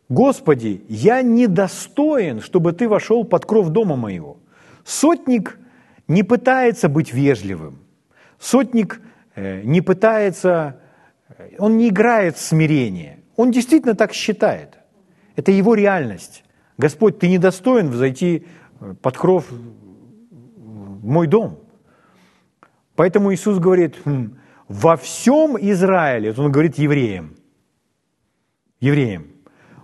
Господи, 0.09 0.83
я 0.89 1.23
недостоин, 1.23 2.41
чтобы 2.41 2.73
ты 2.73 2.89
вошел 2.89 3.23
под 3.23 3.47
кров 3.47 3.69
дома 3.69 3.95
моего. 3.95 4.39
Сотник 4.85 5.57
не 6.09 6.25
пытается 6.25 6.89
быть 6.89 7.13
вежливым. 7.13 7.79
Сотник 8.41 9.01
э, 9.37 9.63
не 9.63 9.81
пытается, 9.81 10.81
э, 11.39 11.51
он 11.59 11.77
не 11.77 11.91
играет 11.91 12.37
в 12.37 12.41
смирение. 12.41 13.21
Он 13.37 13.53
действительно 13.53 13.95
так 13.95 14.13
считает. 14.13 14.77
Это 15.37 15.53
его 15.53 15.75
реальность. 15.75 16.43
Господь, 16.81 17.19
ты 17.19 17.29
недостоин 17.29 17.91
взойти 17.91 18.47
э, 18.81 18.95
под 19.03 19.17
кров 19.19 19.51
в 19.51 21.07
мой 21.07 21.27
дом. 21.27 21.59
Поэтому 22.97 23.35
Иисус 23.35 23.59
говорит, 23.59 23.97
хм, 24.05 24.39
во 24.67 24.97
всем 24.97 25.59
Израиле, 25.61 26.35
он 26.37 26.51
говорит 26.51 26.79
евреям, 26.79 27.37
евреям, 28.81 29.27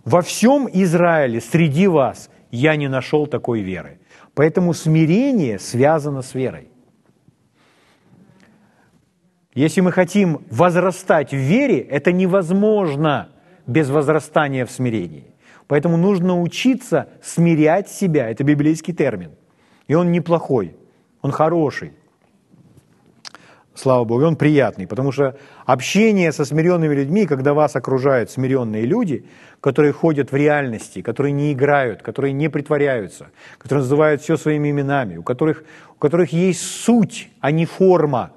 во 0.05 0.22
всем 0.22 0.68
Израиле 0.72 1.40
среди 1.42 1.86
вас 1.86 2.30
я 2.51 2.76
не 2.76 2.88
нашел 2.88 3.26
такой 3.26 3.61
веры. 3.61 4.01
Поэтому 4.34 4.72
смирение 4.72 5.59
связано 5.59 6.22
с 6.22 6.34
верой. 6.34 6.68
Если 9.55 9.82
мы 9.82 9.92
хотим 9.92 10.47
возрастать 10.51 11.32
в 11.32 11.36
вере, 11.36 11.80
это 11.80 12.11
невозможно 12.12 13.28
без 13.66 13.90
возрастания 13.90 14.64
в 14.64 14.70
смирении. 14.70 15.36
Поэтому 15.69 15.97
нужно 15.97 16.29
научиться 16.29 17.09
смирять 17.23 17.89
себя. 17.89 18.31
Это 18.31 18.45
библейский 18.45 18.95
термин. 18.95 19.33
И 19.89 19.95
он 19.95 20.12
неплохой, 20.12 20.77
он 21.23 21.33
хороший. 21.33 21.93
Слава 23.75 24.05
Богу, 24.05 24.25
он 24.25 24.37
приятный, 24.37 24.87
потому 24.87 25.12
что 25.12 25.37
общение 25.67 26.33
со 26.33 26.47
смиренными 26.47 26.95
людьми, 26.95 27.27
когда 27.27 27.53
вас 27.53 27.77
окружают 27.77 28.31
смиренные 28.31 28.87
люди, 28.87 29.27
которые 29.61 29.93
ходят 29.93 30.33
в 30.33 30.35
реальности, 30.35 31.03
которые 31.03 31.33
не 31.33 31.53
играют, 31.53 32.01
которые 32.03 32.33
не 32.33 32.49
притворяются, 32.49 33.27
которые 33.59 33.83
называют 33.83 34.23
все 34.23 34.39
своими 34.39 34.71
именами, 34.71 35.19
у 35.19 35.23
которых, 35.23 35.64
у 35.95 35.99
которых 35.99 36.33
есть 36.33 36.62
суть, 36.62 37.29
а 37.41 37.51
не 37.51 37.67
форма, 37.67 38.33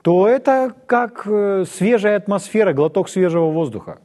то 0.00 0.26
это 0.26 0.72
как 0.86 1.26
э, 1.26 1.64
свежая 1.70 2.16
атмосфера, 2.16 2.72
глоток 2.72 3.10
свежего 3.10 3.50
воздуха. 3.50 3.98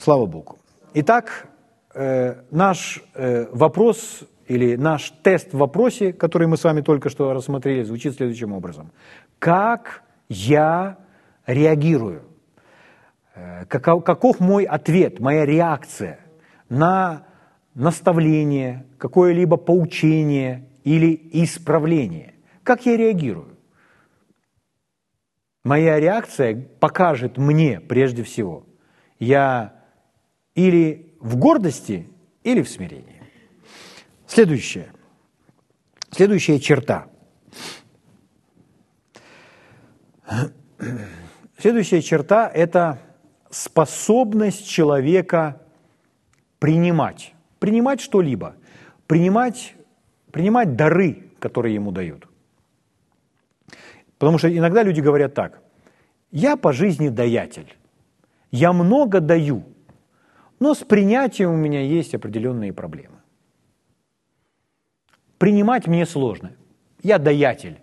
Слава 0.00 0.24
Богу. 0.24 0.58
Итак, 0.94 1.46
э, 1.94 2.36
наш 2.50 3.02
э, 3.14 3.46
вопрос 3.52 4.22
или 4.46 4.76
наш 4.76 5.10
тест 5.22 5.52
в 5.52 5.58
вопросе, 5.58 6.14
который 6.14 6.48
мы 6.48 6.56
с 6.56 6.64
вами 6.64 6.80
только 6.80 7.10
что 7.10 7.34
рассмотрели, 7.34 7.82
звучит 7.82 8.14
следующим 8.14 8.54
образом. 8.54 8.92
Как 9.38 10.02
я 10.30 10.96
реагирую? 11.46 12.22
Э, 13.34 13.66
каков, 13.66 14.02
каков 14.02 14.40
мой 14.40 14.64
ответ, 14.64 15.20
моя 15.20 15.44
реакция 15.44 16.20
на 16.70 17.26
наставление, 17.74 18.86
какое-либо 18.96 19.58
поучение 19.58 20.66
или 20.82 21.28
исправление? 21.44 22.36
Как 22.62 22.86
я 22.86 22.96
реагирую? 22.96 23.58
Моя 25.62 26.00
реакция 26.00 26.56
покажет 26.80 27.36
мне 27.36 27.80
прежде 27.80 28.22
всего, 28.22 28.64
я 29.18 29.79
или 30.54 31.14
в 31.20 31.36
гордости, 31.36 32.08
или 32.42 32.62
в 32.62 32.68
смирении. 32.68 33.22
Следующее. 34.26 34.92
Следующая 36.10 36.58
черта. 36.58 37.06
Следующая 41.58 42.00
черта– 42.00 42.48
это 42.54 42.98
способность 43.50 44.66
человека 44.66 45.60
принимать. 46.58 47.34
Принимать 47.58 48.00
что-либо. 48.00 48.56
Принимать, 49.06 49.74
принимать 50.30 50.76
дары, 50.76 51.30
которые 51.38 51.74
ему 51.74 51.90
дают. 51.90 52.28
Потому 54.18 54.38
что 54.38 54.54
иногда 54.54 54.82
люди 54.82 55.00
говорят 55.00 55.34
так. 55.34 55.62
Я 56.30 56.56
по 56.56 56.72
жизни 56.72 57.08
даятель. 57.08 57.74
Я 58.50 58.72
много 58.72 59.20
даю. 59.20 59.64
Но 60.60 60.74
с 60.74 60.84
принятием 60.84 61.50
у 61.50 61.56
меня 61.56 61.80
есть 61.80 62.14
определенные 62.14 62.72
проблемы. 62.72 63.16
Принимать 65.38 65.86
мне 65.86 66.04
сложно. 66.04 66.52
Я 67.02 67.18
даятель. 67.18 67.80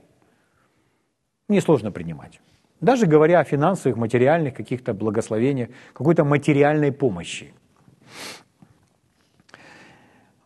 Мне 1.48 1.60
сложно 1.60 1.92
принимать. 1.92 2.40
Даже 2.80 3.08
говоря 3.08 3.40
о 3.40 3.44
финансовых, 3.44 3.98
материальных 3.98 4.54
каких-то 4.54 4.94
благословениях, 4.94 5.70
какой-то 5.94 6.24
материальной 6.24 6.92
помощи. 6.92 7.52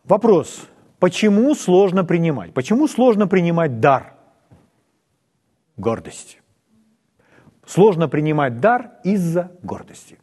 Вопрос, 0.04 0.66
почему 0.98 1.54
сложно 1.54 2.02
принимать? 2.04 2.54
Почему 2.54 2.88
сложно 2.88 3.26
принимать 3.26 3.80
дар? 3.80 4.14
Гордость. 5.76 6.40
Сложно 7.66 8.08
принимать 8.08 8.60
дар 8.60 8.92
из-за 9.04 9.52
гордости. 9.62 10.18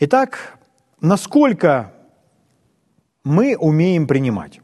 Итак, 0.00 0.60
насколько 1.00 1.92
мы 3.24 3.56
умеем 3.56 4.06
принимать? 4.06 4.60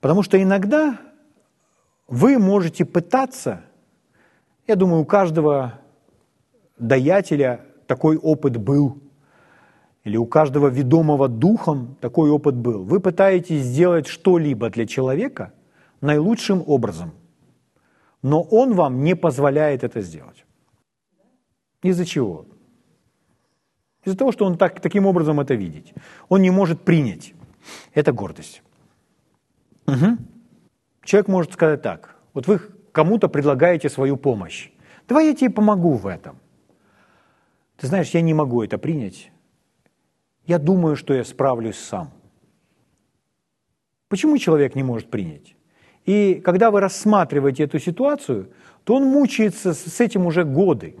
Потому 0.00 0.24
что 0.24 0.42
иногда 0.42 0.98
вы 2.08 2.38
можете 2.40 2.84
пытаться, 2.84 3.62
я 4.66 4.74
думаю, 4.74 5.02
у 5.02 5.04
каждого 5.04 5.78
даятеля 6.76 7.64
такой 7.86 8.16
опыт 8.16 8.56
был, 8.56 8.98
или 10.02 10.16
у 10.16 10.26
каждого 10.26 10.66
ведомого 10.66 11.28
духом 11.28 11.96
такой 12.00 12.30
опыт 12.30 12.56
был. 12.56 12.82
Вы 12.82 12.98
пытаетесь 12.98 13.62
сделать 13.62 14.08
что-либо 14.08 14.70
для 14.70 14.88
человека 14.88 15.54
наилучшим 16.00 16.64
образом, 16.66 17.12
но 18.22 18.42
он 18.42 18.74
вам 18.74 19.04
не 19.04 19.14
позволяет 19.14 19.84
это 19.84 20.00
сделать. 20.00 20.44
Из-за 21.80 22.04
чего? 22.04 22.46
Из-за 24.04 24.16
того, 24.16 24.32
что 24.32 24.44
он 24.44 24.56
так, 24.58 24.80
таким 24.80 25.06
образом 25.06 25.40
это 25.40 25.54
видит. 25.54 25.92
Он 26.28 26.42
не 26.42 26.50
может 26.50 26.80
принять. 26.82 27.34
Это 27.94 28.12
гордость. 28.12 28.62
Угу. 29.86 30.18
Человек 31.04 31.28
может 31.28 31.52
сказать 31.52 31.82
так. 31.82 32.16
Вот 32.34 32.46
вы 32.46 32.60
кому-то 32.92 33.28
предлагаете 33.28 33.88
свою 33.88 34.16
помощь. 34.16 34.70
Давай 35.08 35.28
я 35.28 35.34
тебе 35.34 35.50
помогу 35.50 35.94
в 35.94 36.06
этом. 36.06 36.38
Ты 37.76 37.86
знаешь, 37.86 38.10
я 38.10 38.20
не 38.20 38.34
могу 38.34 38.62
это 38.62 38.78
принять. 38.78 39.30
Я 40.46 40.58
думаю, 40.58 40.96
что 40.96 41.14
я 41.14 41.24
справлюсь 41.24 41.78
сам. 41.78 42.10
Почему 44.08 44.38
человек 44.38 44.74
не 44.74 44.82
может 44.82 45.10
принять? 45.10 45.56
И 46.04 46.34
когда 46.44 46.70
вы 46.70 46.80
рассматриваете 46.80 47.64
эту 47.64 47.78
ситуацию, 47.78 48.52
то 48.84 48.96
он 48.96 49.04
мучается 49.04 49.72
с 49.72 50.00
этим 50.00 50.26
уже 50.26 50.44
годы. 50.44 50.96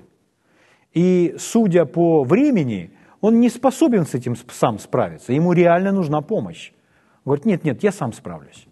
И 0.94 1.34
судя 1.38 1.84
по 1.84 2.24
времени, 2.24 2.90
он 3.20 3.40
не 3.40 3.50
способен 3.50 4.06
с 4.06 4.14
этим 4.14 4.36
сам 4.50 4.78
справиться. 4.78 5.32
Ему 5.32 5.52
реально 5.52 5.92
нужна 5.92 6.20
помощь. 6.20 6.72
Говорит, 7.24 7.44
нет, 7.44 7.64
нет, 7.64 7.82
я 7.82 7.92
сам 7.92 8.12
справлюсь. 8.12 8.66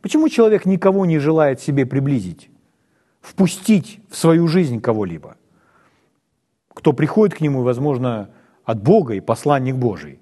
Почему 0.00 0.28
человек 0.28 0.66
никого 0.66 1.04
не 1.04 1.18
желает 1.18 1.60
себе 1.60 1.84
приблизить, 1.84 2.48
впустить 3.20 4.00
в 4.08 4.16
свою 4.16 4.46
жизнь 4.46 4.80
кого-либо? 4.80 5.36
Кто 6.68 6.92
приходит 6.92 7.36
к 7.36 7.40
нему, 7.40 7.62
возможно, 7.62 8.30
от 8.66 8.82
Бога 8.82 9.14
и 9.14 9.20
посланник 9.20 9.76
Божий. 9.76 10.20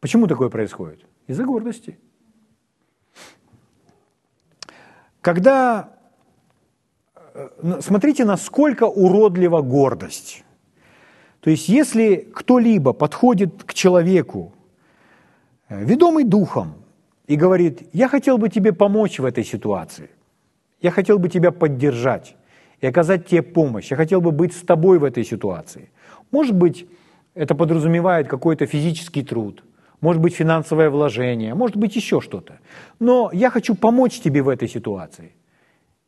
Почему 0.00 0.26
такое 0.26 0.48
происходит? 0.48 1.06
Из-за 1.26 1.44
гордости. 1.44 1.98
Когда 5.20 5.93
смотрите, 7.80 8.24
насколько 8.24 8.84
уродлива 8.84 9.60
гордость. 9.60 10.44
То 11.40 11.50
есть, 11.50 11.68
если 11.68 12.16
кто-либо 12.34 12.92
подходит 12.92 13.64
к 13.64 13.74
человеку, 13.74 14.52
э, 15.68 15.84
ведомый 15.84 16.24
духом, 16.24 16.74
и 17.26 17.36
говорит, 17.36 17.88
я 17.92 18.08
хотел 18.08 18.38
бы 18.38 18.48
тебе 18.48 18.72
помочь 18.72 19.18
в 19.18 19.24
этой 19.24 19.44
ситуации, 19.44 20.10
я 20.80 20.90
хотел 20.90 21.18
бы 21.18 21.28
тебя 21.28 21.50
поддержать 21.50 22.36
и 22.80 22.86
оказать 22.86 23.26
тебе 23.26 23.42
помощь, 23.42 23.90
я 23.90 23.96
хотел 23.96 24.20
бы 24.20 24.30
быть 24.30 24.54
с 24.54 24.60
тобой 24.60 24.98
в 24.98 25.04
этой 25.04 25.24
ситуации. 25.24 25.90
Может 26.30 26.54
быть, 26.54 26.86
это 27.34 27.54
подразумевает 27.54 28.28
какой-то 28.28 28.66
физический 28.66 29.22
труд, 29.22 29.64
может 30.00 30.20
быть, 30.20 30.34
финансовое 30.34 30.90
вложение, 30.90 31.54
может 31.54 31.76
быть, 31.76 31.96
еще 31.96 32.20
что-то. 32.20 32.58
Но 33.00 33.30
я 33.32 33.50
хочу 33.50 33.74
помочь 33.74 34.20
тебе 34.20 34.42
в 34.42 34.48
этой 34.48 34.68
ситуации. 34.68 35.32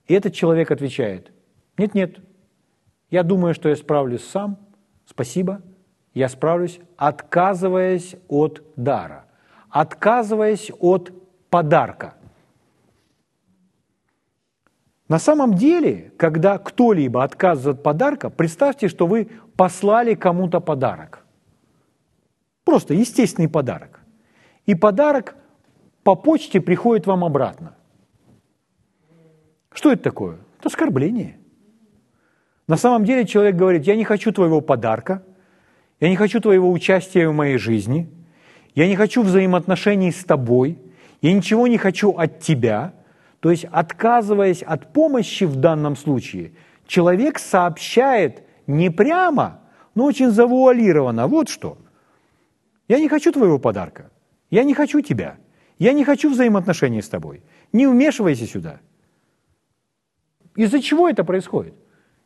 И 0.06 0.14
этот 0.14 0.34
человек 0.34 0.70
отвечает, 0.70 1.32
нет-нет, 1.78 2.18
я 3.10 3.22
думаю, 3.22 3.54
что 3.54 3.68
я 3.68 3.76
справлюсь 3.76 4.24
сам, 4.24 4.58
спасибо, 5.04 5.62
я 6.14 6.28
справлюсь, 6.28 6.80
отказываясь 6.96 8.16
от 8.28 8.62
дара 8.76 9.26
отказываясь 9.76 10.72
от 10.80 11.12
подарка. 11.50 12.14
На 15.08 15.18
самом 15.18 15.54
деле, 15.54 16.12
когда 16.16 16.56
кто-либо 16.58 17.22
отказывает 17.22 17.78
от 17.78 17.82
подарка, 17.82 18.30
представьте, 18.30 18.88
что 18.88 19.06
вы 19.06 19.28
послали 19.56 20.14
кому-то 20.14 20.60
подарок. 20.60 21.26
Просто 22.64 22.94
естественный 22.94 23.50
подарок. 23.50 24.00
И 24.64 24.74
подарок 24.74 25.36
по 26.02 26.14
почте 26.14 26.62
приходит 26.62 27.06
вам 27.06 27.22
обратно. 27.22 27.76
Что 29.76 29.92
это 29.92 30.04
такое? 30.04 30.38
Это 30.58 30.68
оскорбление. 30.68 31.36
На 32.66 32.78
самом 32.78 33.04
деле 33.04 33.26
человек 33.26 33.56
говорит, 33.56 33.86
я 33.86 33.94
не 33.94 34.04
хочу 34.04 34.32
твоего 34.32 34.62
подарка, 34.62 35.22
я 36.00 36.08
не 36.08 36.16
хочу 36.16 36.40
твоего 36.40 36.72
участия 36.72 37.28
в 37.28 37.34
моей 37.34 37.58
жизни, 37.58 38.08
я 38.74 38.88
не 38.88 38.96
хочу 38.96 39.22
взаимоотношений 39.22 40.12
с 40.12 40.24
тобой, 40.24 40.78
я 41.20 41.34
ничего 41.34 41.66
не 41.66 41.76
хочу 41.76 42.12
от 42.12 42.40
тебя. 42.40 42.94
То 43.40 43.50
есть, 43.50 43.66
отказываясь 43.70 44.62
от 44.62 44.94
помощи 44.94 45.44
в 45.44 45.56
данном 45.56 45.94
случае, 45.94 46.52
человек 46.86 47.38
сообщает 47.38 48.44
не 48.66 48.90
прямо, 48.90 49.60
но 49.94 50.06
очень 50.06 50.30
завуалированно. 50.30 51.26
Вот 51.26 51.50
что. 51.50 51.76
Я 52.88 52.98
не 52.98 53.10
хочу 53.10 53.30
твоего 53.30 53.58
подарка. 53.58 54.10
Я 54.50 54.64
не 54.64 54.72
хочу 54.72 55.02
тебя. 55.02 55.36
Я 55.78 55.92
не 55.92 56.02
хочу 56.02 56.30
взаимоотношений 56.30 57.02
с 57.02 57.10
тобой. 57.10 57.42
Не 57.74 57.86
вмешивайся 57.86 58.46
сюда. 58.46 58.80
Из-за 60.56 60.80
чего 60.80 61.08
это 61.08 61.24
происходит? 61.24 61.74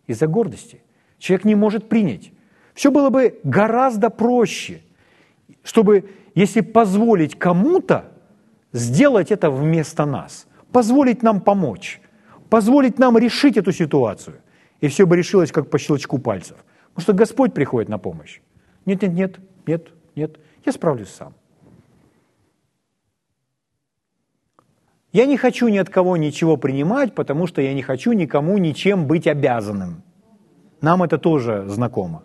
Из-за 0.07 0.27
гордости. 0.27 0.83
Человек 1.19 1.45
не 1.45 1.55
может 1.55 1.89
принять. 1.89 2.33
Все 2.75 2.91
было 2.91 3.11
бы 3.11 3.39
гораздо 3.45 4.11
проще, 4.11 4.81
чтобы, 5.63 6.09
если 6.35 6.61
позволить 6.61 7.39
кому-то 7.39 8.05
сделать 8.73 9.31
это 9.31 9.51
вместо 9.51 10.07
нас, 10.07 10.47
позволить 10.73 11.23
нам 11.23 11.41
помочь, 11.41 12.01
позволить 12.49 12.99
нам 12.99 13.19
решить 13.19 13.57
эту 13.57 13.73
ситуацию, 13.73 14.37
и 14.81 14.89
все 14.89 15.07
бы 15.07 15.17
решилось 15.17 15.53
как 15.53 15.69
по 15.69 15.79
щелчку 15.79 16.19
пальцев. 16.19 16.57
Потому 16.95 17.03
что 17.03 17.13
Господь 17.13 17.53
приходит 17.53 17.89
на 17.89 17.99
помощь. 17.99 18.41
Нет, 18.87 19.03
нет, 19.03 19.13
нет, 19.13 19.41
нет, 19.67 19.89
нет, 20.17 20.39
я 20.65 20.73
справлюсь 20.73 21.11
сам. 21.11 21.35
Я 25.13 25.27
не 25.27 25.37
хочу 25.37 25.69
ни 25.69 25.79
от 25.79 25.89
кого 25.89 26.17
ничего 26.17 26.57
принимать, 26.57 27.15
потому 27.15 27.47
что 27.47 27.61
я 27.61 27.75
не 27.75 27.83
хочу 27.83 28.13
никому 28.13 28.59
ничем 28.59 29.07
быть 29.07 29.27
обязанным. 29.27 30.03
Нам 30.81 31.03
это 31.03 31.19
тоже 31.19 31.65
знакомо. 31.67 32.23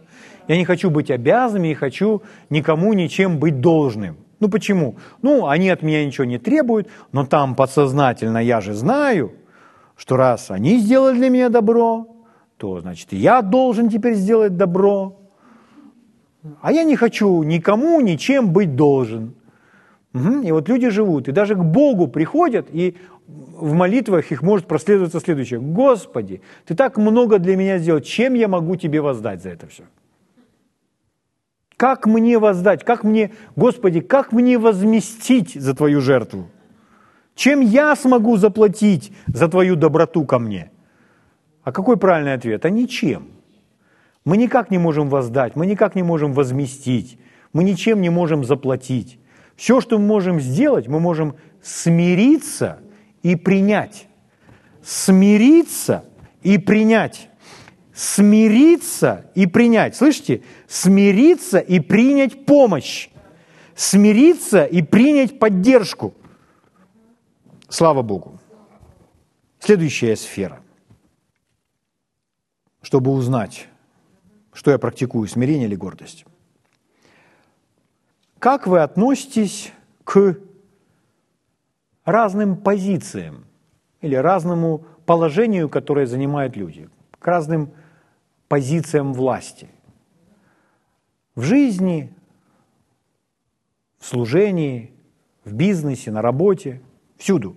Я 0.47 0.57
не 0.57 0.65
хочу 0.65 0.91
быть 0.91 1.09
обязанным, 1.09 1.63
не 1.63 1.73
хочу 1.73 2.21
никому 2.49 2.93
ничем 2.93 3.39
быть 3.39 3.59
должным. 3.59 4.17
Ну 4.39 4.49
почему? 4.49 4.97
Ну, 5.21 5.47
они 5.47 5.69
от 5.69 5.81
меня 5.81 6.05
ничего 6.05 6.25
не 6.25 6.37
требуют, 6.37 6.87
но 7.11 7.25
там 7.25 7.55
подсознательно 7.55 8.37
я 8.37 8.61
же 8.61 8.73
знаю, 8.73 9.31
что 9.95 10.17
раз 10.17 10.51
они 10.51 10.77
сделали 10.77 11.17
для 11.17 11.29
меня 11.29 11.49
добро, 11.49 12.07
то 12.57 12.79
значит 12.81 13.13
и 13.13 13.17
я 13.17 13.41
должен 13.41 13.89
теперь 13.89 14.13
сделать 14.13 14.57
добро. 14.57 15.17
А 16.61 16.71
я 16.71 16.83
не 16.83 16.95
хочу 16.95 17.41
никому 17.41 17.99
ничем 18.01 18.53
быть 18.53 18.75
должен. 18.75 19.33
Угу. 20.15 20.41
И 20.43 20.51
вот 20.51 20.69
люди 20.69 20.89
живут, 20.89 21.27
и 21.27 21.31
даже 21.31 21.55
к 21.55 21.63
Богу 21.63 22.07
приходят, 22.07 22.67
и 22.71 22.95
в 23.27 23.73
молитвах 23.73 24.31
их 24.31 24.41
может 24.41 24.65
проследоваться 24.65 25.19
следующее. 25.19 25.59
Господи, 25.59 26.41
Ты 26.65 26.73
так 26.73 26.97
много 26.97 27.37
для 27.37 27.57
меня 27.57 27.79
сделал, 27.79 27.99
чем 27.99 28.33
я 28.33 28.47
могу 28.47 28.77
Тебе 28.77 29.01
воздать 29.01 29.43
за 29.43 29.49
это 29.49 29.67
все? 29.67 29.83
Как 31.75 32.07
мне 32.07 32.39
воздать? 32.39 32.85
Как 32.85 33.03
мне, 33.03 33.31
Господи, 33.57 33.99
как 33.99 34.31
мне 34.31 34.57
возместить 34.57 35.53
за 35.53 35.75
Твою 35.75 35.99
жертву? 35.99 36.49
Чем 37.35 37.59
я 37.59 37.93
смогу 37.97 38.37
заплатить 38.37 39.11
за 39.27 39.49
Твою 39.49 39.75
доброту 39.75 40.23
ко 40.23 40.39
мне? 40.39 40.71
А 41.63 41.73
какой 41.73 41.97
правильный 41.97 42.33
ответ? 42.33 42.63
А 42.63 42.69
ничем. 42.69 43.27
Мы 44.23 44.37
никак 44.37 44.71
не 44.71 44.77
можем 44.77 45.09
воздать, 45.09 45.57
мы 45.57 45.65
никак 45.65 45.93
не 45.93 46.03
можем 46.03 46.31
возместить, 46.31 47.19
мы 47.51 47.65
ничем 47.65 47.99
не 48.01 48.09
можем 48.09 48.45
заплатить. 48.45 49.19
Все, 49.55 49.79
что 49.79 49.97
мы 49.97 50.05
можем 50.05 50.39
сделать, 50.39 50.87
мы 50.87 50.99
можем 50.99 51.35
смириться 51.61 52.79
и 53.23 53.35
принять. 53.35 54.07
Смириться 54.83 56.05
и 56.43 56.57
принять. 56.57 57.29
Смириться 57.93 59.31
и 59.33 59.47
принять. 59.47 59.95
Слышите? 59.95 60.43
Смириться 60.67 61.59
и 61.59 61.79
принять 61.79 62.45
помощь. 62.45 63.09
Смириться 63.75 64.65
и 64.65 64.81
принять 64.81 65.39
поддержку. 65.39 66.13
Слава 67.69 68.01
Богу. 68.01 68.39
Следующая 69.59 70.15
сфера. 70.15 70.61
Чтобы 72.81 73.11
узнать, 73.11 73.67
что 74.53 74.71
я 74.71 74.77
практикую, 74.77 75.27
смирение 75.27 75.67
или 75.67 75.75
гордость. 75.75 76.25
Как 78.39 78.67
вы 78.67 78.81
относитесь 78.81 79.71
к 80.03 80.37
разным 82.03 82.57
позициям 82.57 83.45
или 84.01 84.15
разному 84.15 84.85
положению, 85.05 85.69
которое 85.69 86.05
занимают 86.05 86.55
люди, 86.55 86.89
к 87.17 87.25
разным 87.25 87.71
позициям 88.47 89.13
власти? 89.13 89.69
В 91.35 91.41
жизни, 91.41 92.13
в 93.99 94.05
служении, 94.05 94.93
в 95.43 95.53
бизнесе, 95.53 96.11
на 96.11 96.21
работе, 96.21 96.81
всюду. 97.17 97.55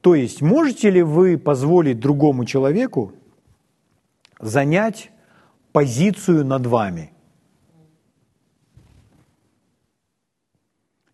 То 0.00 0.14
есть 0.14 0.42
можете 0.42 0.90
ли 0.90 1.02
вы 1.02 1.38
позволить 1.38 2.00
другому 2.00 2.44
человеку 2.44 3.12
занять 4.40 5.10
позицию 5.72 6.44
над 6.44 6.66
вами? 6.66 7.12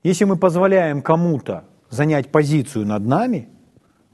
Если 0.02 0.24
мы 0.24 0.36
позволяем 0.36 1.02
кому-то 1.02 1.64
занять 1.90 2.30
позицию 2.30 2.86
над 2.86 3.04
нами, 3.04 3.48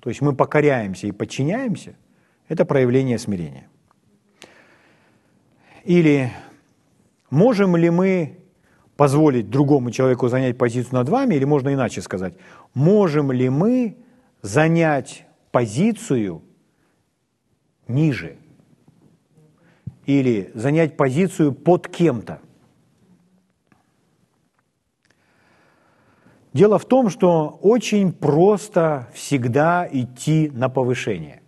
то 0.01 0.09
есть 0.11 0.21
мы 0.21 0.35
покоряемся 0.35 1.07
и 1.07 1.13
подчиняемся, 1.13 1.95
это 2.49 2.65
проявление 2.65 3.19
смирения. 3.19 3.69
Или 5.85 6.31
можем 7.31 7.77
ли 7.77 7.91
мы 7.91 8.39
позволить 8.97 9.51
другому 9.51 9.91
человеку 9.91 10.29
занять 10.29 10.57
позицию 10.57 10.95
над 10.95 11.09
вами, 11.09 11.35
или 11.35 11.45
можно 11.45 11.73
иначе 11.73 12.01
сказать, 12.01 12.35
можем 12.75 13.33
ли 13.33 13.49
мы 13.49 13.97
занять 14.41 15.27
позицию 15.51 16.43
ниже 17.89 18.37
или 20.07 20.51
занять 20.55 20.97
позицию 20.97 21.53
под 21.53 21.89
кем-то. 21.89 22.41
Дело 26.55 26.79
в 26.79 26.85
том, 26.85 27.11
что 27.11 27.59
очень 27.63 28.13
просто 28.13 29.09
всегда 29.13 29.89
идти 29.91 30.51
на 30.55 30.69
повышение. 30.69 31.43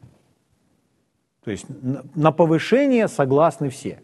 То 1.45 1.53
есть 1.53 1.65
на 2.17 2.33
повышение 2.33 3.07
согласны 3.07 3.71
все. 3.71 4.03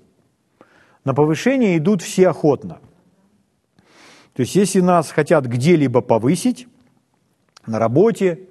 На 1.04 1.12
повышение 1.12 1.76
идут 1.76 2.02
все 2.02 2.28
охотно. 2.28 2.78
То 4.34 4.42
есть 4.42 4.54
если 4.54 4.80
нас 4.80 5.10
хотят 5.10 5.44
где-либо 5.44 6.02
повысить, 6.02 6.68
на 7.66 7.80
работе, 7.80 8.48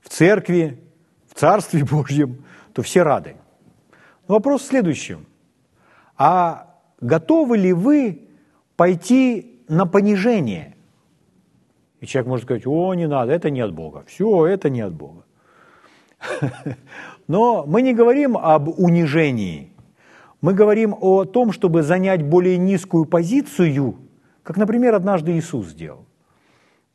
в 0.00 0.08
церкви, 0.08 0.82
в 1.28 1.38
Царстве 1.38 1.84
Божьем, 1.90 2.42
то 2.72 2.80
все 2.80 3.02
рады. 3.02 3.36
Но 4.28 4.36
вопрос 4.36 4.62
в 4.62 4.66
следующем. 4.66 5.26
А 6.16 6.74
готовы 7.02 7.58
ли 7.58 7.74
вы 7.74 8.28
пойти 8.76 9.62
на 9.68 9.84
понижение? 9.84 10.74
И 12.02 12.06
человек 12.06 12.28
может 12.28 12.44
сказать, 12.46 12.66
о, 12.66 12.94
не 12.94 13.06
надо, 13.06 13.32
это 13.32 13.48
не 13.48 13.60
от 13.60 13.72
Бога. 13.72 14.02
Все, 14.08 14.44
это 14.46 14.68
не 14.68 14.80
от 14.80 14.92
Бога. 14.92 15.24
Но 17.28 17.64
мы 17.64 17.80
не 17.80 17.94
говорим 17.94 18.36
об 18.36 18.68
унижении. 18.68 19.72
Мы 20.40 20.52
говорим 20.52 20.96
о 21.00 21.24
том, 21.24 21.52
чтобы 21.52 21.84
занять 21.84 22.24
более 22.24 22.58
низкую 22.58 23.04
позицию, 23.04 23.94
как, 24.42 24.56
например, 24.56 24.96
однажды 24.96 25.38
Иисус 25.38 25.68
сделал. 25.68 26.04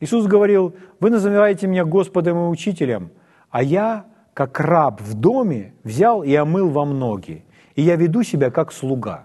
Иисус 0.02 0.28
говорил, 0.28 0.76
вы 1.00 1.10
называете 1.10 1.68
меня 1.68 1.86
Господом 1.86 2.38
и 2.38 2.50
Учителем, 2.50 3.12
а 3.50 3.64
я, 3.64 4.08
как 4.34 4.60
раб 4.60 5.00
в 5.00 5.14
доме, 5.14 5.74
взял 5.86 6.22
и 6.22 6.36
омыл 6.36 6.70
вам 6.70 7.00
ноги, 7.00 7.46
и 7.76 7.82
я 7.82 7.96
веду 7.96 8.24
себя 8.24 8.52
как 8.52 8.74
слуга. 8.74 9.24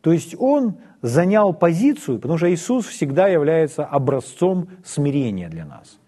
То 0.00 0.12
есть 0.12 0.36
он 0.38 0.76
занял 1.02 1.52
позицию, 1.52 2.18
потому 2.18 2.38
что 2.38 2.52
Иисус 2.52 2.86
всегда 2.86 3.28
является 3.28 3.84
образцом 3.84 4.68
смирения 4.84 5.48
для 5.48 5.64
нас. 5.64 5.98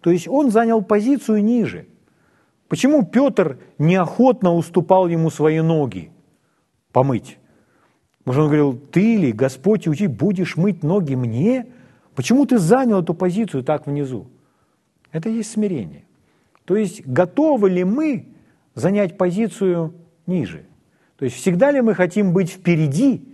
То 0.00 0.10
есть 0.10 0.26
он 0.28 0.50
занял 0.50 0.82
позицию 0.82 1.44
ниже. 1.44 1.86
Почему 2.68 3.04
Петр 3.04 3.58
неохотно 3.78 4.54
уступал 4.54 5.06
ему 5.06 5.30
свои 5.30 5.60
ноги 5.60 6.10
помыть? 6.92 7.38
Что 8.24 8.40
он 8.42 8.46
говорил, 8.46 8.74
ты 8.74 9.16
ли, 9.16 9.32
Господь, 9.32 9.86
учи, 9.86 10.06
будешь 10.06 10.56
мыть 10.56 10.82
ноги 10.82 11.14
мне? 11.14 11.66
Почему 12.14 12.46
ты 12.46 12.58
занял 12.58 13.02
эту 13.02 13.14
позицию 13.14 13.62
так 13.64 13.86
внизу? 13.86 14.28
Это 15.10 15.28
и 15.28 15.34
есть 15.34 15.52
смирение. 15.52 16.04
То 16.64 16.76
есть 16.76 17.06
готовы 17.06 17.70
ли 17.70 17.84
мы 17.84 18.26
занять 18.74 19.18
позицию 19.18 19.94
ниже? 20.26 20.64
То 21.18 21.24
есть 21.24 21.36
всегда 21.36 21.70
ли 21.70 21.80
мы 21.80 21.94
хотим 21.94 22.32
быть 22.32 22.50
впереди, 22.50 23.31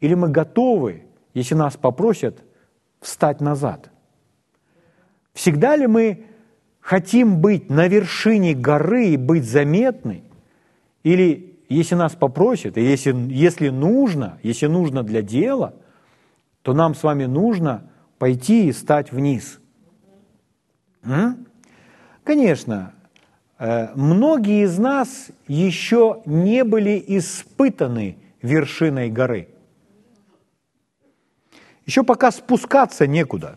или 0.00 0.14
мы 0.14 0.28
готовы, 0.28 1.04
если 1.34 1.54
нас 1.54 1.76
попросят, 1.76 2.42
встать 3.00 3.40
назад? 3.40 3.90
Всегда 5.32 5.76
ли 5.76 5.86
мы 5.86 6.24
хотим 6.80 7.40
быть 7.40 7.68
на 7.70 7.88
вершине 7.88 8.54
горы 8.54 9.08
и 9.08 9.16
быть 9.16 9.44
заметны? 9.44 10.24
Или 11.02 11.58
если 11.68 11.94
нас 11.94 12.14
попросят, 12.14 12.78
и 12.78 12.82
если, 12.82 13.14
если 13.32 13.68
нужно, 13.68 14.38
если 14.42 14.66
нужно 14.66 15.02
для 15.02 15.22
дела– 15.22 15.74
то 16.66 16.74
нам 16.74 16.96
с 16.96 17.04
вами 17.04 17.26
нужно 17.26 17.88
пойти 18.18 18.66
и 18.66 18.72
стать 18.72 19.12
вниз. 19.12 19.60
М? 21.04 21.46
Конечно, 22.24 22.92
э, 23.60 23.94
многие 23.94 24.64
из 24.64 24.76
нас 24.76 25.30
еще 25.46 26.22
не 26.26 26.64
были 26.64 27.00
испытаны 27.06 28.16
вершиной 28.42 29.10
горы. 29.10 29.46
Еще 31.86 32.02
пока 32.02 32.32
спускаться 32.32 33.06
некуда. 33.06 33.56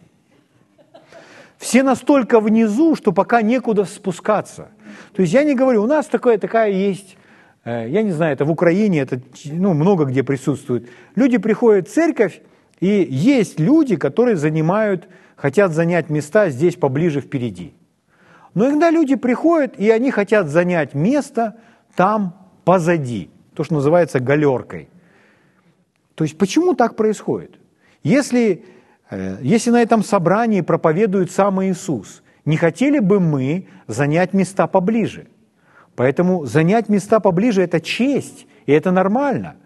Все 1.57 1.83
настолько 1.83 2.39
внизу, 2.39 2.95
что 2.95 3.11
пока 3.11 3.41
некуда 3.41 3.83
спускаться. 3.83 4.69
То 5.13 5.21
есть 5.21 5.33
я 5.33 5.43
не 5.43 5.55
говорю, 5.55 5.83
у 5.83 5.87
нас 5.87 6.05
такое, 6.05 6.37
такая 6.37 6.71
есть, 6.71 7.17
э, 7.65 7.89
я 7.89 8.01
не 8.01 8.11
знаю, 8.11 8.33
это 8.33 8.45
в 8.45 8.51
Украине, 8.51 9.01
это 9.01 9.19
ну, 9.45 9.73
много 9.73 10.05
где 10.05 10.23
присутствует. 10.23 10.87
Люди 11.15 11.37
приходят 11.37 11.89
в 11.89 11.91
церковь, 11.91 12.41
и 12.79 13.05
есть 13.09 13.59
люди, 13.59 13.97
которые 13.97 14.37
занимают, 14.37 15.09
хотят 15.35 15.73
занять 15.73 16.09
места 16.09 16.49
здесь 16.49 16.75
поближе 16.75 17.19
впереди. 17.19 17.73
Но 18.53 18.67
иногда 18.67 18.89
люди 18.89 19.15
приходят, 19.15 19.77
и 19.77 19.89
они 19.89 20.11
хотят 20.11 20.47
занять 20.47 20.93
место 20.93 21.57
там 21.95 22.35
позади, 22.63 23.29
то, 23.53 23.63
что 23.63 23.73
называется 23.73 24.21
галеркой. 24.21 24.87
То 26.15 26.23
есть 26.23 26.37
почему 26.37 26.73
так 26.73 26.95
происходит? 26.95 27.58
Если, 28.03 28.63
э, 29.09 29.37
если 29.41 29.71
на 29.71 29.81
этом 29.81 30.03
собрании 30.03 30.61
проповедует 30.61 31.31
сам 31.31 31.63
Иисус, 31.63 32.23
не 32.45 32.57
хотели 32.57 32.99
бы 32.99 33.19
мы 33.19 33.67
занять 33.87 34.33
места 34.33 34.67
поближе? 34.67 35.27
Поэтому 35.95 36.45
занять 36.45 36.87
места 36.87 37.19
поближе– 37.19 37.61
это 37.63 37.81
честь, 37.81 38.47
и 38.65 38.71
это 38.71 38.91
нормально. 38.91 39.57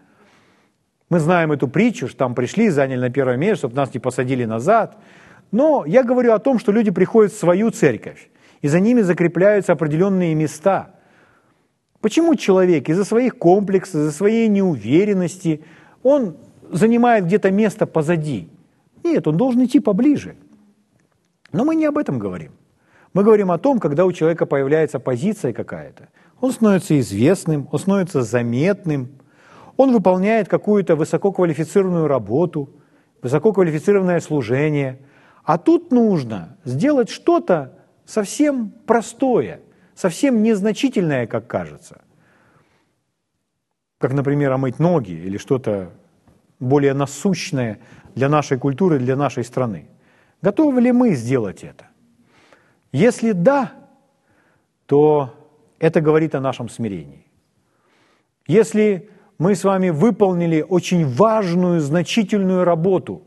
Мы 1.10 1.20
знаем 1.20 1.52
эту 1.52 1.68
притчу, 1.68 2.08
что 2.08 2.18
там 2.18 2.34
пришли, 2.34 2.70
заняли 2.70 3.00
на 3.00 3.10
первое 3.12 3.38
место, 3.38 3.58
чтобы 3.58 3.76
нас 3.76 3.94
не 3.94 4.00
посадили 4.00 4.46
назад. 4.46 4.98
Но 5.52 5.86
я 5.86 6.04
говорю 6.04 6.34
о 6.34 6.40
том, 6.40 6.58
что 6.58 6.72
люди 6.72 6.90
приходят 6.90 7.32
в 7.32 7.38
свою 7.38 7.70
церковь, 7.70 8.32
и 8.64 8.68
за 8.68 8.80
ними 8.80 9.02
закрепляются 9.02 9.74
определенные 9.74 10.34
места. 10.34 10.96
Почему 12.02 12.34
человек 12.34 12.90
из-за 12.90 13.06
своих 13.06 13.38
комплексов, 13.38 14.02
из-за 14.02 14.12
своей 14.12 14.48
неуверенности, 14.48 15.64
он 16.02 16.36
занимает 16.72 17.26
где-то 17.26 17.52
место 17.52 17.86
позади? 17.86 18.50
Нет, 19.04 19.28
он 19.28 19.38
должен 19.38 19.66
идти 19.66 19.80
поближе. 19.80 20.36
Но 21.52 21.66
мы 21.66 21.76
не 21.76 21.86
об 21.86 21.98
этом 21.98 22.20
говорим. 22.20 22.52
Мы 23.14 23.24
говорим 23.24 23.52
о 23.52 23.60
том, 23.60 23.80
когда 23.80 24.06
у 24.06 24.12
человека 24.12 24.46
появляется 24.46 25.00
позиция 25.00 25.54
какая-то. 25.54 26.10
Он 26.42 26.52
становится 26.52 27.00
известным, 27.00 27.70
он 27.72 27.80
становится 27.80 28.24
заметным, 28.24 29.10
он 29.78 29.92
выполняет 29.92 30.48
какую-то 30.48 30.96
высококвалифицированную 30.96 32.08
работу, 32.08 32.70
высококвалифицированное 33.22 34.20
служение. 34.20 35.00
А 35.44 35.58
тут 35.58 35.92
нужно 35.92 36.58
сделать 36.66 37.10
что-то 37.10 37.80
совсем 38.06 38.72
простое, 38.86 39.62
совсем 39.96 40.42
незначительное, 40.42 41.28
как 41.28 41.48
кажется. 41.48 42.02
Как, 44.00 44.14
например, 44.14 44.52
омыть 44.52 44.80
ноги 44.80 45.14
или 45.14 45.38
что-то 45.38 45.92
более 46.64 46.94
насущное 46.94 47.80
для 48.16 48.30
нашей 48.30 48.58
культуры, 48.58 49.00
для 49.00 49.16
нашей 49.16 49.44
страны. 49.44 49.88
Готовы 50.42 50.82
ли 50.82 50.92
мы 50.92 51.16
сделать 51.16 51.64
это? 51.64 51.88
Если 52.92 53.32
да, 53.32 53.72
то 54.86 55.34
это 55.80 56.02
говорит 56.02 56.36
о 56.36 56.42
нашем 56.42 56.70
смирении. 56.70 57.26
Если 58.48 59.10
мы 59.38 59.56
с 59.56 59.64
вами 59.64 59.90
выполнили 59.90 60.66
очень 60.68 61.06
важную, 61.06 61.80
значительную 61.80 62.64
работу, 62.64 63.24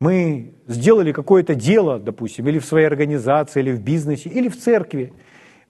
мы 0.00 0.54
сделали 0.66 1.12
какое-то 1.12 1.54
дело, 1.54 1.98
допустим, 1.98 2.48
или 2.48 2.58
в 2.58 2.64
своей 2.64 2.86
организации, 2.86 3.60
или 3.60 3.72
в 3.72 3.80
бизнесе, 3.80 4.28
или 4.28 4.48
в 4.48 4.58
церкви, 4.58 5.12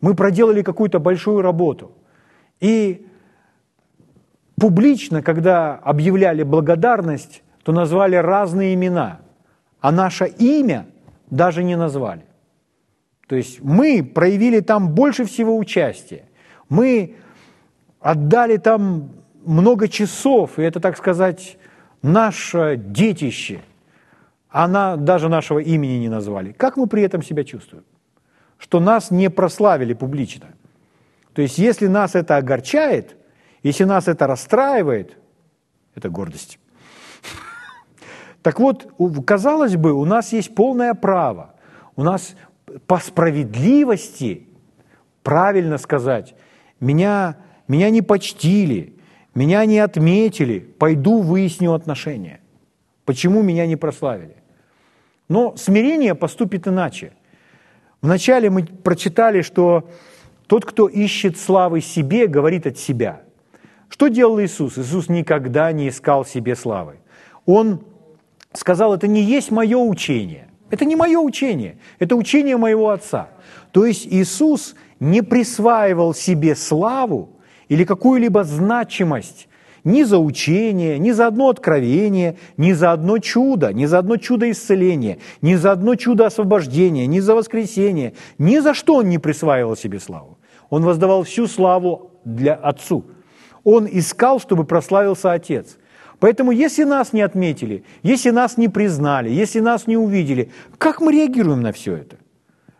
мы 0.00 0.14
проделали 0.14 0.62
какую-то 0.62 0.98
большую 0.98 1.42
работу. 1.42 1.92
И 2.60 3.06
публично, 4.56 5.22
когда 5.22 5.76
объявляли 5.76 6.42
благодарность, 6.42 7.42
то 7.62 7.72
назвали 7.72 8.16
разные 8.16 8.74
имена, 8.74 9.20
а 9.80 9.92
наше 9.92 10.26
имя 10.26 10.86
даже 11.30 11.62
не 11.64 11.76
назвали. 11.76 12.24
То 13.28 13.36
есть 13.36 13.62
мы 13.62 14.02
проявили 14.02 14.60
там 14.60 14.90
больше 14.90 15.24
всего 15.24 15.56
участия. 15.56 16.24
Мы 16.68 17.14
отдали 18.00 18.56
там 18.56 19.10
много 19.44 19.88
часов, 19.88 20.58
и 20.58 20.62
это, 20.62 20.80
так 20.80 20.96
сказать, 20.96 21.56
наше 22.02 22.76
детище. 22.76 23.60
Она 24.50 24.96
даже 24.96 25.28
нашего 25.28 25.60
имени 25.60 25.98
не 25.98 26.08
назвали. 26.08 26.52
Как 26.52 26.76
мы 26.76 26.86
при 26.86 27.02
этом 27.02 27.22
себя 27.22 27.44
чувствуем? 27.44 27.84
Что 28.58 28.80
нас 28.80 29.10
не 29.10 29.30
прославили 29.30 29.94
публично. 29.94 30.48
То 31.32 31.42
есть 31.42 31.58
если 31.58 31.86
нас 31.86 32.14
это 32.14 32.36
огорчает, 32.36 33.16
если 33.62 33.84
нас 33.84 34.08
это 34.08 34.26
расстраивает, 34.26 35.16
это 35.94 36.08
гордость. 36.08 36.58
Так 38.42 38.58
вот, 38.58 38.92
казалось 39.24 39.76
бы, 39.76 39.92
у 39.92 40.04
нас 40.04 40.32
есть 40.32 40.54
полное 40.54 40.94
право, 40.94 41.54
у 41.94 42.02
нас 42.02 42.34
по 42.86 42.98
справедливости, 42.98 44.48
правильно 45.22 45.78
сказать, 45.78 46.34
меня, 46.80 47.36
меня 47.68 47.90
не 47.90 48.02
почтили, 48.02 48.96
меня 49.34 49.64
не 49.64 49.78
отметили, 49.78 50.58
пойду 50.58 51.20
выясню 51.20 51.72
отношения. 51.72 52.40
Почему 53.04 53.42
меня 53.42 53.66
не 53.66 53.76
прославили? 53.76 54.36
Но 55.28 55.56
смирение 55.56 56.14
поступит 56.14 56.66
иначе. 56.66 57.12
Вначале 58.00 58.50
мы 58.50 58.64
прочитали, 58.64 59.42
что 59.42 59.88
тот, 60.48 60.64
кто 60.64 60.88
ищет 60.88 61.38
славы 61.38 61.80
себе, 61.80 62.26
говорит 62.26 62.66
от 62.66 62.76
себя. 62.76 63.22
Что 63.92 64.08
делал 64.08 64.40
Иисус? 64.40 64.78
Иисус 64.78 65.10
никогда 65.10 65.70
не 65.70 65.90
искал 65.90 66.24
себе 66.24 66.56
славы. 66.56 66.94
Он 67.44 67.80
сказал, 68.54 68.94
это 68.94 69.06
не 69.06 69.22
есть 69.22 69.50
мое 69.50 69.76
учение. 69.76 70.48
Это 70.70 70.86
не 70.86 70.96
мое 70.96 71.18
учение, 71.18 71.76
это 71.98 72.16
учение 72.16 72.56
моего 72.56 72.88
Отца. 72.88 73.28
То 73.70 73.84
есть 73.84 74.06
Иисус 74.06 74.76
не 74.98 75.20
присваивал 75.20 76.14
себе 76.14 76.56
славу 76.56 77.28
или 77.68 77.84
какую-либо 77.84 78.44
значимость 78.44 79.46
ни 79.84 80.04
за 80.04 80.18
учение, 80.18 80.98
ни 80.98 81.10
за 81.10 81.26
одно 81.26 81.50
откровение, 81.50 82.38
ни 82.56 82.72
за 82.72 82.92
одно 82.92 83.18
чудо, 83.18 83.74
ни 83.74 83.84
за 83.84 83.98
одно 83.98 84.16
чудо 84.16 84.50
исцеления, 84.50 85.18
ни 85.42 85.54
за 85.54 85.72
одно 85.72 85.96
чудо 85.96 86.24
освобождения, 86.24 87.06
ни 87.06 87.20
за 87.20 87.34
воскресение, 87.34 88.14
ни 88.38 88.58
за 88.58 88.72
что 88.72 88.94
он 88.94 89.10
не 89.10 89.18
присваивал 89.18 89.76
себе 89.76 90.00
славу. 90.00 90.38
Он 90.70 90.82
воздавал 90.82 91.24
всю 91.24 91.46
славу 91.46 92.12
для 92.24 92.54
Отцу. 92.54 93.04
Он 93.64 93.88
искал, 93.90 94.40
чтобы 94.40 94.64
прославился 94.64 95.32
Отец. 95.32 95.78
Поэтому 96.18 96.52
если 96.52 96.84
нас 96.84 97.12
не 97.12 97.20
отметили, 97.20 97.84
если 98.02 98.30
нас 98.30 98.56
не 98.56 98.68
признали, 98.68 99.28
если 99.28 99.60
нас 99.60 99.86
не 99.86 99.96
увидели, 99.96 100.50
как 100.78 101.00
мы 101.00 101.12
реагируем 101.12 101.62
на 101.62 101.72
все 101.72 101.96
это? 101.96 102.16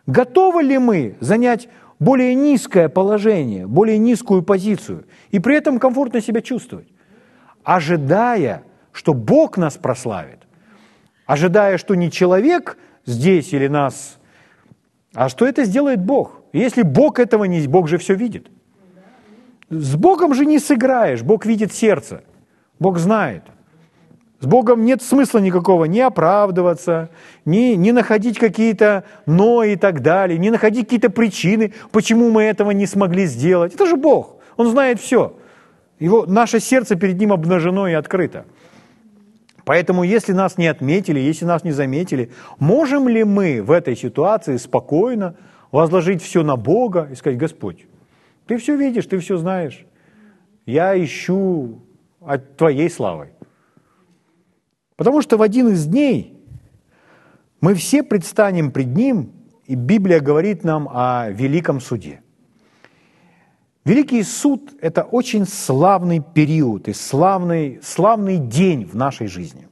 Готовы 0.05 0.63
ли 0.63 0.77
мы 0.77 1.15
занять 1.19 1.67
более 1.99 2.35
низкое 2.35 2.89
положение, 2.89 3.67
более 3.67 3.97
низкую 3.97 4.43
позицию 4.43 5.05
и 5.31 5.39
при 5.39 5.55
этом 5.55 5.79
комфортно 5.79 6.21
себя 6.21 6.41
чувствовать, 6.41 6.87
ожидая, 7.63 8.63
что 8.91 9.13
Бог 9.13 9.57
нас 9.57 9.77
прославит, 9.77 10.39
ожидая, 11.25 11.77
что 11.77 11.95
не 11.95 12.11
человек 12.11 12.77
здесь 13.05 13.53
или 13.53 13.67
нас, 13.67 14.19
а 15.13 15.29
что 15.29 15.45
это 15.45 15.63
сделает 15.65 16.01
Бог. 16.01 16.41
если 16.53 16.81
Бог 16.81 17.19
этого 17.19 17.43
не... 17.45 17.67
Бог 17.67 17.87
же 17.87 17.97
все 17.97 18.15
видит. 18.15 18.49
С 19.73 19.95
Богом 19.95 20.33
же 20.33 20.45
не 20.45 20.59
сыграешь, 20.59 21.21
Бог 21.21 21.45
видит 21.45 21.73
сердце– 21.73 22.23
Бог 22.83 22.97
знает. 22.97 23.43
С 24.41 24.45
Богом 24.45 24.83
нет 24.83 25.01
смысла 25.01 25.39
никакого 25.39 25.85
не 25.85 26.01
оправдываться, 26.01 27.09
не, 27.45 27.77
не 27.77 27.93
находить 27.93 28.37
какие-то 28.37 29.05
«но» 29.25 29.63
и 29.63 29.77
так 29.77 30.01
далее, 30.01 30.37
не 30.37 30.51
находить 30.51 30.87
какие-то 30.87 31.09
причины, 31.09 31.73
почему 31.91 32.29
мы 32.29 32.43
этого 32.43 32.71
не 32.71 32.85
смогли 32.85 33.25
сделать. 33.25 33.73
Это 33.73 33.85
же 33.85 33.95
Бог, 33.95 34.35
Он 34.57 34.67
знает 34.67 34.99
все. 34.99 35.37
Его, 35.97 36.25
наше 36.25 36.59
сердце 36.59 36.97
перед 36.97 37.17
Ним 37.17 37.31
обнажено 37.31 37.87
и 37.87 37.93
открыто. 37.93 38.43
Поэтому, 39.63 40.03
если 40.03 40.33
нас 40.33 40.57
не 40.57 40.67
отметили, 40.67 41.21
если 41.21 41.45
нас 41.45 41.63
не 41.63 41.71
заметили, 41.71 42.31
можем 42.59 43.07
ли 43.07 43.23
мы 43.23 43.61
в 43.61 43.71
этой 43.71 43.95
ситуации 43.95 44.57
спокойно 44.57 45.35
возложить 45.71 46.21
все 46.21 46.43
на 46.43 46.57
Бога 46.57 47.07
и 47.09 47.15
сказать, 47.15 47.39
Господь, 47.39 47.85
ты 48.45 48.57
все 48.57 48.75
видишь, 48.75 49.05
ты 49.05 49.17
все 49.19 49.37
знаешь. 49.37 49.85
Я 50.65 51.01
ищу 51.01 51.81
от 52.19 52.57
Твоей 52.57 52.89
славы. 52.89 53.29
Потому 54.95 55.21
что 55.21 55.37
в 55.37 55.41
один 55.41 55.69
из 55.69 55.85
дней 55.85 56.37
мы 57.61 57.73
все 57.73 58.03
предстанем 58.03 58.71
пред 58.71 58.87
Ним, 58.87 59.31
и 59.65 59.75
Библия 59.75 60.19
говорит 60.19 60.63
нам 60.63 60.89
о 60.91 61.29
великом 61.29 61.79
суде. 61.79 62.21
Великий 63.85 64.23
суд– 64.23 64.71
это 64.81 65.03
очень 65.03 65.45
славный 65.45 66.21
период 66.21 66.87
и 66.87 66.93
славный, 66.93 67.79
славный 67.81 68.37
день 68.37 68.85
в 68.85 68.95
нашей 68.95 69.27
жизни. 69.27 69.67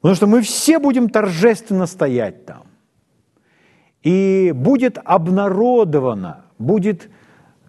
Потому 0.00 0.14
что 0.14 0.26
мы 0.26 0.42
все 0.42 0.78
будем 0.78 1.08
торжественно 1.08 1.86
стоять 1.86 2.46
там. 2.46 2.64
И 4.02 4.52
будет 4.54 4.98
обнародовано, 5.02 6.44
будет 6.58 7.10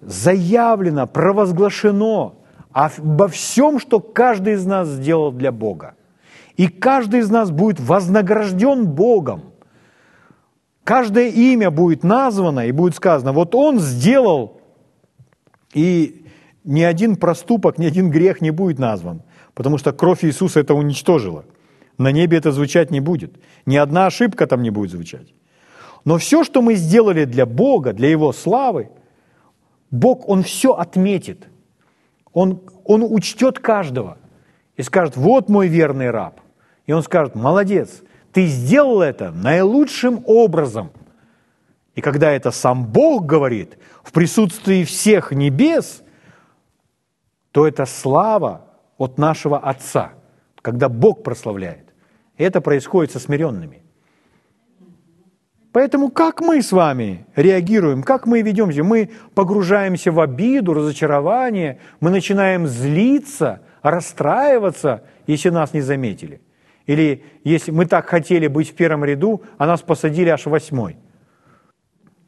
заявлено, 0.06 1.08
провозглашено 1.08 2.36
обо 2.72 3.28
всем, 3.28 3.80
что 3.80 3.99
каждый 3.99 4.53
из 4.53 4.66
нас 4.66 4.88
сделал 4.88 5.32
для 5.32 5.51
Бога. 5.51 5.95
И 6.58 6.68
каждый 6.68 7.22
из 7.22 7.30
нас 7.30 7.51
будет 7.51 7.80
вознагражден 7.80 8.86
Богом. 8.86 9.53
Каждое 10.84 11.30
имя 11.30 11.72
будет 11.72 12.03
названо 12.03 12.68
и 12.68 12.72
будет 12.72 12.95
сказано, 12.95 13.34
вот 13.34 13.56
он 13.56 13.80
сделал, 13.80 14.62
и 15.74 16.26
ни 16.64 16.82
один 16.82 17.16
проступок, 17.16 17.80
ни 17.80 17.86
один 17.86 18.12
грех 18.12 18.39
не 18.39 18.51
будет 18.51 18.78
назван, 18.78 19.24
потому 19.56 19.78
что 19.78 19.93
кровь 19.93 20.24
Иисуса 20.24 20.60
это 20.60 20.76
уничтожила. 20.76 21.45
На 21.97 22.12
небе 22.12 22.38
это 22.38 22.51
звучать 22.51 22.91
не 22.91 22.99
будет. 22.99 23.36
Ни 23.66 23.78
одна 23.78 24.06
ошибка 24.06 24.47
там 24.47 24.62
не 24.62 24.70
будет 24.70 24.91
звучать. 24.91 25.34
Но 26.03 26.18
все, 26.18 26.43
что 26.43 26.62
мы 26.62 26.76
сделали 26.76 27.26
для 27.26 27.45
Бога, 27.45 27.93
для 27.93 28.10
Его 28.10 28.32
славы, 28.32 28.89
Бог, 29.92 30.28
Он 30.28 30.44
все 30.44 30.74
отметит. 30.74 31.48
Он, 32.34 32.62
он 32.84 33.04
учтет 33.04 33.60
каждого 33.60 34.18
и 34.76 34.82
скажет, 34.82 35.16
вот 35.16 35.48
мой 35.48 35.70
верный 35.70 36.12
раб. 36.12 36.42
И 36.86 36.92
он 36.92 37.02
скажет, 37.02 37.34
молодец, 37.34 38.04
ты 38.34 38.46
сделал 38.48 39.02
это 39.02 39.32
наилучшим 39.32 40.22
образом. 40.26 40.92
И 41.96 42.02
когда 42.02 42.32
это 42.32 42.52
сам 42.52 42.86
Бог 42.86 43.26
говорит, 43.26 43.78
в 44.04 44.12
присутствии 44.12 44.84
всех 44.84 45.32
небес, 45.32 46.04
то 47.52 47.66
это 47.66 47.86
слава 47.86 48.66
от 48.98 49.18
нашего 49.18 49.58
Отца, 49.58 50.12
когда 50.62 50.90
Бог 50.90 51.24
прославляет. 51.24 51.94
И 52.36 52.44
это 52.44 52.60
происходит 52.60 53.14
со 53.14 53.20
смиренными. 53.20 53.85
Поэтому 55.76 56.10
как 56.10 56.40
мы 56.40 56.62
с 56.62 56.72
вами 56.72 57.26
реагируем, 57.36 58.02
как 58.02 58.28
мы 58.28 58.42
ведемся? 58.42 58.82
Мы 58.82 59.10
погружаемся 59.34 60.10
в 60.10 60.22
обиду, 60.22 60.74
разочарование, 60.74 61.80
мы 62.00 62.12
начинаем 62.12 62.66
злиться, 62.66 63.60
расстраиваться, 63.82 65.04
если 65.28 65.50
нас 65.50 65.74
не 65.74 65.82
заметили. 65.82 66.40
Или 66.86 67.26
если 67.44 67.72
мы 67.72 67.88
так 67.88 68.08
хотели 68.08 68.48
быть 68.48 68.70
в 68.70 68.76
первом 68.76 69.04
ряду, 69.04 69.44
а 69.58 69.68
нас 69.68 69.82
посадили 69.82 70.30
аж 70.30 70.46
восьмой. 70.46 70.96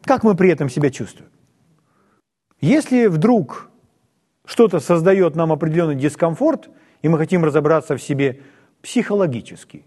Как 0.04 0.26
мы 0.26 0.36
при 0.36 0.50
этом 0.50 0.68
себя 0.68 0.90
чувствуем? 0.90 1.32
Если 2.60 3.08
вдруг 3.08 3.70
что-то 4.44 4.82
создает 4.82 5.38
нам 5.38 5.54
определенный 5.54 5.96
дискомфорт, 5.96 6.70
и 7.02 7.08
мы 7.08 7.18
хотим 7.18 7.46
разобраться 7.46 7.96
в 7.96 8.02
себе 8.02 8.42
психологически, 8.82 9.86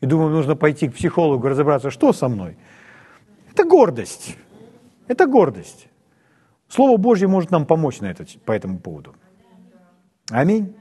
и 0.00 0.06
думаем, 0.06 0.32
нужно 0.32 0.56
пойти 0.56 0.88
к 0.88 0.94
психологу 0.94 1.46
разобраться, 1.46 1.90
что 1.90 2.14
со 2.14 2.28
мной– 2.28 2.56
это 3.56 3.64
гордость. 3.64 4.36
Это 5.08 5.26
гордость. 5.26 5.88
Слово 6.68 6.98
Божье 6.98 7.26
может 7.26 7.50
нам 7.50 7.64
помочь 7.64 8.00
на 8.00 8.10
этот, 8.10 8.38
по 8.44 8.52
этому 8.52 8.78
поводу. 8.78 9.14
Аминь. 10.30 10.74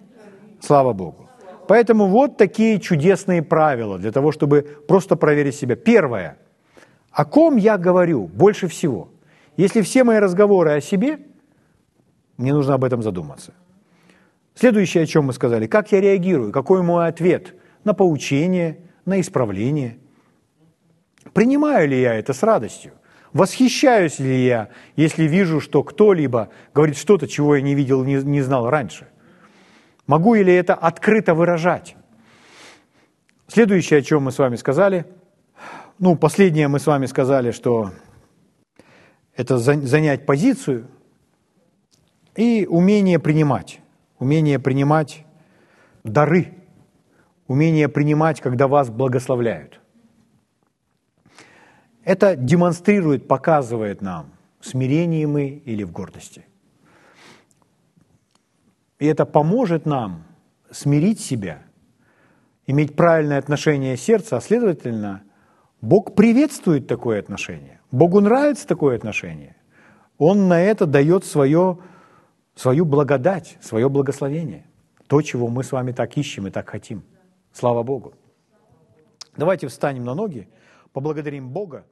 Слава 0.59 0.91
Богу. 0.91 1.29
Поэтому 1.69 2.07
вот 2.07 2.37
такие 2.37 2.79
чудесные 2.81 3.41
правила 3.41 3.97
для 3.97 4.11
того, 4.11 4.33
чтобы 4.33 4.61
просто 4.87 5.15
проверить 5.15 5.55
себя. 5.55 5.77
Первое. 5.77 6.37
О 7.11 7.23
ком 7.23 7.55
я 7.55 7.77
говорю 7.77 8.27
больше 8.27 8.67
всего? 8.67 9.07
Если 9.55 9.81
все 9.81 10.03
мои 10.03 10.19
разговоры 10.19 10.71
о 10.71 10.81
себе, 10.81 11.19
мне 12.35 12.53
нужно 12.53 12.73
об 12.73 12.83
этом 12.83 13.01
задуматься. 13.01 13.53
Следующее, 14.53 15.03
о 15.03 15.05
чем 15.05 15.25
мы 15.25 15.33
сказали, 15.33 15.67
как 15.67 15.93
я 15.93 16.01
реагирую, 16.01 16.51
какой 16.51 16.83
мой 16.83 17.07
ответ 17.07 17.55
на 17.85 17.93
поучение, 17.93 18.79
на 19.05 19.21
исправление– 19.21 19.97
Принимаю 21.35 21.89
ли 21.89 21.99
я 21.99 22.13
это 22.13 22.31
с 22.31 22.43
радостью? 22.43 22.93
Восхищаюсь 23.33 24.19
ли 24.19 24.45
я, 24.45 24.69
если 24.95 25.23
вижу, 25.25 25.59
что 25.59 25.83
кто-либо 25.83 26.47
говорит 26.73 26.95
что-то, 26.95 27.27
чего 27.27 27.57
я 27.57 27.61
не 27.61 27.75
видел, 27.75 28.05
не, 28.05 28.23
не 28.23 28.41
знал 28.41 28.69
раньше? 28.69 29.09
Могу 30.07 30.33
ли 30.35 30.53
это 30.53 30.75
открыто 30.75 31.33
выражать? 31.33 31.97
Следующее, 33.49 33.99
о 33.99 34.01
чем 34.01 34.23
мы 34.23 34.31
с 34.31 34.39
вами 34.39 34.55
сказали, 34.55 35.07
ну, 35.99 36.15
последнее 36.15 36.69
мы 36.69 36.79
с 36.79 36.87
вами 36.87 37.05
сказали, 37.05 37.51
что 37.51 37.91
это 39.35 39.57
занять 39.57 40.25
позицию 40.25 40.87
и 42.37 42.65
умение 42.65 43.19
принимать. 43.19 43.81
Умение 44.19 44.57
принимать 44.57 45.25
дары, 46.05 46.53
умение 47.47 47.89
принимать, 47.89 48.39
когда 48.39 48.69
вас 48.69 48.89
благословляют– 48.89 49.81
это 52.05 52.35
демонстрирует, 52.35 53.27
показывает 53.27 54.01
нам, 54.01 54.31
смирение 54.61 55.27
мы 55.27 55.47
или 55.47 55.83
в 55.83 55.91
гордости. 55.91 56.45
И 58.99 59.07
это 59.07 59.25
поможет 59.25 59.85
нам 59.85 60.23
смирить 60.71 61.19
себя, 61.19 61.63
иметь 62.67 62.95
правильное 62.95 63.39
отношение 63.39 63.97
сердца, 63.97 64.37
а 64.37 64.41
следовательно, 64.41 65.23
Бог 65.81 66.15
приветствует 66.15 66.87
такое 66.87 67.19
отношение. 67.19 67.81
Богу 67.91 68.21
нравится 68.21 68.67
такое 68.67 68.95
отношение. 68.95 69.55
Он 70.17 70.47
на 70.47 70.61
это 70.61 70.85
дает 70.85 71.25
свое, 71.25 71.79
свою 72.55 72.85
благодать, 72.85 73.57
свое 73.61 73.89
благословение. 73.89 74.65
То, 75.07 75.21
чего 75.21 75.47
мы 75.47 75.63
с 75.63 75.71
вами 75.71 75.91
так 75.91 76.17
ищем 76.17 76.47
и 76.47 76.51
так 76.51 76.69
хотим. 76.69 77.03
Слава 77.51 77.83
Богу. 77.83 78.13
Давайте 79.37 79.67
встанем 79.67 80.05
на 80.05 80.15
ноги, 80.15 80.47
поблагодарим 80.93 81.49
Бога. 81.49 81.85